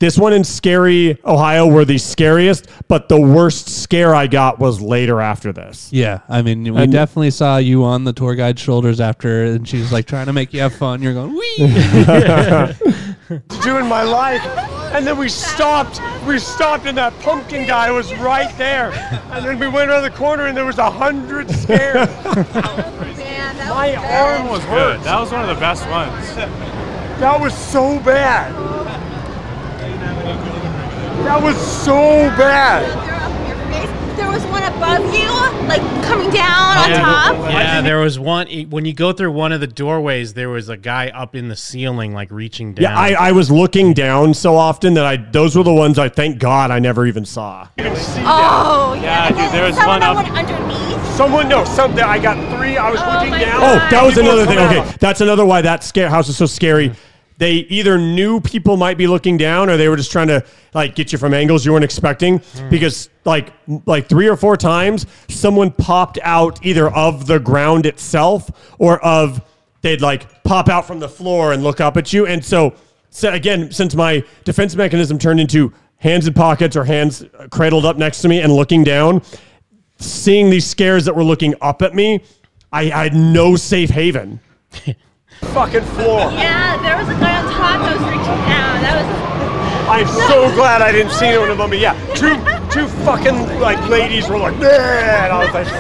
[0.01, 4.81] This one in Scary, Ohio, were the scariest, but the worst scare I got was
[4.81, 5.89] later after this.
[5.93, 9.67] Yeah, I mean, we And- definitely saw you on the tour guide's shoulders after, and
[9.67, 11.03] she's like trying to make you have fun.
[11.03, 11.57] You're going, wee.
[11.59, 12.77] to
[13.65, 14.41] do in my life.
[14.95, 16.01] And then we stopped.
[16.29, 18.93] We stopped, and that pumpkin guy was right there.
[19.33, 22.09] And then we went around the corner, and there was a hundred scares.
[23.71, 25.01] Oh, my arm was good.
[25.03, 26.35] That was one of the best ones.
[27.21, 28.55] That was so bad.
[31.25, 31.95] That was so
[32.37, 33.07] bad.
[34.17, 35.29] There was one above you,
[35.69, 37.51] like coming down on top.
[37.53, 40.35] Yeah, there was one when you go through one of the doorways.
[40.35, 42.83] There was a guy up in the ceiling, like reaching down.
[42.83, 46.09] Yeah, I, I was looking down so often that I those were the ones I
[46.09, 47.69] thank God I never even saw.
[47.79, 49.29] Oh, yeah.
[49.29, 51.15] dude, there was Someone one that up- went underneath.
[51.17, 52.03] Someone, no, something.
[52.05, 52.77] I got three.
[52.77, 53.57] I was oh looking down.
[53.63, 54.59] Oh, that was another thing.
[54.59, 56.93] Okay, that's another why that scare house is so scary.
[57.39, 60.97] They either knew people might be looking down, or they were just trying to like
[60.97, 62.41] get you from angles you weren't expecting.
[62.41, 62.71] Mm.
[62.71, 63.53] Because like
[63.87, 69.41] like three or four times, someone popped out either of the ground itself or of
[69.83, 72.27] they'd like pop out from the floor and look up at you.
[72.27, 72.75] And so,
[73.11, 77.97] so again, since my defense mechanism turned into hands in pockets or hands cradled up
[77.97, 79.23] next to me and looking down,
[79.99, 82.23] seeing these scares that were looking up at me,
[82.73, 84.41] I, I had no safe haven.
[85.55, 86.31] Fucking floor.
[86.33, 88.83] Yeah, there was a guy on top that was reaching down.
[88.83, 89.09] That was.
[89.89, 91.79] I'm so glad I didn't see anyone above me.
[91.81, 92.37] Yeah, two
[92.71, 95.31] two fucking like ladies were like, man.
[95.31, 95.67] I was like,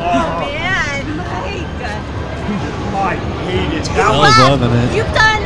[0.00, 1.16] Oh man,
[2.92, 3.18] Mike.
[3.18, 3.84] I hate it.
[3.94, 4.96] That I was loving it.
[4.96, 5.42] You've done.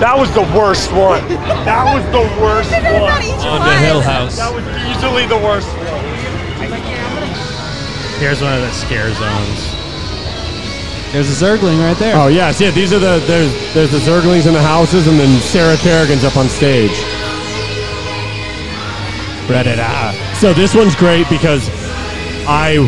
[0.00, 1.26] That was the worst one.
[1.64, 3.10] That was the worst one.
[3.48, 3.76] On the.
[3.78, 4.36] Hill House.
[4.36, 5.86] That was easily the worst one.
[8.20, 9.85] Here's one of the scare zones.
[11.12, 12.16] There's a Zergling right there.
[12.16, 12.70] Oh yes, yeah.
[12.70, 16.36] These are the there's there's the Zerglings in the houses, and then Sarah Kerrigan's up
[16.36, 16.92] on stage.
[20.34, 21.68] So this one's great because
[22.48, 22.78] I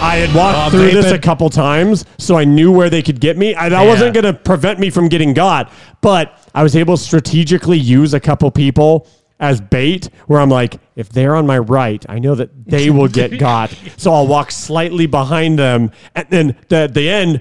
[0.00, 3.20] I had walked Oh, through this a couple times, so I knew where they could
[3.20, 3.54] get me.
[3.54, 3.88] I, that Yeah.
[3.88, 5.70] wasn't going to prevent me from getting got,
[6.00, 9.06] but I was able to strategically use a couple people
[9.40, 10.08] as bait.
[10.26, 13.70] Where I'm like, if they're on my right, I know that they will get got,
[13.96, 17.40] so I'll walk slightly behind them, and then the, at the end.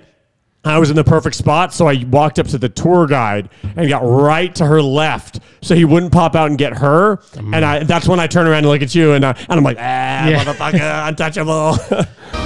[0.67, 3.87] I was in the perfect spot, so I walked up to the tour guide and
[3.87, 7.19] got right to her left, so he wouldn't pop out and get her.
[7.37, 9.77] And I, that's when I turn around and look at you, and, and I'm like,
[9.79, 10.43] ah, Yeah.
[10.43, 11.77] motherfucker, untouchable.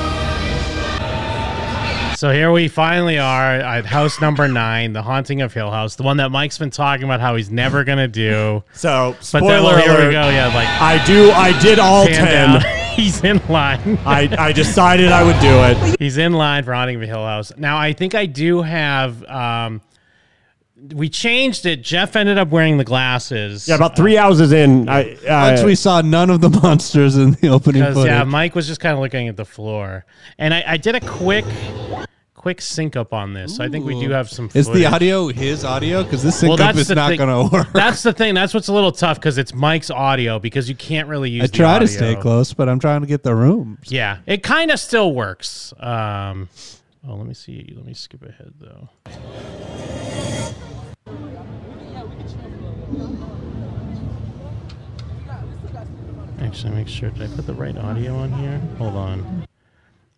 [2.19, 6.03] So here we finally are at house number nine, the haunting of Hill House, the
[6.03, 8.61] one that Mike's been talking about how he's never gonna do.
[8.73, 10.27] So but spoiler then, well, here alert, we go.
[10.27, 11.31] Yeah, like I do.
[11.31, 12.61] I did all ten.
[12.97, 13.97] he's in line.
[14.05, 15.97] I, I decided I would do it.
[15.97, 17.53] He's in line for haunting of Hill House.
[17.55, 19.23] Now I think I do have.
[19.23, 19.79] Um,
[20.93, 21.81] we changed it.
[21.83, 23.67] Jeff ended up wearing the glasses.
[23.67, 24.87] Yeah, about three houses in.
[24.89, 28.11] I, uh, Once we saw none of the monsters in the opening Because footage.
[28.11, 30.05] yeah, Mike was just kind of looking at the floor,
[30.37, 31.45] and I, I did a quick,
[32.33, 33.57] quick sync up on this.
[33.57, 34.45] So I think we do have some.
[34.53, 34.85] Is the footage.
[34.85, 36.03] audio his audio?
[36.03, 37.67] Because this sync Well, up that's is the not thing- going to work.
[37.73, 38.33] That's the thing.
[38.33, 41.43] That's what's a little tough because it's Mike's audio because you can't really use.
[41.43, 41.87] I the try to audio.
[41.97, 43.77] stay close, but I'm trying to get the room.
[43.85, 45.73] Yeah, it kind of still works.
[45.79, 46.47] Um,
[47.07, 47.73] oh, let me see.
[47.75, 48.89] Let me skip ahead though.
[56.41, 57.09] Actually, make sure.
[57.09, 58.59] Did I put the right audio on here?
[58.77, 59.45] Hold on.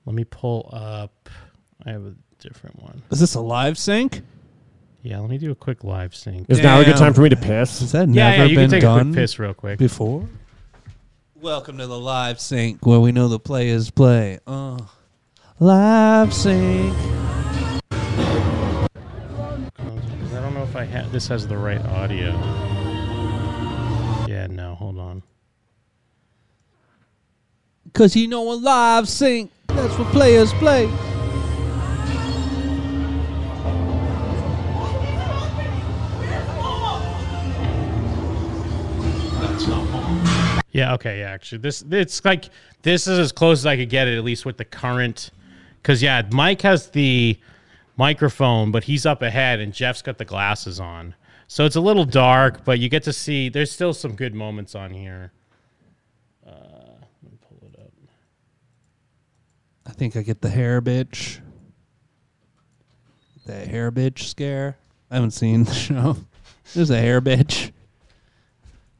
[0.05, 1.29] Let me pull up.
[1.85, 3.01] I have a different one.
[3.11, 4.21] Is this a live sync?
[5.01, 6.47] Yeah, let me do a quick live sync.
[6.49, 7.79] Is now a good time for me to piss?
[7.79, 9.79] Has that Yeah, never yeah, you been can take a done quick piss real quick.
[9.79, 10.27] before?
[11.41, 14.37] Welcome to the live sync where we know the players play.
[14.45, 14.77] Uh,
[15.61, 16.91] live sync.
[16.97, 17.99] 'Cause
[20.33, 21.11] I don't know if I have.
[21.11, 22.31] This has the right audio.
[24.27, 25.21] Yeah, no, hold on.
[27.93, 29.51] Cause you know a live sync.
[29.67, 30.89] That's what players play.
[40.71, 41.59] Yeah, okay, yeah, actually.
[41.59, 42.45] This it's like
[42.81, 45.29] this is as close as I could get it, at least with the current
[45.83, 47.39] cause yeah, Mike has the
[47.97, 51.15] microphone, but he's up ahead and Jeff's got the glasses on.
[51.47, 54.73] So it's a little dark, but you get to see there's still some good moments
[54.73, 55.33] on here.
[56.47, 56.51] Uh,
[57.21, 57.91] let me pull it up.
[59.85, 61.39] I think I get the hair bitch.
[63.45, 64.77] The hair bitch scare.
[65.09, 66.15] I haven't seen the show.
[66.73, 67.71] There's a hair bitch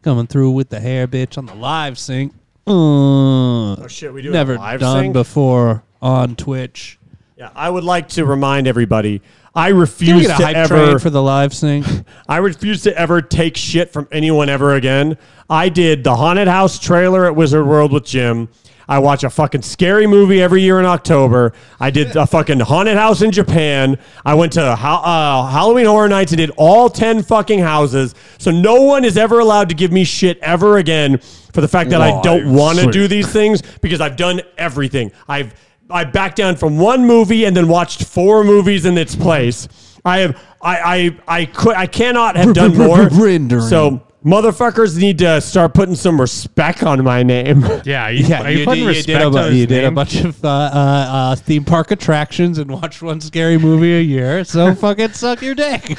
[0.01, 2.33] coming through with the hair bitch on the live sync.
[2.67, 5.13] Uh, oh shit, we do a never live done sync?
[5.13, 6.97] before on Twitch.
[7.37, 9.21] Yeah, I would like to remind everybody.
[9.53, 11.85] I refuse to ever for the live sync.
[12.27, 15.17] I refuse to ever take shit from anyone ever again.
[15.49, 18.47] I did the haunted house trailer at Wizard World with Jim.
[18.87, 21.53] I watch a fucking scary movie every year in October.
[21.79, 23.97] I did a fucking haunted house in Japan.
[24.25, 24.75] I went to uh,
[25.49, 28.15] Halloween Horror Nights and did all 10 fucking houses.
[28.37, 31.19] So no one is ever allowed to give me shit ever again
[31.53, 35.11] for the fact that I don't want to do these things because I've done everything.
[35.27, 35.53] I've
[35.91, 39.67] I backed down from one movie and then watched four movies in its place.
[40.05, 40.77] I have I
[41.27, 43.07] I I could I cannot have done more.
[43.09, 43.61] Rendering.
[43.67, 47.61] So motherfuckers need to start putting some respect on my name.
[47.83, 49.67] Yeah, you, Yeah, you, you, putting did, you did respect a, on bu- his you
[49.67, 53.95] did a bunch of uh, uh, uh, theme park attractions and watched one scary movie
[53.97, 54.43] a year.
[54.43, 55.97] So fucking suck your dick.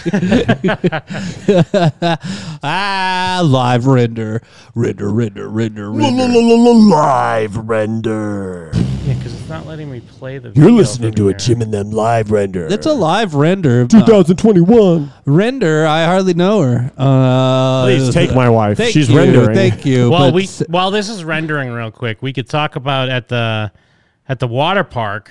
[2.62, 4.42] ah, live render,
[4.74, 6.72] render, render, render, render.
[6.72, 8.70] Live render.
[8.74, 10.48] Yeah, because it's not letting me play the.
[10.48, 11.38] You're video listening from to a here.
[11.38, 12.68] Jim and them live render.
[12.68, 13.82] That's a live render.
[13.82, 15.12] Uh, 2021.
[15.26, 15.86] render.
[15.86, 16.90] I hardly know her.
[16.96, 18.78] Uh, Please take my wife.
[18.78, 19.54] Thank She's you, rendering.
[19.54, 20.10] Thank you.
[20.10, 23.28] Well, but we s- while this is rendering real quick, we could talk about at
[23.28, 23.70] the
[24.28, 25.30] at the water park.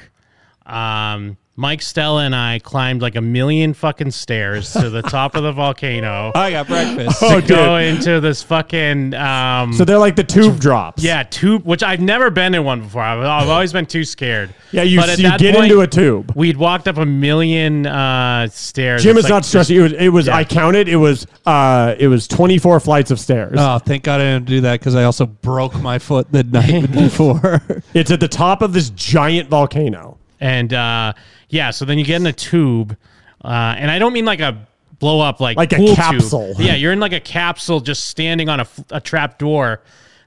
[0.67, 5.43] Um, Mike Stella and I climbed like a million fucking stairs to the top of
[5.43, 6.32] the volcano.
[6.36, 7.20] I got breakfast.
[7.20, 7.97] to Oh, go dude.
[7.97, 11.04] into this fucking um, So they're like the tube drops.
[11.04, 13.02] yeah tube, which I've never been in one before.
[13.02, 14.56] I've, I've always been too scared.
[14.72, 16.32] Yeah, you, But you get point, into a tube.
[16.36, 19.04] We'd walked up a million uh, stairs.
[19.04, 19.76] Jim It's is like not stressing.
[19.76, 19.93] It was.
[19.93, 20.38] It was Yeah.
[20.38, 20.88] I counted.
[20.88, 21.28] It was.
[21.45, 23.56] Uh, it was twenty four flights of stairs.
[23.58, 26.89] Oh, thank God I didn't do that because I also broke my foot the night
[26.93, 27.62] before.
[27.93, 30.18] It's at the top of this giant volcano.
[30.42, 31.14] And uh,
[31.50, 32.98] yeah, so then you get in a tube,
[33.46, 34.68] uh, and I don't mean like a
[35.00, 35.96] blow up like Like a pool tube.
[35.98, 36.54] capsule.
[36.60, 39.82] Yeah, you're in like a capsule, just standing on a, f- a trap door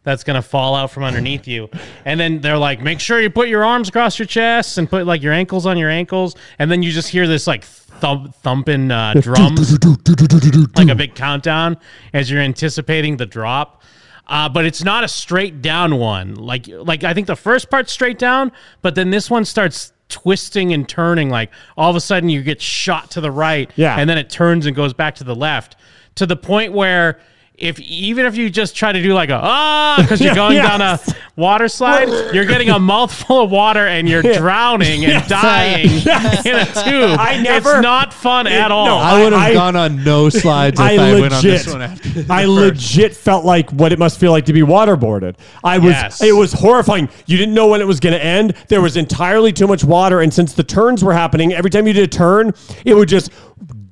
[0.05, 1.69] that's gonna fall out from underneath you.
[2.05, 5.07] And then they're like, make sure you put your arms across your chest and put
[5.07, 8.91] like your ankles on your ankles, and then you just hear this like thump thumping
[8.91, 9.73] uh, drums,
[10.77, 11.77] like a big countdown
[12.13, 13.83] as you're anticipating the drop.
[14.27, 16.35] Uh, but it's not a straight down one.
[16.35, 18.53] Like like I think the first part's straight down,
[18.83, 21.29] but then this one starts twisting and turning.
[21.29, 23.97] Like all of a sudden you get shot to the right, Yeah.
[23.99, 25.77] and then it turns and goes back to the left
[26.15, 27.19] to the point where.
[27.57, 30.67] If even if you just try to do like a ah because you're going yes.
[30.67, 34.39] down a water slide, you're getting a mouthful of water and you're Yeah.
[34.39, 35.29] drowning and Yes.
[35.29, 36.45] dying Yes.
[36.47, 37.17] in a tube.
[37.21, 38.87] I never- it's not fun It- at all.
[38.87, 41.73] no, I would have gone on no slides if I, I went on this legit,
[41.73, 42.25] one after.
[42.33, 45.37] I legit felt like what it must feel like to be waterboarded.
[45.63, 46.23] I was, Yes.
[46.25, 47.09] it was horrifying.
[47.27, 48.55] You didn't know when it was going to end.
[48.67, 51.93] There was entirely too much water, and since the turns were happening, every time you
[51.93, 52.53] did a turn,
[52.85, 53.31] it would just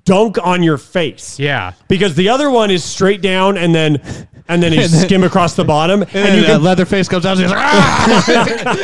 [0.05, 1.39] dunk on your face.
[1.39, 1.73] yeah.
[1.89, 5.65] Because the other one is straight down, and then and then you skim across the
[5.65, 6.63] bottom, and, And you can.
[6.63, 8.83] Leatherface comes out and he's like, ah!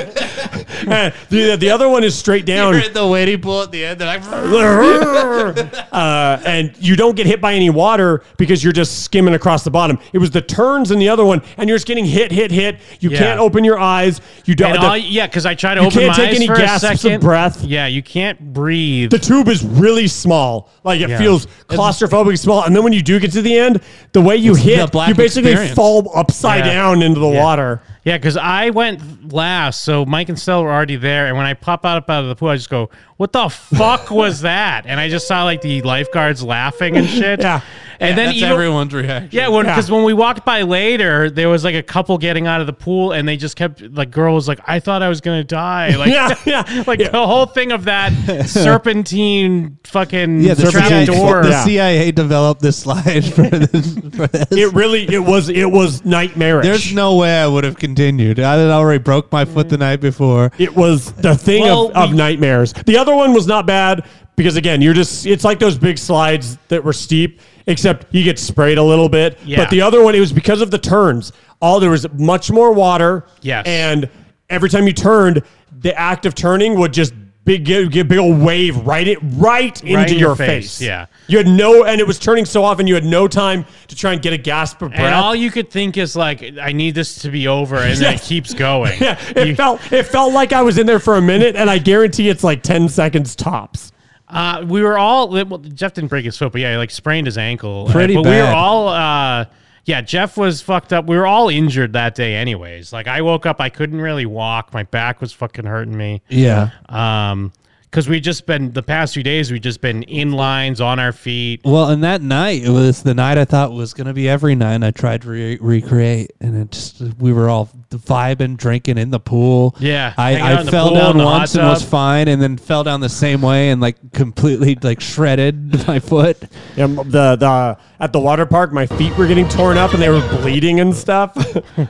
[1.28, 2.74] the, the other one is straight down.
[2.74, 4.00] You're in the waiting pool at the end.
[4.00, 4.22] They're like,
[5.92, 9.70] uh, and you don't get hit by any water because you're just skimming across the
[9.70, 9.98] bottom.
[10.12, 12.78] It was the turns in the other one, and you're just getting hit, hit, hit.
[13.00, 13.18] You Yeah.
[13.18, 14.20] can't open your eyes.
[14.44, 14.72] You don't.
[14.72, 17.04] The, all, yeah, because I try to you open can't my take eyes any gasps
[17.04, 17.64] of breath.
[17.64, 19.10] Yeah, you can't breathe.
[19.10, 20.70] the tube is really small.
[20.84, 21.18] Like it Yeah.
[21.18, 22.64] feels claustrophobic small.
[22.64, 23.80] And then when you do get to the end,
[24.12, 25.76] the way you the hit, you basically experience.
[25.76, 26.72] fall upside Yeah.
[26.74, 27.42] down into the Yeah.
[27.42, 27.80] water.
[28.04, 31.26] Yeah, because I went last, so Mike and Stella were already there.
[31.26, 33.48] And when I pop out up out of the pool, I just go, "What the
[33.50, 37.40] fuck was that?" And I just saw like the lifeguards laughing and shit.
[37.40, 37.60] Yeah.
[38.00, 39.30] And then that's even, everyone's reaction.
[39.32, 42.66] Yeah, because when we walked by later, there was like a couple getting out of
[42.66, 45.44] the pool, and they just kept like girl was like, "I thought I was gonna
[45.44, 48.12] die." Like, Yeah, yeah, like the whole thing of that
[48.46, 51.42] serpentine fucking Yeah, the trap CIA, door.
[51.42, 53.94] the CIA developed this slide for this.
[54.14, 54.46] For this.
[54.52, 56.64] It really, it was, it was nightmarish.
[56.66, 58.38] There's no way I would have continued.
[58.40, 60.52] I had already broke my foot the night before.
[60.58, 62.72] It was the thing Well, of, of we- nightmares.
[62.72, 64.06] The other one was not bad
[64.38, 68.38] because again, you're just it's like those big slides that were steep, except you get
[68.38, 69.38] sprayed a little bit.
[69.44, 69.58] Yeah.
[69.58, 71.32] But the other one, it was because of the turns.
[71.60, 73.26] All there was much more water.
[73.42, 73.66] Yes.
[73.66, 74.08] And
[74.48, 75.42] every time you turned,
[75.80, 77.12] the act of turning would just
[77.48, 80.78] big give, give big old wave right it right into in your, your face.
[80.78, 81.06] face, yeah.
[81.28, 84.12] You had no and it was turning so often you had no time to try
[84.12, 85.00] and get a gasp of breath.
[85.00, 88.14] And all you could think is like, I need this to be over, and then
[88.14, 89.00] it keeps going.
[89.00, 91.78] Yeah, it felt it felt like I was in there for a minute, and I
[91.78, 93.92] guarantee it's like ten seconds tops.
[94.30, 97.26] Uh, we were all well, Jeff didn't break his foot, but yeah, he, like sprained
[97.26, 97.86] his ankle.
[97.88, 99.46] Uh, Pretty but we were all uh,
[99.88, 101.06] yeah, Jeff was fucked up.
[101.06, 102.92] We were all injured that day, anyways.
[102.92, 104.74] Like I woke up, I couldn't really walk.
[104.74, 106.20] My back was fucking hurting me.
[106.28, 106.70] Yeah.
[106.90, 107.52] Um,
[107.90, 111.12] because we just been the past few days, we just been in lines on our
[111.12, 111.62] feet.
[111.64, 114.54] Well, and that night it was the night I thought was going to be every
[114.54, 114.74] night.
[114.74, 119.10] And I tried to re- recreate, and it just we were all vibing, drinking in
[119.10, 119.74] the pool.
[119.80, 123.00] Yeah, I, I fell pool, down once hot and was fine, and then fell down
[123.00, 126.42] the same way and like completely like shredded my foot.
[126.76, 130.10] Yeah, the the at the water park, my feet were getting torn up and they
[130.10, 131.36] were bleeding and stuff.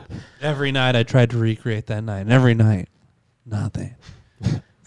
[0.41, 2.89] Every night I tried to recreate that night, and every night,
[3.45, 3.97] nothing.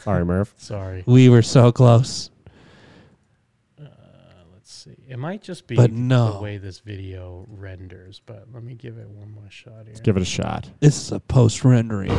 [0.03, 0.53] Sorry, Murph.
[0.57, 1.03] Sorry.
[1.06, 2.30] We were so close.
[3.80, 3.86] Uh,
[4.53, 4.95] let's see.
[5.07, 6.34] It might just be But no.
[6.34, 9.95] the way this video renders, but let me give it one more shot here.
[10.03, 10.69] Give it a shot.
[10.80, 12.10] This is a post rendering.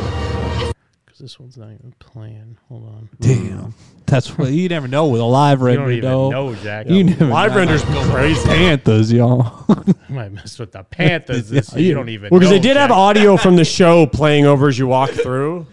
[1.05, 2.57] Because this one's not even playing.
[2.69, 3.09] Hold on.
[3.19, 3.75] Damn,
[4.07, 5.81] that's what you never know with a live You render.
[5.83, 6.29] don't even though.
[6.31, 6.87] know, Jack.
[6.89, 7.57] You never Live know.
[7.57, 8.43] renders be crazy.
[8.47, 9.65] Panthers, y'all.
[9.69, 11.49] I might mess with the Panthers.
[11.49, 12.97] This, you don't even Well, because know, they did have Jack.
[12.97, 15.67] audio from the show playing over as you walk through.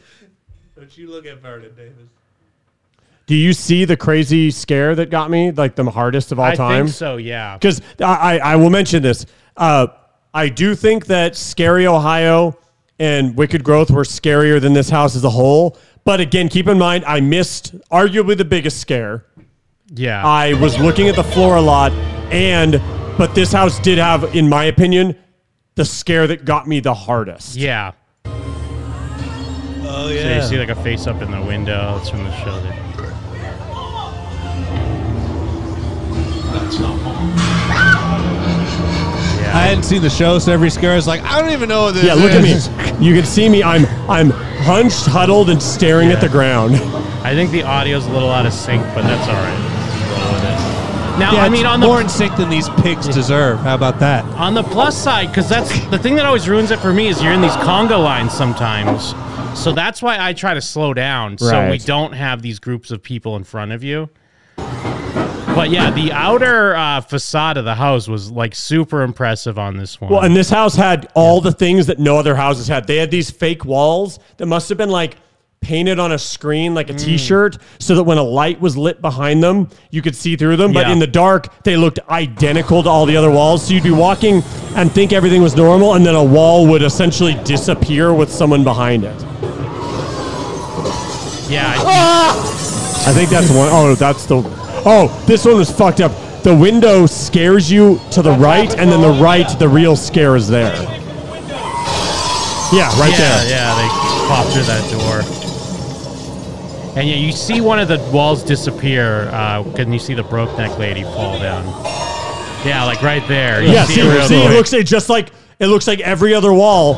[0.91, 2.09] Don't you look at Vernon Davis?
[3.27, 6.53] Do you see the crazy scare that got me, like the hardest of all time?
[6.53, 6.87] I time?
[6.87, 7.57] think so, yeah.
[7.57, 9.25] Because I, I, I will mention this.
[9.57, 9.87] Uh,
[10.35, 12.59] I do think that Scary Ohio
[12.99, 15.79] and Wicked Growth were scarier than this house as a whole.
[16.03, 19.27] But again, keep in mind, I missed arguably the biggest scare.
[19.95, 20.27] Yeah.
[20.27, 21.93] I was looking at the floor a lot,
[22.33, 22.83] and
[23.17, 25.17] but this house did have, in my opinion,
[25.77, 27.55] the scare that got me the hardest.
[27.55, 27.93] Yeah.
[30.03, 31.99] Oh So you see like a face up in the window.
[32.01, 32.59] It's from the show.
[32.63, 32.77] That,
[39.53, 41.95] I hadn't seen the show, so every scare is like, I don't even know what
[41.95, 42.53] this Yeah, look at me.
[42.53, 42.69] is.
[43.01, 43.63] You can see me.
[43.63, 46.75] I'm I'm hunched, huddled, and staring at the ground.
[47.25, 49.59] I think the audio's a little out of sync, but that's all right.
[49.59, 51.19] Let's roll with it.
[51.19, 53.59] Now, Yeah, I mean, it's on the more in sync than these pigs deserve.
[53.61, 54.23] How about that?
[54.37, 57.23] On the plus side, because that's the thing that always ruins it for me is
[57.23, 59.15] you're in these conga lines sometimes.
[59.55, 63.03] So that's why I try to slow down so we don't have these groups of
[63.03, 64.09] people in front of you.
[64.57, 70.01] But yeah, the outer uh, facade of the house was like super impressive on this
[70.01, 70.11] one.
[70.13, 72.87] Well, and this house had all the things that no other houses had.
[72.87, 75.17] They had these fake walls that must have been like
[75.61, 77.05] painted on a screen like a Mm.
[77.05, 80.73] t-shirt so that when a light was lit behind them, you could see through them,
[80.73, 80.93] but Yeah.
[80.93, 83.67] in the dark, they looked identical to all the other walls.
[83.67, 84.43] So you'd be walking
[84.75, 89.05] and think everything was normal and then a wall would essentially disappear with someone behind
[89.05, 89.25] it.
[91.51, 94.37] Yeah, I think that's one oh that's the
[94.83, 96.11] Oh, this one was fucked up.
[96.43, 100.49] The window scares you to the right and then the right the real scare is
[100.49, 100.73] there.
[102.73, 103.51] Yeah, right yeah, there.
[103.51, 103.89] Yeah, they
[104.29, 105.23] pop through that door.
[106.97, 110.57] And yeah, you see one of the walls disappear, uh, and you see the broke
[110.57, 111.67] neck lady fall down.
[112.65, 113.63] Yeah, like right there.
[113.63, 116.35] You Yeah, see see, it see, it looks it just like it looks like every
[116.35, 116.95] other wall,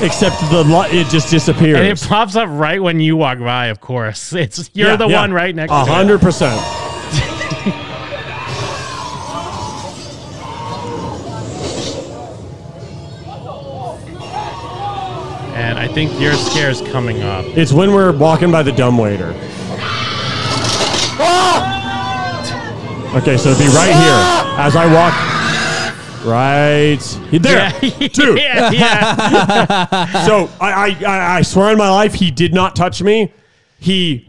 [0.00, 1.76] except the light it just disappears.
[1.78, 3.66] and it pops up right when you walk by.
[3.66, 5.20] Of course, it's you're Yeah, the yeah.
[5.20, 6.60] one right next A to hundred percent.
[15.54, 17.44] And I think your scare is coming up.
[17.46, 19.34] It's when we're walking by the dumbwaiter.
[21.20, 23.16] Ah!
[23.16, 24.66] Okay, so it'd be right here ah!
[24.66, 25.37] as I walk.
[26.28, 26.98] Right
[27.32, 28.38] there, Yeah, dude.
[28.38, 30.26] yeah, yeah.
[30.26, 33.32] so I, I, I, I swear on my life, he did not touch me.
[33.80, 34.24] He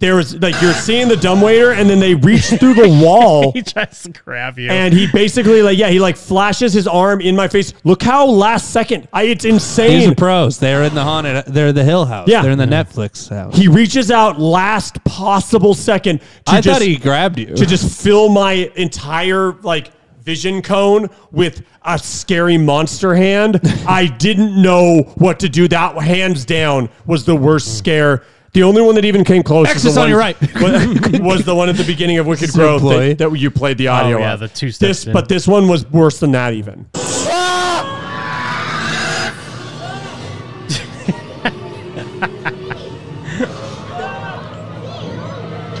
[0.00, 3.50] there was like you're seeing the dumbwaiter, and then they reach through the wall.
[3.50, 4.70] he tries to grab you.
[4.70, 7.72] And he basically like yeah he like flashes his arm in my face.
[7.82, 10.10] Look how last second I it's These insane.
[10.12, 10.58] are pros.
[10.58, 11.46] They're in the haunted.
[11.46, 12.28] They're the Hill House.
[12.28, 12.42] Yeah.
[12.42, 13.56] They're in the Netflix house.
[13.56, 16.20] He reaches out last possible second.
[16.20, 17.56] To I just, thought he grabbed you.
[17.56, 19.90] to just fill my entire like
[20.28, 23.58] vision cone with a scary monster hand.
[23.88, 25.66] I didn't know what to do.
[25.68, 28.24] That hands down was the worst scare.
[28.52, 30.38] The only one that even came close was X's the on one, your right.
[30.60, 33.88] was, was the one at the beginning of Wicked Growth that, that you played the
[33.88, 34.18] audio.
[34.18, 34.40] Oh, yeah, of.
[34.40, 35.12] the two steps This, in.
[35.14, 36.84] but this one was worse than that even.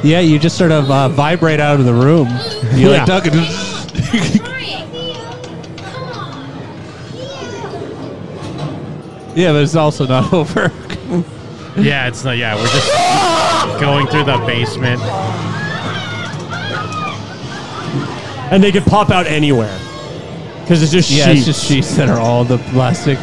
[0.04, 2.28] yeah, you just sort of uh, vibrate out of the room.
[2.74, 2.98] You Yeah.
[2.98, 3.26] like duck
[9.38, 10.72] Yeah, but it's also not over.
[11.80, 12.36] yeah, it's not.
[12.36, 15.00] Yeah, we're just going through the basement.
[18.50, 19.78] And they could pop out anywhere
[20.62, 21.46] because it's just yeah, sheets.
[21.46, 23.16] it's just sheets that are all the plastic.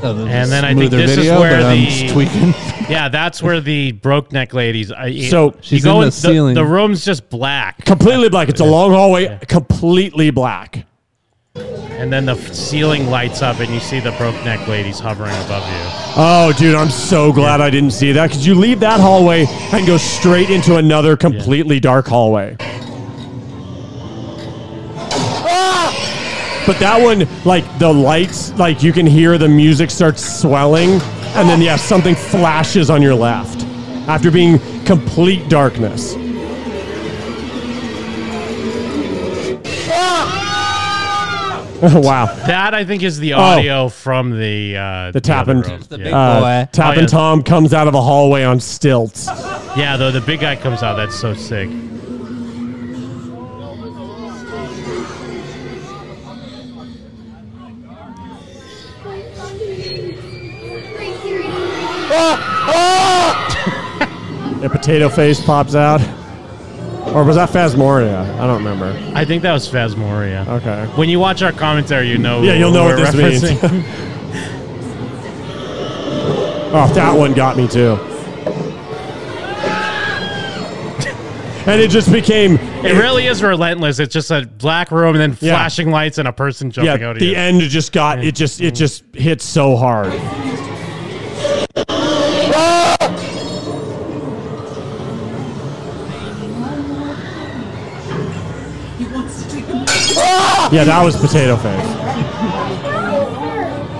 [0.00, 2.48] Oh, And then I think this video, is where the tweaking.
[2.88, 4.92] yeah, that's where the broke neck ladies.
[4.92, 6.54] I, So- you She's go in the in ceiling.
[6.54, 8.48] The, room's just black, completely black.
[8.48, 10.86] It's a long hallway, completely black.
[11.54, 15.66] and then the ceiling lights up, and you see the broke neck ladies hovering above
[15.66, 16.14] you.
[16.16, 19.86] Oh, dude, I'm so glad I didn't see that because you leave that hallway and
[19.86, 22.56] go straight into another completely dark hallway.
[26.68, 30.90] But that one, like the lights, like you can hear the music starts swelling,
[31.34, 33.62] and then yeah, something flashes on your left
[34.06, 36.14] after being complete darkness.
[41.80, 42.26] wow.
[42.46, 43.38] That I think is the Oh.
[43.40, 45.82] audio from the uh, The tap and other room.
[45.90, 46.18] big yeah.
[46.18, 46.64] uh.
[46.66, 46.98] Tap Oh, yeah.
[46.98, 49.28] and Tom comes out of a hallway on stilts.
[49.76, 50.96] yeah, though the big guy comes out.
[50.96, 51.70] That's so sick.
[62.20, 62.36] Oh,
[64.00, 64.60] oh!
[64.64, 66.00] A potato face pops out.
[67.14, 68.28] Or was that Phasmoria?
[68.38, 68.92] I don't remember.
[69.14, 70.46] I think that was Phasmoria.
[70.46, 70.84] Okay.
[70.96, 72.42] When you watch our commentary, you know.
[72.42, 73.42] Yeah, you'll know what this means.
[73.44, 74.04] referencing.
[76.70, 77.96] Oh, that one got me too.
[81.66, 83.98] and it just became It really is relentless.
[83.98, 85.54] It's just a black room and then Yeah.
[85.54, 87.08] flashing lights and a person jumping yeah.
[87.08, 87.36] out of The you.
[87.36, 88.34] end just got it.
[88.34, 90.12] Just it just hit so hard.
[100.72, 101.80] Yeah, that was potato face.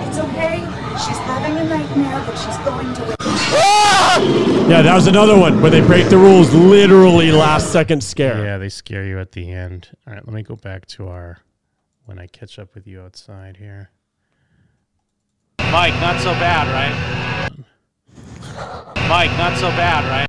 [0.07, 0.59] It's okay.
[0.91, 3.15] She's having a nightmare, but she's going to
[4.69, 6.53] Yeah, that was another one where they break the rules.
[6.53, 8.45] Literally last second scare.
[8.45, 9.89] Yeah, they scare you at the end.
[10.05, 11.39] All right, let me go back to our
[12.05, 13.89] when I catch up with you outside here.
[15.71, 17.49] Mike, not so bad, right?
[19.09, 20.27] Mike, not so bad, right?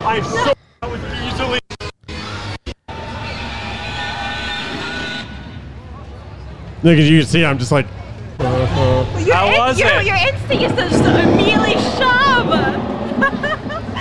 [0.00, 0.52] I'm so
[0.82, 1.00] I was
[1.32, 1.59] easily.
[6.82, 7.86] Look as you can see, I'm just like.
[8.38, 10.06] Your How in- was your, it?
[10.06, 12.48] Your instinct is to just immediately shove.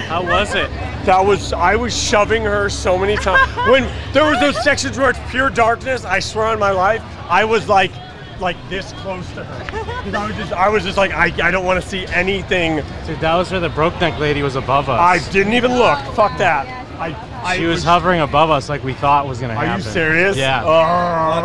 [0.08, 0.70] How was it?
[1.06, 3.52] That was I was shoving her so many times.
[3.70, 3.84] when
[4.14, 7.68] there was those sections where it's pure darkness, I swear on my life, I was
[7.68, 7.92] like
[8.40, 9.66] like this close to her.
[10.04, 12.78] 'Cause I was just I was just like I, I don't want to see anything.
[13.06, 15.00] Dude, that was where the broke neck lady was above us.
[15.00, 16.00] I didn't even look.
[16.16, 16.88] Fuck that.
[17.00, 19.86] I, I she was, hovering above us like we thought was gonna Are happen.
[19.86, 20.36] you serious?
[20.36, 20.64] Yeah.
[20.66, 21.40] Oh.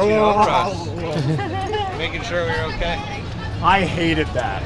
[1.98, 2.94] Making sure we are okay.
[3.62, 4.62] I hated that.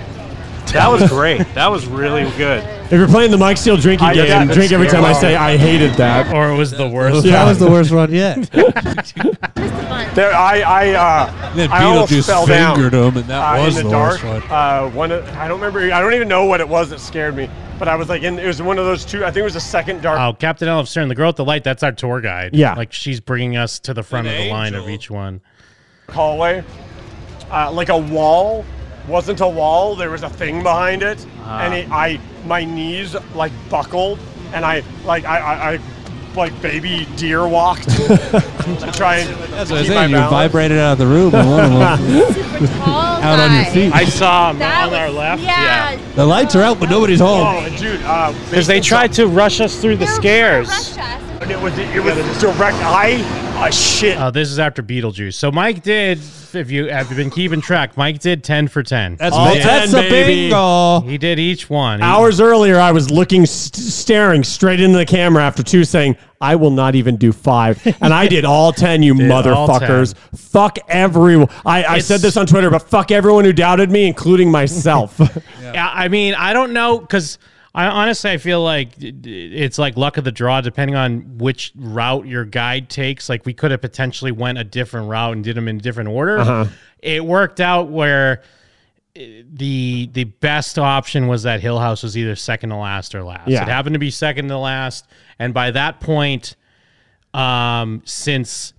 [0.72, 1.38] That was great.
[1.54, 2.62] That was really good.
[2.86, 5.36] If you're playing the Mike Steele drinking I- game, yeah, drink every time I say
[5.36, 6.34] I hated that.
[6.34, 7.24] Or it was the worst.
[7.24, 7.32] Yeah.
[7.32, 8.48] That was the worst one yet.
[10.14, 12.74] There, I, I, uh, Then I almost Beetlejuice fell down.
[12.74, 14.42] fingered him, and that uh, was in the the worst dark.
[14.42, 14.50] one.
[14.50, 15.80] Uh, one, of- I don't remember.
[15.92, 17.48] I don't even know what it was that scared me.
[17.78, 19.22] But I was like, in, it was one of those two.
[19.24, 20.18] I think it was the second dark.
[20.18, 22.54] Oh, Captain Olive Stern, the girl with the light, that's our tour guide.
[22.56, 22.74] Yeah.
[22.74, 25.40] Like she's bringing us to the front of the line of each one.
[26.08, 26.64] hallway,
[27.50, 28.64] uh, like a wall
[29.08, 29.96] wasn't a wall.
[29.96, 31.60] There was a thing behind it, Ah.
[31.62, 34.18] and it, I my knees like buckled,
[34.52, 35.78] and I like I, I, I
[36.36, 40.10] like baby deer walked to try and That's what I keep was my saying.
[40.10, 40.30] You balance.
[40.30, 43.92] vibrated out of the room, and one of them out on your feet.
[43.92, 45.42] I saw him That on our left.
[45.42, 45.96] yeah.
[46.14, 47.40] The lights are out, but nobody's home.
[47.46, 50.68] Oh, dude, uh, Because they tried to rush us through the They're scares.
[50.68, 51.22] gonna rush us.
[51.40, 52.76] And it was it was direct.
[52.78, 53.14] I
[53.58, 54.18] uh, shit.
[54.20, 55.34] Oh, this is after Beetlejuice.
[55.34, 56.18] So Mike did.
[56.54, 59.16] If you have been keeping track, Mike did ten for ten.
[59.16, 60.34] That's He all 10, That's a baby.
[60.48, 61.00] bingo.
[61.00, 61.98] He did each one.
[62.00, 66.16] He- Hours earlier, I was looking, st- staring straight into the camera after two, saying,
[66.40, 67.84] "I will not even do five.
[68.00, 69.02] and I did all ten.
[69.02, 70.14] You Did all motherfuckers!
[70.36, 71.48] Fuck everyone.
[71.66, 75.20] I, I said this on Twitter, but fuck everyone who doubted me, including myself.
[75.68, 77.36] Yeah, I mean, I don't know because
[77.74, 82.26] I honestly I feel like it's like luck of the draw depending on which route
[82.26, 83.28] your guide takes.
[83.28, 86.08] Like we could have potentially went a different route and did them in a different
[86.08, 86.38] order.
[86.38, 86.66] Uh-huh.
[87.00, 88.42] It worked out where
[89.16, 89.20] uh,
[89.52, 93.48] the the best option was that Hill House was either second to last or last.
[93.48, 93.62] Yeah.
[93.62, 95.06] It happened to be second to last,
[95.38, 96.56] and by that point,
[97.34, 98.72] um, since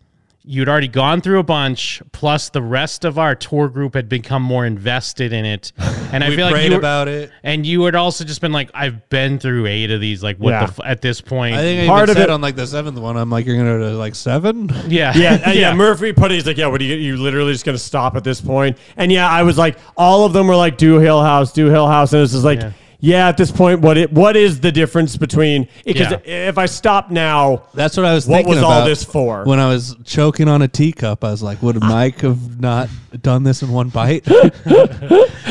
[0.44, 4.42] you'd already gone through a bunch, plus the rest of our tour group had become
[4.42, 5.72] more invested in it,
[6.12, 7.32] and I feel like you were- about it.
[7.44, 10.24] and you had also just been like, I've been through eight of these.
[10.24, 10.66] Like, what Yeah.
[10.66, 11.56] the f- at this point?
[11.56, 13.46] I think I Part even of said it- on like the seventh one, I'm like,
[13.46, 14.70] you're gonna go to like seven.
[14.88, 15.74] yeah, yeah, uh, yeah.
[15.76, 16.36] Murphy put it.
[16.36, 16.68] He's like, yeah.
[16.68, 16.96] What do you?
[16.96, 18.78] You literally just gonna stop at this point?
[18.98, 21.88] And yeah, I was like, all of them were like, do Hill House, do Hill
[21.88, 22.62] House, and it's just like.
[22.62, 22.72] Yeah.
[23.00, 23.28] Yeah.
[23.30, 27.64] at this point, what it what is the difference between because if I stop now,
[27.74, 29.44] That's what I was What thinking was all about this for?
[29.46, 32.90] When I was choking on a teacup, I was like, would Mike have not
[33.22, 34.28] done this in one bite?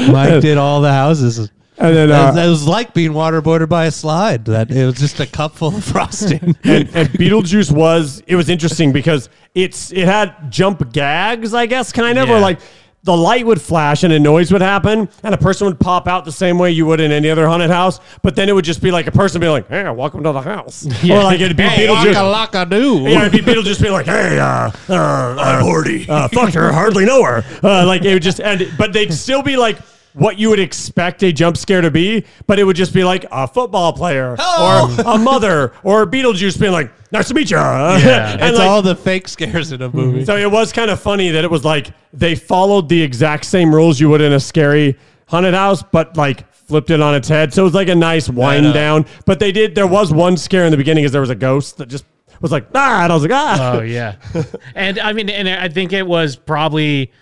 [0.09, 1.51] Mike did all the houses.
[1.81, 4.47] And then, it, uh, was, it was like being waterboarded by a slide.
[4.47, 6.41] That it was just a cup full of frosting.
[6.65, 11.93] and, and Beetlejuice was it was interesting because it's it had jump gags, I guess,
[11.93, 12.41] kind of, or Yeah.
[12.41, 12.61] like
[13.05, 16.25] the light would flash and a noise would happen, and a person would pop out
[16.25, 18.01] the same way you would in any other haunted house.
[18.23, 20.43] But then it would just be like a person being like, "Hey, welcome to the
[20.43, 21.21] house," Yeah.
[21.21, 22.15] or like it'd be Hey, Beetlejuice.
[22.33, 22.99] waka laka do.
[23.09, 26.09] Yeah, it'd be Beetlejuice being like, "Hey, uh, uh, I'm Horty.
[26.09, 29.43] Uh, fuck her, hardly know her." Uh, like it would just, end, but they'd still
[29.43, 29.79] be like
[30.19, 33.25] what you would expect a jump scare to be, but it would just be like
[33.31, 34.95] a football player Hello.
[35.07, 38.33] or a mother or Beetlejuice being like, "Nice to meet you." Yeah.
[38.33, 40.25] and it's like, all the fake scares in a movie.
[40.25, 43.75] so it was kind of funny that it was like they followed the exact same
[43.75, 47.55] rules you would in a scary haunted house, but like flipped it on its head.
[47.55, 49.07] So it was like a nice wind down.
[49.25, 49.75] But they did.
[49.75, 52.05] There was one scare in the beginning because there was a ghost that just
[52.41, 53.73] was like ah, and I was like ah.
[53.75, 54.17] Oh yeah,
[54.75, 57.13] and I mean, and I think it was probably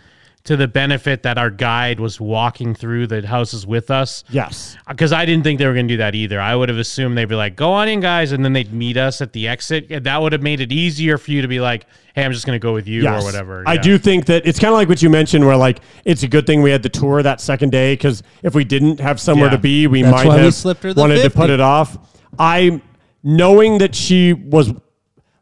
[0.47, 4.25] to the benefit that our guide was walking through the houses with us.
[4.31, 4.77] Yes.
[4.89, 6.41] Because I didn't think they were going to do that either.
[6.41, 8.97] I would have assumed they'd be like, "Go on in, guys," and then they'd meet
[8.97, 9.87] us at the exit.
[9.91, 12.47] And that would have made it easier for you to be like, "Hey, I'm just
[12.47, 13.23] going to go with you Yes.
[13.23, 15.81] or whatever." I do think that it's kind of like what you mentioned, where like
[16.05, 19.01] it's a good thing we had the tour that second day because if we didn't
[19.01, 19.57] have somewhere Yeah.
[19.57, 21.61] to be, we That's might why we have slipped her the wanted to put it
[21.61, 21.99] off.
[22.39, 22.81] I
[23.25, 24.73] knowing that she was,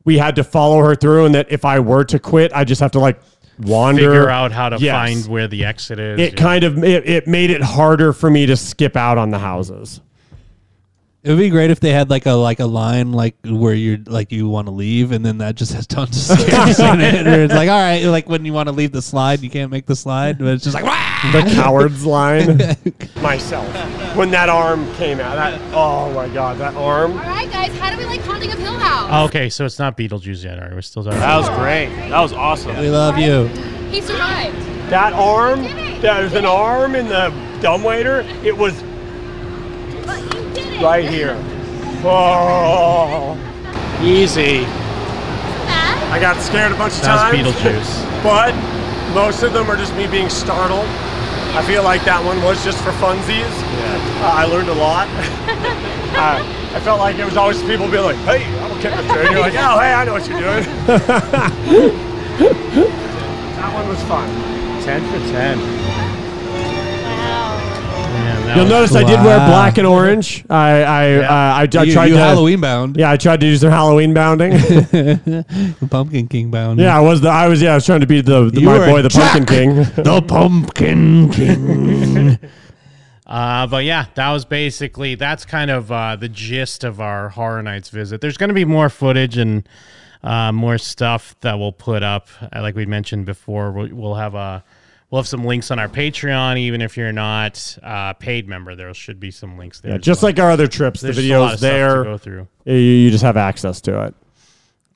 [0.07, 2.81] we had to follow her through, and that if I were to quit, I just
[2.81, 3.21] have to like
[3.59, 4.95] wander, figure out how to Yes.
[4.95, 6.21] find where the exit is.
[6.21, 9.39] It kind of it, it made it harder for me to skip out on the
[9.39, 10.01] houses.
[11.25, 13.97] It would be great if they had like a like a line like where you're
[14.07, 17.25] like you want to leave, and then that just has tons of scares in it.
[17.25, 19.71] Where it's like, all right, like when you want to leave the slide, you can't
[19.71, 22.59] make the slide, but it's just like, "Wah!" The coward's line.
[23.23, 23.67] Myself,
[24.15, 27.13] when that arm came out, that oh my god, that arm.
[27.13, 29.09] All right, guys, how do we like Haunting of Hill House?
[29.11, 30.59] Oh, okay, so it's not Beetlejuice yet.
[30.59, 31.21] All right, we're still talking.
[31.21, 31.87] That was great.
[32.11, 32.77] That was awesome.
[32.77, 33.47] we love you.
[33.89, 34.57] He survived.
[34.91, 35.63] That arm,
[36.03, 37.31] there's an arm in the
[37.63, 38.21] dumbwaiter.
[38.45, 38.75] It was
[40.05, 41.37] But you did it right here.
[42.05, 43.37] Oh,
[44.03, 44.65] easy.
[46.11, 47.37] I got scared a bunch of times.
[47.37, 48.23] Beetlejuice.
[48.23, 48.55] But
[49.15, 50.87] most of them are just me being startled.
[51.55, 53.39] I feel like that one was just for funsies.
[53.39, 54.23] Yeah.
[54.23, 55.09] Uh, I learned a lot.
[56.19, 56.43] uh,
[56.75, 59.21] I felt like it was always people being like, hey, I'm a character.
[59.21, 60.65] And you're like, oh, hey, I know what you're doing.
[63.55, 64.29] that one was fun.
[64.83, 65.84] 10 for 10.
[68.15, 69.49] Yeah, that You'll was- notice I did wear Wow.
[69.49, 70.45] black and orange.
[70.49, 73.47] I I uh, I, I You, tried you to Halloween bound, Yeah, I tried to
[73.47, 74.53] do some Halloween bounding.
[74.53, 76.79] The pumpkin King bound.
[76.79, 78.67] yeah, I was the I was yeah I was trying to be the, the You
[78.67, 79.75] my were boy the Pumpkin Jack, King.
[80.05, 82.39] the Pumpkin King.
[83.27, 87.63] Uh, but yeah, that was basically that's kind of uh, the gist of our Horror
[87.63, 88.21] Nights visit.
[88.21, 89.67] There's going to be more footage and
[90.23, 92.29] uh, more stuff that we'll put up.
[92.43, 94.63] Uh, Like we mentioned before, we'll, we'll have a
[95.11, 96.59] we'll have some links on our Patreon.
[96.59, 99.93] Even if you're not a paid member, there should be some links there.
[99.93, 100.29] Yeah, just well.
[100.31, 102.05] like our other trips, There's the just a lot videos to there.
[102.05, 102.49] go through.
[102.65, 104.15] You, you just have access to it.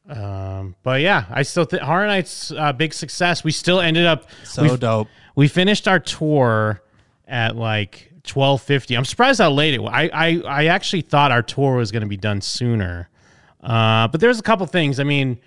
[0.08, 3.44] Um, but yeah, I still think Horror Nights uh, big success.
[3.44, 5.08] We still ended up So we- dope.
[5.36, 6.82] We finished our tour
[7.28, 8.96] at like twelve fifty.
[8.96, 9.92] I'm surprised how late it was.
[9.94, 13.08] I I, I actually thought our tour was going to be done sooner,
[13.62, 14.98] uh, but there's a couple things.
[14.98, 15.38] I mean,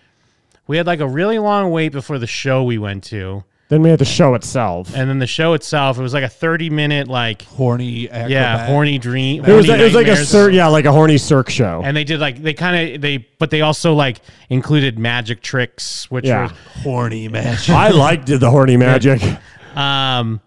[0.68, 3.44] we had like a really long wait before the show we went to.
[3.72, 4.94] Then we had the show itself.
[4.96, 5.98] and then the show itself.
[5.98, 9.46] It was like a thirty minute like horny yeah horny dream.
[9.46, 10.28] It was, horny it was like a nightmares.
[10.30, 11.82] cir- yeah, like a horny Cirque show.
[11.84, 14.20] And they did like they kind of they, but they also like
[14.50, 16.42] included magic tricks, which Yeah.
[16.44, 16.52] was
[16.84, 17.70] horny magic.
[17.74, 19.22] I liked the horny magic.
[19.74, 20.42] Um,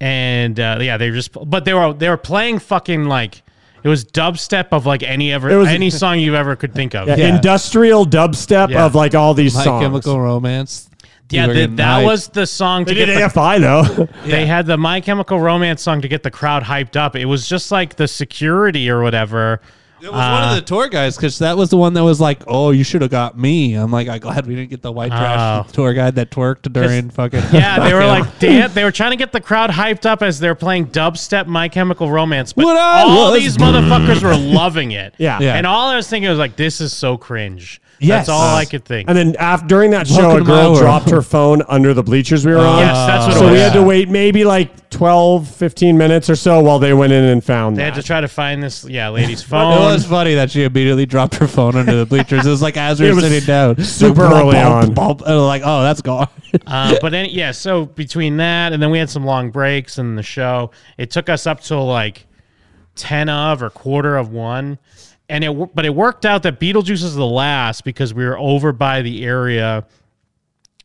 [0.00, 3.42] and uh, yeah, they were just, but they were they were playing fucking like
[3.82, 6.94] it was dubstep of like any ever It was- any song you ever could think
[6.94, 7.08] of.
[7.08, 8.86] Yeah, industrial dubstep Yeah.
[8.86, 9.84] of like all these My songs.
[9.84, 10.88] Chemical Romance.
[11.30, 12.04] Yeah, the, that hyped.
[12.04, 12.84] was the song.
[12.84, 14.08] They to did get the- AFI though.
[14.28, 17.16] They had the My Chemical Romance song to get the crowd hyped up.
[17.16, 19.60] It was just like the security or whatever.
[20.02, 22.20] It was one of uh, the tour guys because that was the one that was
[22.20, 24.92] like, "Oh, you should have got me." I'm like, I'm glad we didn't get the
[24.92, 25.16] white oh.
[25.16, 25.72] trash Oh.
[25.72, 27.40] tour guide that twerked during fucking.
[27.52, 30.38] Yeah, they were like dan- they were trying to get the crowd hyped up as
[30.40, 35.14] they're playing dubstep My Chemical Romance, but all these motherfuckers were loving it.
[35.16, 35.38] Yeah.
[35.44, 35.54] Yeah.
[35.56, 37.80] and all I was thinking was like, this is so cringe.
[38.04, 38.26] Yes.
[38.26, 39.08] That's all I could think.
[39.08, 40.78] And then after during that show, Welcome a girl world.
[40.78, 42.78] dropped her phone under the bleachers we were on.
[42.80, 46.36] Yes, that's what it so we had to wait maybe like 12, 15 minutes or
[46.36, 47.94] so while they went in and found They that.
[47.94, 49.72] had to try to find this, yeah, lady's phone.
[49.72, 52.46] It was funny that she immediately dropped her phone under the bleachers.
[52.46, 54.94] It was like as we It were was sitting down, super Like, early bump, on.
[54.94, 56.28] bump, and like, oh, that's gone.
[56.66, 60.16] uh, but then, yeah, so between that and then we had some long breaks and
[60.16, 62.26] the show, it took us up till like
[62.96, 64.78] 10 of or quarter of one.
[65.34, 68.70] And it, but it worked out that Beetlejuice is the last because we were over
[68.72, 69.84] by the area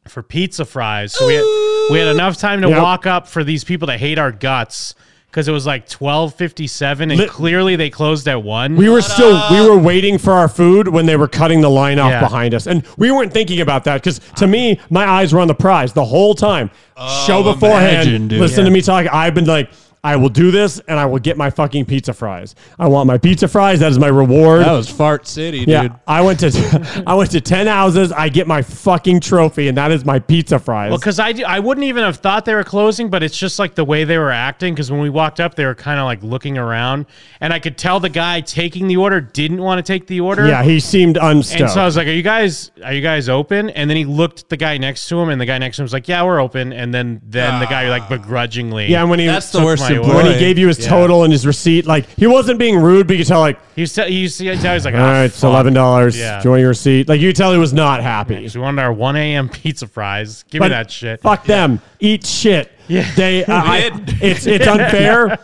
[0.08, 1.14] for pizza fries.
[1.14, 1.44] So we had,
[1.92, 2.82] we had enough time to Yep.
[2.82, 4.96] walk up for these people that hate our guts
[5.30, 8.76] because it was like 1257 and Lit- clearly they closed at one.
[8.76, 12.00] we were still we were waiting for our food when they were cutting the line
[12.00, 12.20] off Yeah.
[12.20, 15.48] behind us, and we weren't thinking about that because to me, my eyes were on
[15.48, 16.72] the prize the whole time.
[17.28, 18.40] show oh, beforehand, imagine, dude.
[18.40, 18.70] listen Yeah.
[18.70, 19.06] to me talk.
[19.14, 19.70] I've been like,
[20.04, 22.56] I will do this, and I will get my fucking pizza fries.
[22.78, 23.82] I want my pizza fries.
[23.82, 24.62] That is my reward.
[24.62, 25.68] That was Fart City, dude.
[25.68, 28.14] Yeah, I went to I went to ten houses.
[28.14, 30.90] I get my fucking trophy, and that is my pizza fries.
[30.92, 33.76] Well, because I I wouldn't even have thought they were closing, but it's just like
[33.76, 34.74] the way they were acting.
[34.74, 37.06] Because when we walked up, they were kind of like looking around,
[37.42, 40.48] and I could tell the guy taking the order didn't want to take the order.
[40.48, 41.62] yeah, he seemed unstoked.
[41.62, 44.06] And so I was like, "Are you guys are you guys open?" And then he
[44.06, 46.08] looked at the guy next to him, and the guy next to him was like,
[46.08, 48.10] "Yeah, we're open." And then then the guy like ah.
[48.10, 50.90] begrudgingly, yeah, and when he That's the took worst when he gave you his Yeah.
[50.90, 53.82] total and his receipt, like he wasn't being rude, but you could tell like, he
[53.82, 56.18] was, he to he was like, all "Ah, it's eleven dollars.
[56.18, 56.42] Yeah.
[56.46, 57.08] Want your receipt?
[57.10, 58.36] Like you could tell he was not happy.
[58.36, 59.50] Because we wanted our 1 a.m.
[59.50, 60.44] pizza fries.
[60.50, 61.22] Give me that shit.
[61.22, 61.82] Fuck them.
[62.00, 62.72] Eat shit.
[62.88, 63.10] Yeah.
[63.16, 63.46] They.
[63.46, 63.92] Uh, I,
[64.22, 65.38] it's it's unfair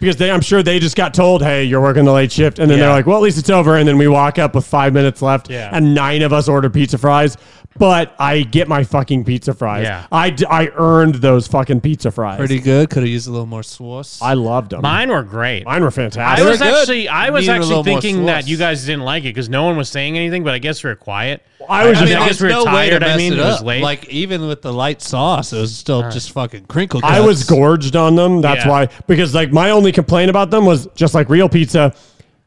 [0.00, 0.30] because they.
[0.30, 2.88] I'm sure they just got told, "Hey, you're working the late shift," and then they're
[2.88, 2.94] Yeah.
[2.94, 5.50] like, "Well, at least it's over." And then we walk up with five minutes left,
[5.50, 5.70] Yeah.
[5.72, 7.36] and nine of us order pizza fries.
[7.78, 9.84] But I get my fucking pizza fries.
[9.84, 10.06] Yeah.
[10.12, 12.38] I, d- I earned those fucking pizza fries.
[12.38, 12.90] Pretty good.
[12.90, 14.20] Could have used a little more sauce.
[14.22, 14.82] I loved them.
[14.82, 15.64] Mine were great.
[15.64, 16.22] Mine were fantastic.
[16.22, 16.50] I fantastic.
[16.50, 16.80] was good.
[16.80, 18.48] actually I was Needed a actually little more thinking that sauce.
[18.50, 20.90] you guys didn't like it because no one was saying anything, but I guess we
[20.90, 21.42] were quiet.
[21.68, 23.02] I was I, just- mean, I guess we were no way to tired.
[23.04, 23.66] I mess mean, it it was up.
[23.66, 23.82] late.
[23.82, 27.00] Like even with the light sauce, it was still just fucking crinkle.
[27.04, 27.26] I cuts.
[27.26, 28.40] was gorged on them.
[28.40, 28.70] That's Yeah.
[28.70, 28.88] why.
[29.06, 31.94] Because like my only complaint about them was just like real pizza.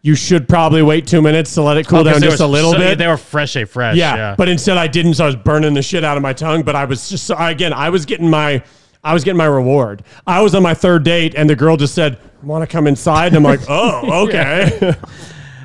[0.06, 2.48] You should probably wait two minutes to let it cool Oh, down just were a
[2.48, 3.00] little so- bit.
[3.00, 3.96] They were fresh, a fresh.
[3.96, 6.32] yeah, Yeah, but instead I didn't, so I was burning the shit out of my
[6.32, 6.62] tongue.
[6.62, 8.62] But I was just so, again, I was getting my,
[9.04, 10.04] I was getting my reward.
[10.28, 13.30] I was on my third date, and the girl just said, "Want to come inside?"
[13.34, 14.94] And I'm like, "Oh, okay."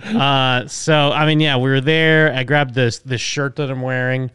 [0.02, 2.32] Uh, so I mean, yeah, we were there.
[2.34, 4.30] I grabbed this this shirt that I'm wearing.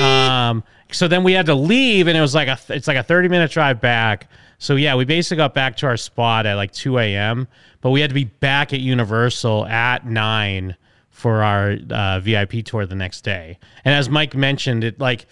[0.00, 3.02] Um, so then we had to leave, and it was like a it's like a
[3.02, 4.28] 30 minute drive back.
[4.58, 7.46] So yeah, we basically got back to our spot at like 2 a.m.
[7.86, 10.74] But we had to be back at Universal at nine
[11.08, 13.60] for our uh, VIP tour the next day.
[13.84, 15.26] And as Mike mentioned, it like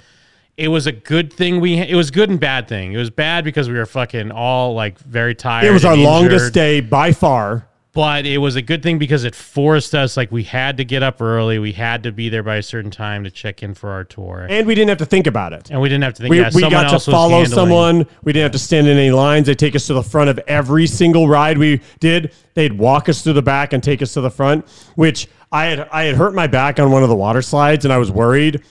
[0.57, 2.93] it was a good thing we it was good and bad thing.
[2.93, 5.67] It was bad because we were fucking all like very tired.
[5.67, 7.67] it was our and longest day by far.
[7.95, 11.05] But it was a good thing because it forced us, like, we had to get
[11.05, 11.61] up early.
[11.61, 14.47] We had to be there by a certain time to check in for our tour.
[14.51, 15.71] And we didn't have to think about it.
[15.71, 18.07] And we didn't have to think, we, yeah, we got to follow someone.
[18.25, 19.47] We didn't have to stand in any lines.
[19.47, 22.35] They take us to the front of every single ride we did.
[22.55, 24.67] They'd walk us through the back and take us to the front.
[24.97, 27.95] Which I had I had hurt my back on one of the water slides and
[27.95, 28.63] I was worried,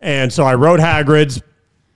[0.00, 1.40] and so I rode Hagrid's.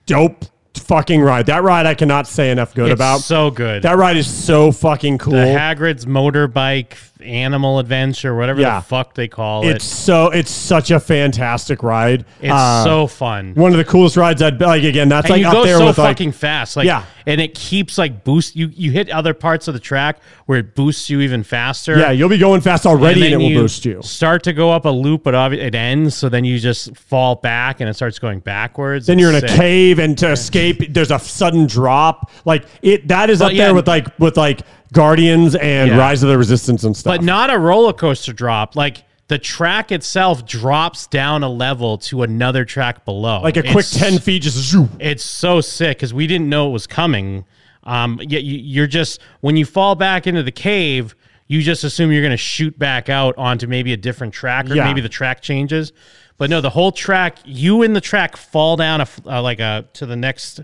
[0.07, 0.45] Dope
[0.79, 1.45] fucking ride.
[1.47, 3.21] That ride I cannot say enough good It's about.
[3.21, 3.83] so good.
[3.83, 5.33] That ride is so fucking cool.
[5.33, 6.93] The Hagrid's motorbike
[7.23, 8.77] animal adventure, whatever Yeah.
[8.79, 9.75] the fuck they call It's it.
[9.77, 12.25] It's so it's such a fantastic ride.
[12.41, 13.53] It's Uh, so fun.
[13.55, 15.09] One of the coolest rides I'd like again.
[15.09, 17.03] That's and like you up go there so with like fucking fast, like Yeah.
[17.25, 18.69] and it keeps like boost you.
[18.73, 21.97] You hit other parts of the track where it boosts you even faster.
[21.97, 22.11] yeah.
[22.11, 24.01] You'll be going fast already, and, then it will boost you.
[24.01, 26.15] Start to go up a loop, but it ends.
[26.15, 29.07] So then you just fall back, and it starts going backwards.
[29.07, 32.29] Then you're in a cave, and to escape, there's a sudden drop.
[32.45, 33.65] Like it, that is But up yeah.
[33.65, 34.61] there with like with like
[34.93, 35.97] Guardians and Yeah.
[35.97, 37.15] Rise of the Resistance and stuff.
[37.17, 38.75] but not a roller coaster drop.
[38.75, 43.41] Like the track itself drops down a level to another track below.
[43.41, 44.89] Like a quick It's- 10 feet, just zoom.
[44.99, 47.45] It's so sick because we didn't know it was coming.
[47.83, 51.15] Um, yet you, you're just when you fall back into the cave,
[51.47, 54.75] you just assume you're going to shoot back out onto maybe a different track or
[54.75, 54.85] Yeah.
[54.85, 55.91] maybe the track changes.
[56.37, 59.85] But no, the whole track, you and the track fall down a, uh, like a
[59.93, 60.61] to the next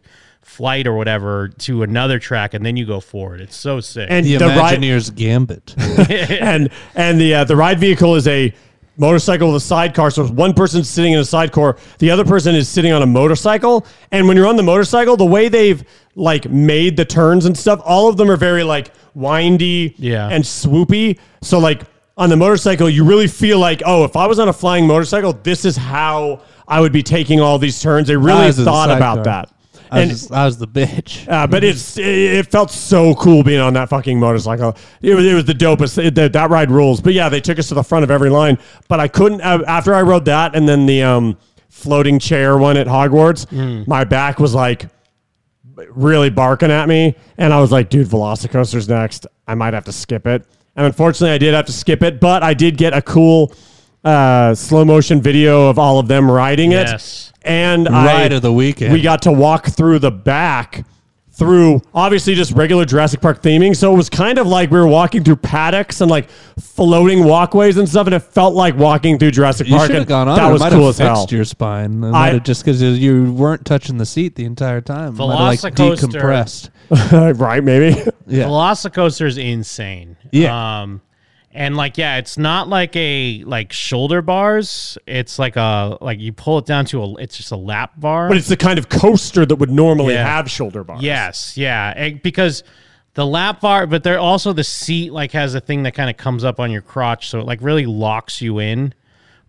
[0.47, 3.41] flight or whatever to another track, and then you go forward.
[3.41, 4.07] It's so sick.
[4.09, 5.75] And the, the ride- Imagineer's Gambit.
[6.09, 8.53] and and the uh, the ride vehicle is a
[8.99, 10.09] motorcycle with a sidecar.
[10.09, 13.85] So one person's sitting in a sidecar, the other person is sitting on a motorcycle.
[14.11, 15.83] And when you're on the motorcycle, the way they've
[16.15, 20.29] like made the turns and stuff, all of them are very like windy Yeah.
[20.29, 21.19] and swoopy.
[21.43, 21.83] So like
[22.17, 25.33] on the motorcycle, you really feel like, oh, if I was on a flying motorcycle,
[25.33, 28.07] this is how I would be taking all these turns.
[28.07, 29.23] They really was thought about sidecar.
[29.45, 29.53] that.
[29.91, 31.27] I was, just- I was the bitch.
[31.27, 34.75] uh, but it's it, it felt so cool being on that fucking motorcycle.
[35.01, 36.03] It was it was the dopest.
[36.03, 37.01] It, that, that ride rules.
[37.01, 38.57] But yeah, they took us to the front of every line.
[38.87, 41.37] But I couldn't uh, after I rode that and then the um,
[41.69, 43.45] floating chair one at Hogwarts.
[43.47, 43.87] Mm.
[43.87, 44.87] My back was like
[45.89, 49.27] really barking at me, and I was like, dude, Velocicoaster's next.
[49.47, 50.45] I might have to skip it.
[50.75, 52.19] And unfortunately, I did have to skip it.
[52.19, 53.53] But I did get a cool
[54.03, 56.87] uh, slow motion video of all of them riding it.
[56.87, 57.33] Yes.
[57.43, 58.93] And I, Ride of the weekend.
[58.93, 60.85] We got to walk through the back
[61.31, 63.75] through obviously just regular Jurassic Park theming.
[63.75, 66.29] So it was kind of like we were walking through paddocks and like
[66.59, 69.85] floating walkways and stuff, and it felt like walking through Jurassic You Park.
[69.87, 70.35] should have and gone on.
[70.37, 71.15] That it was might cool have as hell.
[71.21, 72.03] fixed your spine.
[72.03, 75.13] It I- have just because you weren't touching the seat the entire time.
[75.13, 76.69] It might have, like Velocicoaster.
[76.89, 77.37] decompressed.
[77.39, 77.63] right?
[77.63, 78.01] Maybe.
[78.25, 78.45] Yeah.
[78.45, 80.17] Velocicoaster is insane.
[80.31, 80.81] Yeah.
[80.81, 81.01] Um,
[81.57, 84.97] and like, yeah, it's not like a like shoulder bars.
[85.07, 87.15] It's like a like you pull it down to a.
[87.15, 88.27] It's just a lap bar.
[88.29, 90.25] But it's the kind of coaster that would normally Yeah.
[90.27, 91.01] have shoulder bars.
[91.01, 92.63] Yes, yeah, and because
[93.15, 96.17] the lap bar, but there also the seat like has a thing that kind of
[96.17, 98.93] comes up on your crotch, so it like really locks you in.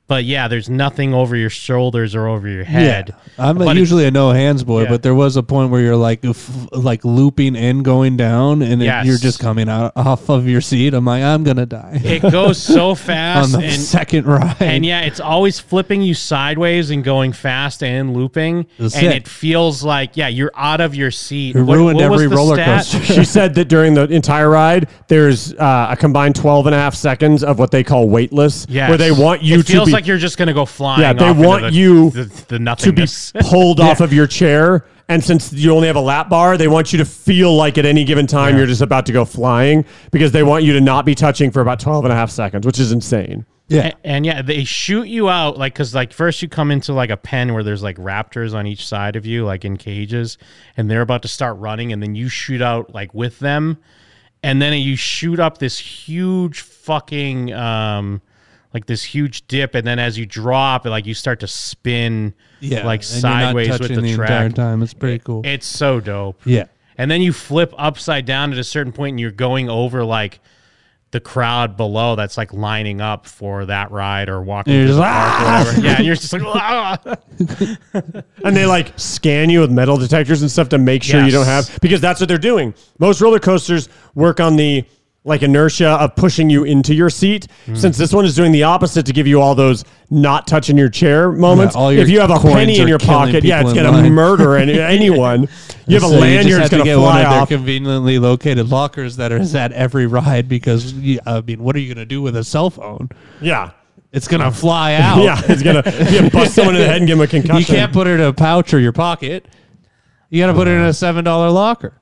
[0.09, 3.15] But yeah, there's nothing over your shoulders or over your head.
[3.37, 3.47] Yeah.
[3.51, 4.89] I'm But usually a no hands boy, Yeah.
[4.89, 8.81] but there was a point where you're like f- like looping and going down, and
[8.81, 9.05] then Yes.
[9.07, 10.95] you're just coming out off of your seat.
[10.95, 12.01] I'm like, I'm gonna die.
[12.03, 14.57] it goes so fast on the and second ride.
[14.61, 19.15] and yeah, it's always flipping you sideways and going fast and looping, It's and sick.
[19.15, 21.55] it feels like yeah, you're out of your seat.
[21.55, 22.87] It ruined was every roller stat?
[22.91, 23.01] coaster.
[23.13, 26.95] she said that during the entire ride, there's uh, a combined 12 and a half
[26.95, 28.89] seconds of what they call weightless, Yes.
[28.89, 29.98] where they want you It to feels be.
[29.99, 31.01] Like you're just gonna go flying.
[31.03, 33.33] yeah, they off want the- you the, the to be nothingness.
[33.41, 34.85] pulled off of your chair.
[35.11, 37.87] And since you only have a lap bar, they want you to feel like at
[37.87, 38.59] any given time Yeah.
[38.59, 41.62] you're just about to go flying because they want you to not be touching for
[41.62, 43.47] about 12 and a half seconds, which is insane.
[43.69, 46.93] yeah, And, and yeah, they shoot you out like because like first you come into
[46.93, 50.37] like a pen where there's like raptors on each side of you, like in cages,
[50.77, 53.79] and they're about to start running, and then you shoot out like with them,
[54.43, 58.20] and then you shoot up this huge fucking um
[58.74, 62.85] like this huge dip, and then as you drop, like you start to spin yeah,
[62.85, 64.31] like and you're not sideways with the, the track.
[64.31, 64.82] entire time.
[64.82, 65.43] It's pretty cool.
[65.45, 66.40] It's so dope.
[66.45, 66.65] yeah,
[66.97, 70.40] And then you flip upside down at a certain point and you're going over like
[71.11, 75.07] the crowd below that's like lining up for that ride or walking you're just, park
[75.07, 76.99] or "Ah!" Yeah, and you're just like, "Ah!"
[78.45, 81.47] and they like scan you with metal detectors and stuff to make sure you don't
[81.47, 82.74] have because that's what they're doing.
[82.99, 84.85] Most roller coasters work on the
[85.29, 87.47] like inertia of pushing you into your seat.
[87.67, 87.77] Mm.
[87.77, 90.89] Since this one is doing the opposite to give you all those not touching your
[90.89, 91.77] chair moments.
[91.77, 94.57] all your if you have a penny in your pocket, yeah, it's going to murder
[94.57, 95.49] any, anyone.
[95.87, 97.49] You have So a lanyard, it's going to get one fly of their off.
[97.49, 100.93] conveniently located lockers that are at every ride because
[101.27, 103.11] I mean, what are you gonna do with a cell phone?
[103.41, 103.71] Yeah.
[104.13, 105.23] It's gonna fly out.
[105.23, 107.59] Yeah, it's gonna yeah, bust someone in the head and give them a concussion.
[107.61, 109.47] You can't put it in a pouch or your pocket.
[110.31, 111.89] You got to put it in a seven dollar locker.
[111.89, 111.95] It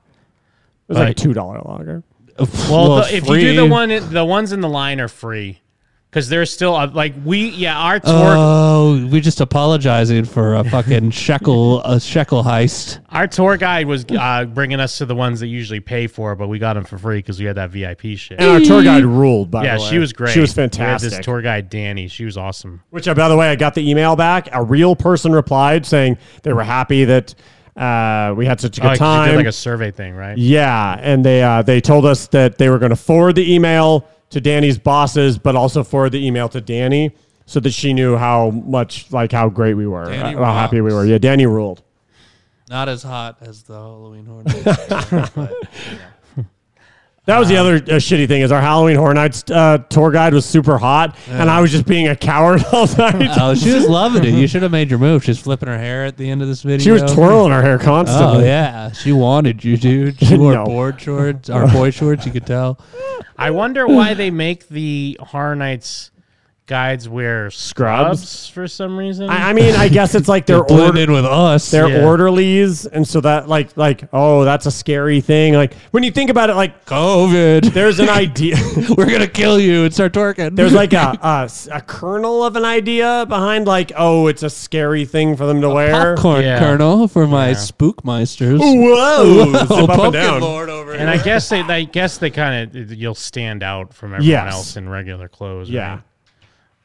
[0.93, 2.03] was like a two dollar locker.
[2.39, 5.61] Well, the, if you do the one, the ones in the line are free
[6.09, 10.63] because they're still uh, like we, yeah, our tour, Oh, we're just apologizing for a
[10.63, 12.99] fucking shekel a shekel heist.
[13.09, 16.47] our tour guide was uh, bringing us to the ones that usually pay for, but
[16.47, 18.39] we got them for free because we had that VIP shit.
[18.39, 19.89] And our tour guide ruled, by yeah, the way.
[19.89, 20.33] she was great.
[20.33, 22.07] She was We had this tour guide, Danny.
[22.07, 22.81] She was awesome.
[22.89, 24.49] Which, uh, by the way, I got the email back.
[24.53, 27.35] A real person replied saying they were happy that
[27.77, 29.29] uh, we had such a Oh, good 'cause you time.
[29.29, 30.37] did like a survey thing, right?
[30.37, 34.05] yeah, and they uh, they told us that they were going to forward the email
[34.31, 37.11] to Danny's bosses, but also forward the email to Danny
[37.45, 40.81] so that she knew how much like how great we were, Danny uh, how happy
[40.81, 41.05] we were.
[41.05, 41.81] Yeah, Danny ruled.
[42.69, 44.65] Not as hot as the Halloween Hornet.
[45.35, 45.53] but,
[47.27, 50.33] That was the other uh, shitty thing is our Halloween Horror Nights uh, tour guide
[50.33, 53.29] was super hot, and I was just being a coward all night.
[53.39, 54.29] oh, she was loving it.
[54.33, 55.25] You should have made your move.
[55.25, 56.83] She's flipping her hair at the end of this video.
[56.83, 58.45] She was twirling her hair constantly.
[58.45, 60.17] Oh yeah, she wanted you, dude.
[60.27, 60.63] She wore No.
[60.63, 62.25] board shorts or boy shorts.
[62.25, 62.79] You could tell.
[63.37, 66.11] I wonder why they make the Horror Nights
[66.67, 68.19] guides wear Scrubs?
[68.19, 69.29] scrubs, for some reason.
[69.29, 71.71] I, I mean, I guess it's like they're blend order- in with us.
[71.71, 72.05] They're Yeah.
[72.05, 75.53] orderlies, and so that like like oh, that's a scary thing.
[75.53, 77.73] Like when you think about it, like COVID.
[77.73, 78.55] there's an idea.
[78.97, 80.55] We're gonna kill you and start twerking.
[80.55, 84.49] There's like a, a s- a kernel of an idea behind like oh, it's a
[84.49, 86.15] scary thing for them to wear.
[86.15, 86.59] popcorn Yeah.
[86.59, 88.59] kernel for my spookmeisters.
[88.59, 90.41] Whoa, zip up and down.
[90.41, 91.09] lord over and here.
[91.09, 94.53] I guess they, I guess they kind of you'll stand out from everyone Yes.
[94.53, 95.69] else in regular clothes.
[95.69, 95.95] Yeah.
[95.95, 96.01] right?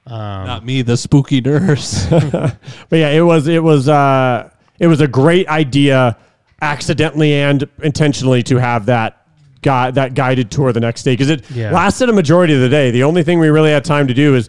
[0.07, 2.07] Um, Not me, the spooky nurse.
[2.11, 2.57] but
[2.91, 6.17] yeah, it was it was uh it was a great idea,
[6.61, 9.27] accidentally and intentionally to have that
[9.63, 11.71] guy that guided tour the next day because it Yeah.
[11.73, 12.91] lasted a majority of the day.
[12.91, 14.49] The only thing we really had time to do is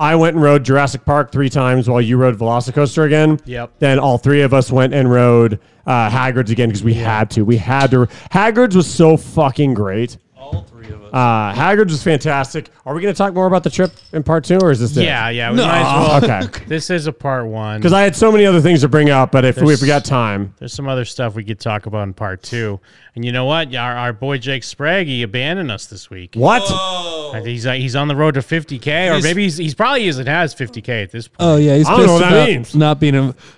[0.00, 3.40] I went and rode Jurassic Park three times while you rode Velocicoaster again.
[3.44, 3.72] Yep.
[3.80, 7.44] Then all three of us went and rode uh, Hagrid's again because we had to.
[7.44, 8.06] We had to.
[8.32, 10.16] Hagrid's was so fucking great.
[10.36, 10.77] All three of us.
[10.92, 12.70] Uh, Hagrid's was fantastic.
[12.84, 14.96] Are we going to talk more about the trip in part two, or is this
[14.96, 15.04] it?
[15.04, 15.50] yeah, yeah.
[15.50, 16.40] We might as well.
[16.46, 16.64] Okay.
[16.68, 19.32] This is a part one Because I had so many other things to bring up,
[19.32, 21.86] but if we, There's- if we got time, There's some other stuff we could talk
[21.86, 22.78] about in part two.
[23.14, 23.74] And you know what?
[23.74, 26.34] Our, our boy Jake Sprague, he abandoned us this week.
[26.34, 26.62] what?
[26.68, 29.74] I think he's uh, he's on the road to 50k, or He's- maybe he's he's
[29.74, 31.36] probably isn't has 50k at this point.
[31.40, 32.74] Oh yeah, he's I don't know pissed what that about means.
[32.74, 33.14] not being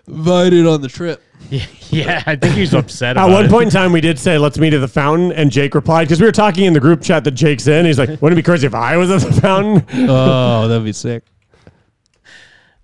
[0.08, 1.22] invited on the trip.
[1.90, 3.16] yeah, I think he's upset.
[3.16, 3.50] At one it.
[3.50, 5.32] point in time, we did say, let's meet at the fountain.
[5.32, 7.86] And Jake replied, because we were talking in the group chat that Jake's in.
[7.86, 9.84] He's like, wouldn't it be crazy if I was at the fountain?
[10.08, 11.24] Oh, that'd be sick.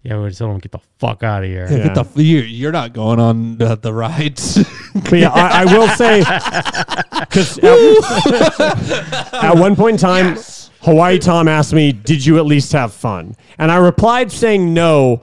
[0.02, 1.68] yeah, we were telling him get the fuck out of here.
[1.70, 4.58] Yeah, Get the f- you, you're not going on the, the rides.
[4.94, 6.20] But yeah, I, I will say,
[7.20, 10.36] because at, at one point in time,
[10.80, 13.36] Hawaii Tom asked me, did you at least have fun?
[13.58, 15.22] And I replied saying no.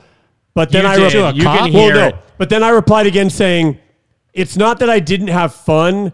[0.54, 1.14] But then You I did.
[1.16, 2.08] replied, You can well, hear no.
[2.10, 2.16] it.
[2.38, 3.80] But then I replied again saying,
[4.34, 6.14] it's not that I didn't have fun.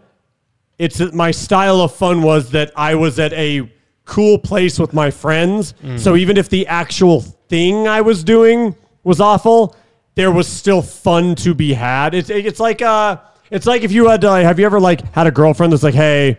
[0.77, 3.71] It's that my style of fun was that I was at a
[4.05, 5.73] cool place with my friends.
[5.97, 9.75] So even if the actual thing I was doing was awful,
[10.15, 12.13] there was still fun to be had.
[12.13, 13.17] It's it's like uh
[13.51, 15.93] it's like if you had uh, have you ever like had a girlfriend that's like,
[15.93, 16.37] "Hey,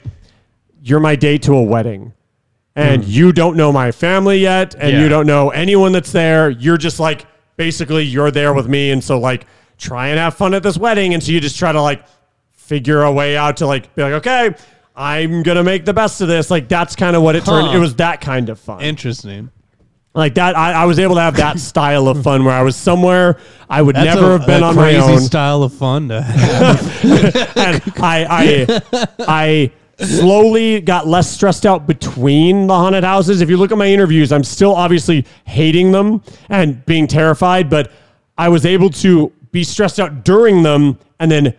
[0.82, 2.12] you're my date to a wedding."
[2.77, 5.02] And you don't know my family yet and Yeah.
[5.02, 6.51] you don't know anyone that's there.
[6.51, 7.27] You're just like
[7.57, 9.47] basically you're there with me and so like
[9.81, 12.05] try and have fun at this wedding and so you just try to like
[12.52, 14.55] figure a way out to like be like, okay,
[14.94, 16.51] I'm gonna make the best of this.
[16.51, 17.69] Like that's kind of what it turned.
[17.69, 17.77] Huh.
[17.77, 18.82] It was that kind of fun.
[18.82, 19.51] Interesting.
[20.15, 22.77] like that, I, I was able to have that style of fun where I was
[22.77, 23.39] somewhere
[23.69, 25.20] I would That's never a, have been a on my crazy own.
[25.20, 27.05] style of fun to have.
[27.57, 29.12] and I, I,
[29.98, 33.40] I slowly got less stressed out between the haunted houses.
[33.40, 37.90] If you look at my interviews, I'm still obviously hating them and being terrified, but
[38.39, 41.55] I was able to be stressed out during them and then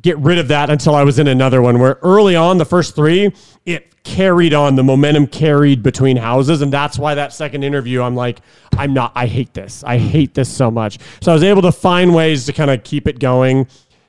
[0.00, 2.94] get rid of that until I was in another one where early on, the first
[2.94, 3.32] three,
[3.66, 4.76] it carried on.
[4.76, 6.62] The momentum carried between houses.
[6.62, 8.40] And that's why that second interview, I'm like,
[8.76, 9.82] I'm not, I hate this.
[9.84, 10.98] I hate this so much.
[11.20, 13.66] So I was able to find ways to kind of keep it going.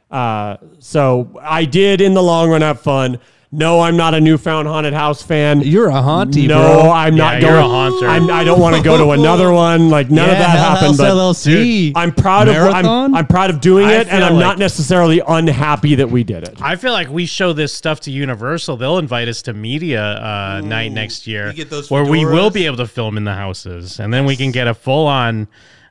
[0.09, 3.19] Uh, so I did in the long run have fun.
[3.51, 5.61] No, I'm not a newfound haunted house fan.
[5.61, 6.91] You're a haunty, no, bro.
[6.91, 7.53] I'm not Yeah, going.
[7.53, 8.07] you're a haunter.
[8.07, 9.89] I'm, I don't want to go to another one.
[9.89, 10.87] Like none of Yeah, that Hell happened.
[10.89, 11.43] House But LLC.
[11.45, 12.55] dude, I'm proud of.
[12.55, 16.11] I'm, I'm proud of doing I it, and feel I'm like- not necessarily unhappy that
[16.11, 16.61] we did it.
[16.61, 18.77] I feel like we show this stuff to Universal.
[18.77, 22.51] They'll invite us to media uh, night next year, You get those where we will
[22.51, 22.53] fedoras?
[22.53, 25.47] be able to film in the houses, and then we can get a full on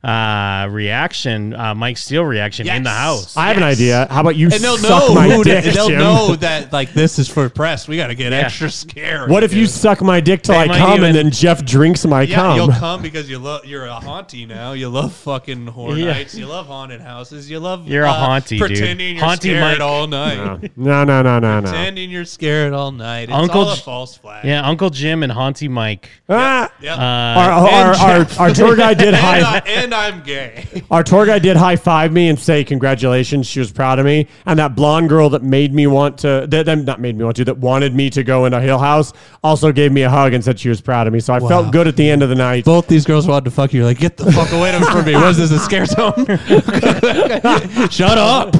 [0.09, 3.37] uh, reaction, uh, Mike Steele reaction in the house.
[3.37, 4.07] I have an idea.
[4.11, 5.99] How about you and they'll suck know my who to- they'll Jim?
[5.99, 7.87] know that like this is for press.
[7.87, 8.39] We got to get Yeah.
[8.39, 9.31] extra scary.
[9.31, 12.07] What if you suck my dick till They I come, even- and then Jeff drinks
[12.07, 12.57] my Yeah, cum?
[12.57, 13.65] you'll come because you love.
[13.67, 14.73] You're a haunty now.
[14.73, 16.13] You love fucking horror Yeah.
[16.13, 16.35] nights.
[16.35, 17.51] You love haunted houses.
[17.51, 17.87] You love.
[17.87, 18.67] You're a uh, haunty, dude.
[18.69, 19.81] Pretending you're Haunty scared Mike.
[19.81, 20.71] all night.
[20.77, 21.63] No, no, no, no, no.
[21.63, 23.25] Pretending you're scared all night.
[23.25, 24.45] It's Uncle all a J- false flag.
[24.45, 26.09] Yeah, Uncle Jim and Haunty Mike.
[26.29, 26.71] Ah!
[26.81, 26.97] Yep.
[26.99, 29.59] Uh, Our, our, our, our tour guide did and, high.
[29.67, 30.67] And I'm gay.
[30.91, 33.47] Our tour guide did high five me and say congratulations.
[33.47, 34.27] She was proud of me.
[34.47, 37.37] And that blonde girl that made me want to, that, that not made me want
[37.39, 39.13] to, that wanted me to go into Hill House,
[39.43, 41.21] also gave me a hug and said she was proud of me.
[41.21, 41.49] So I Wow.
[41.49, 42.65] felt good at the end of the night.
[42.65, 43.81] Both these girls wanted to fuck you.
[43.81, 45.15] You're like, get the fuck away from me.
[45.15, 46.15] What is this, a scare zone?
[47.91, 48.55] Shut up.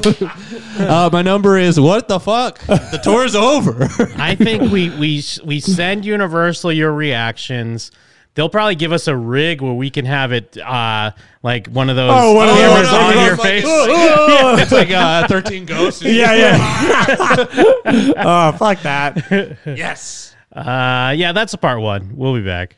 [0.79, 2.59] Uh, my number is what the fuck?
[2.61, 3.89] The tour's over.
[4.17, 7.91] I think we we we send Universal your reactions.
[8.35, 11.11] They'll probably give us a rig where we can have it uh,
[11.43, 13.65] like one of those Oh, one of those- cameras on your like- face.
[13.67, 14.63] Yeah.
[14.63, 16.03] it's like uh, 13 ghosts.
[16.05, 17.47] Yeah, yeah.
[18.17, 19.57] oh, fuck that.
[19.67, 20.35] yes.
[20.53, 22.13] Uh, yeah, that's a part one.
[22.17, 22.77] We'll be back.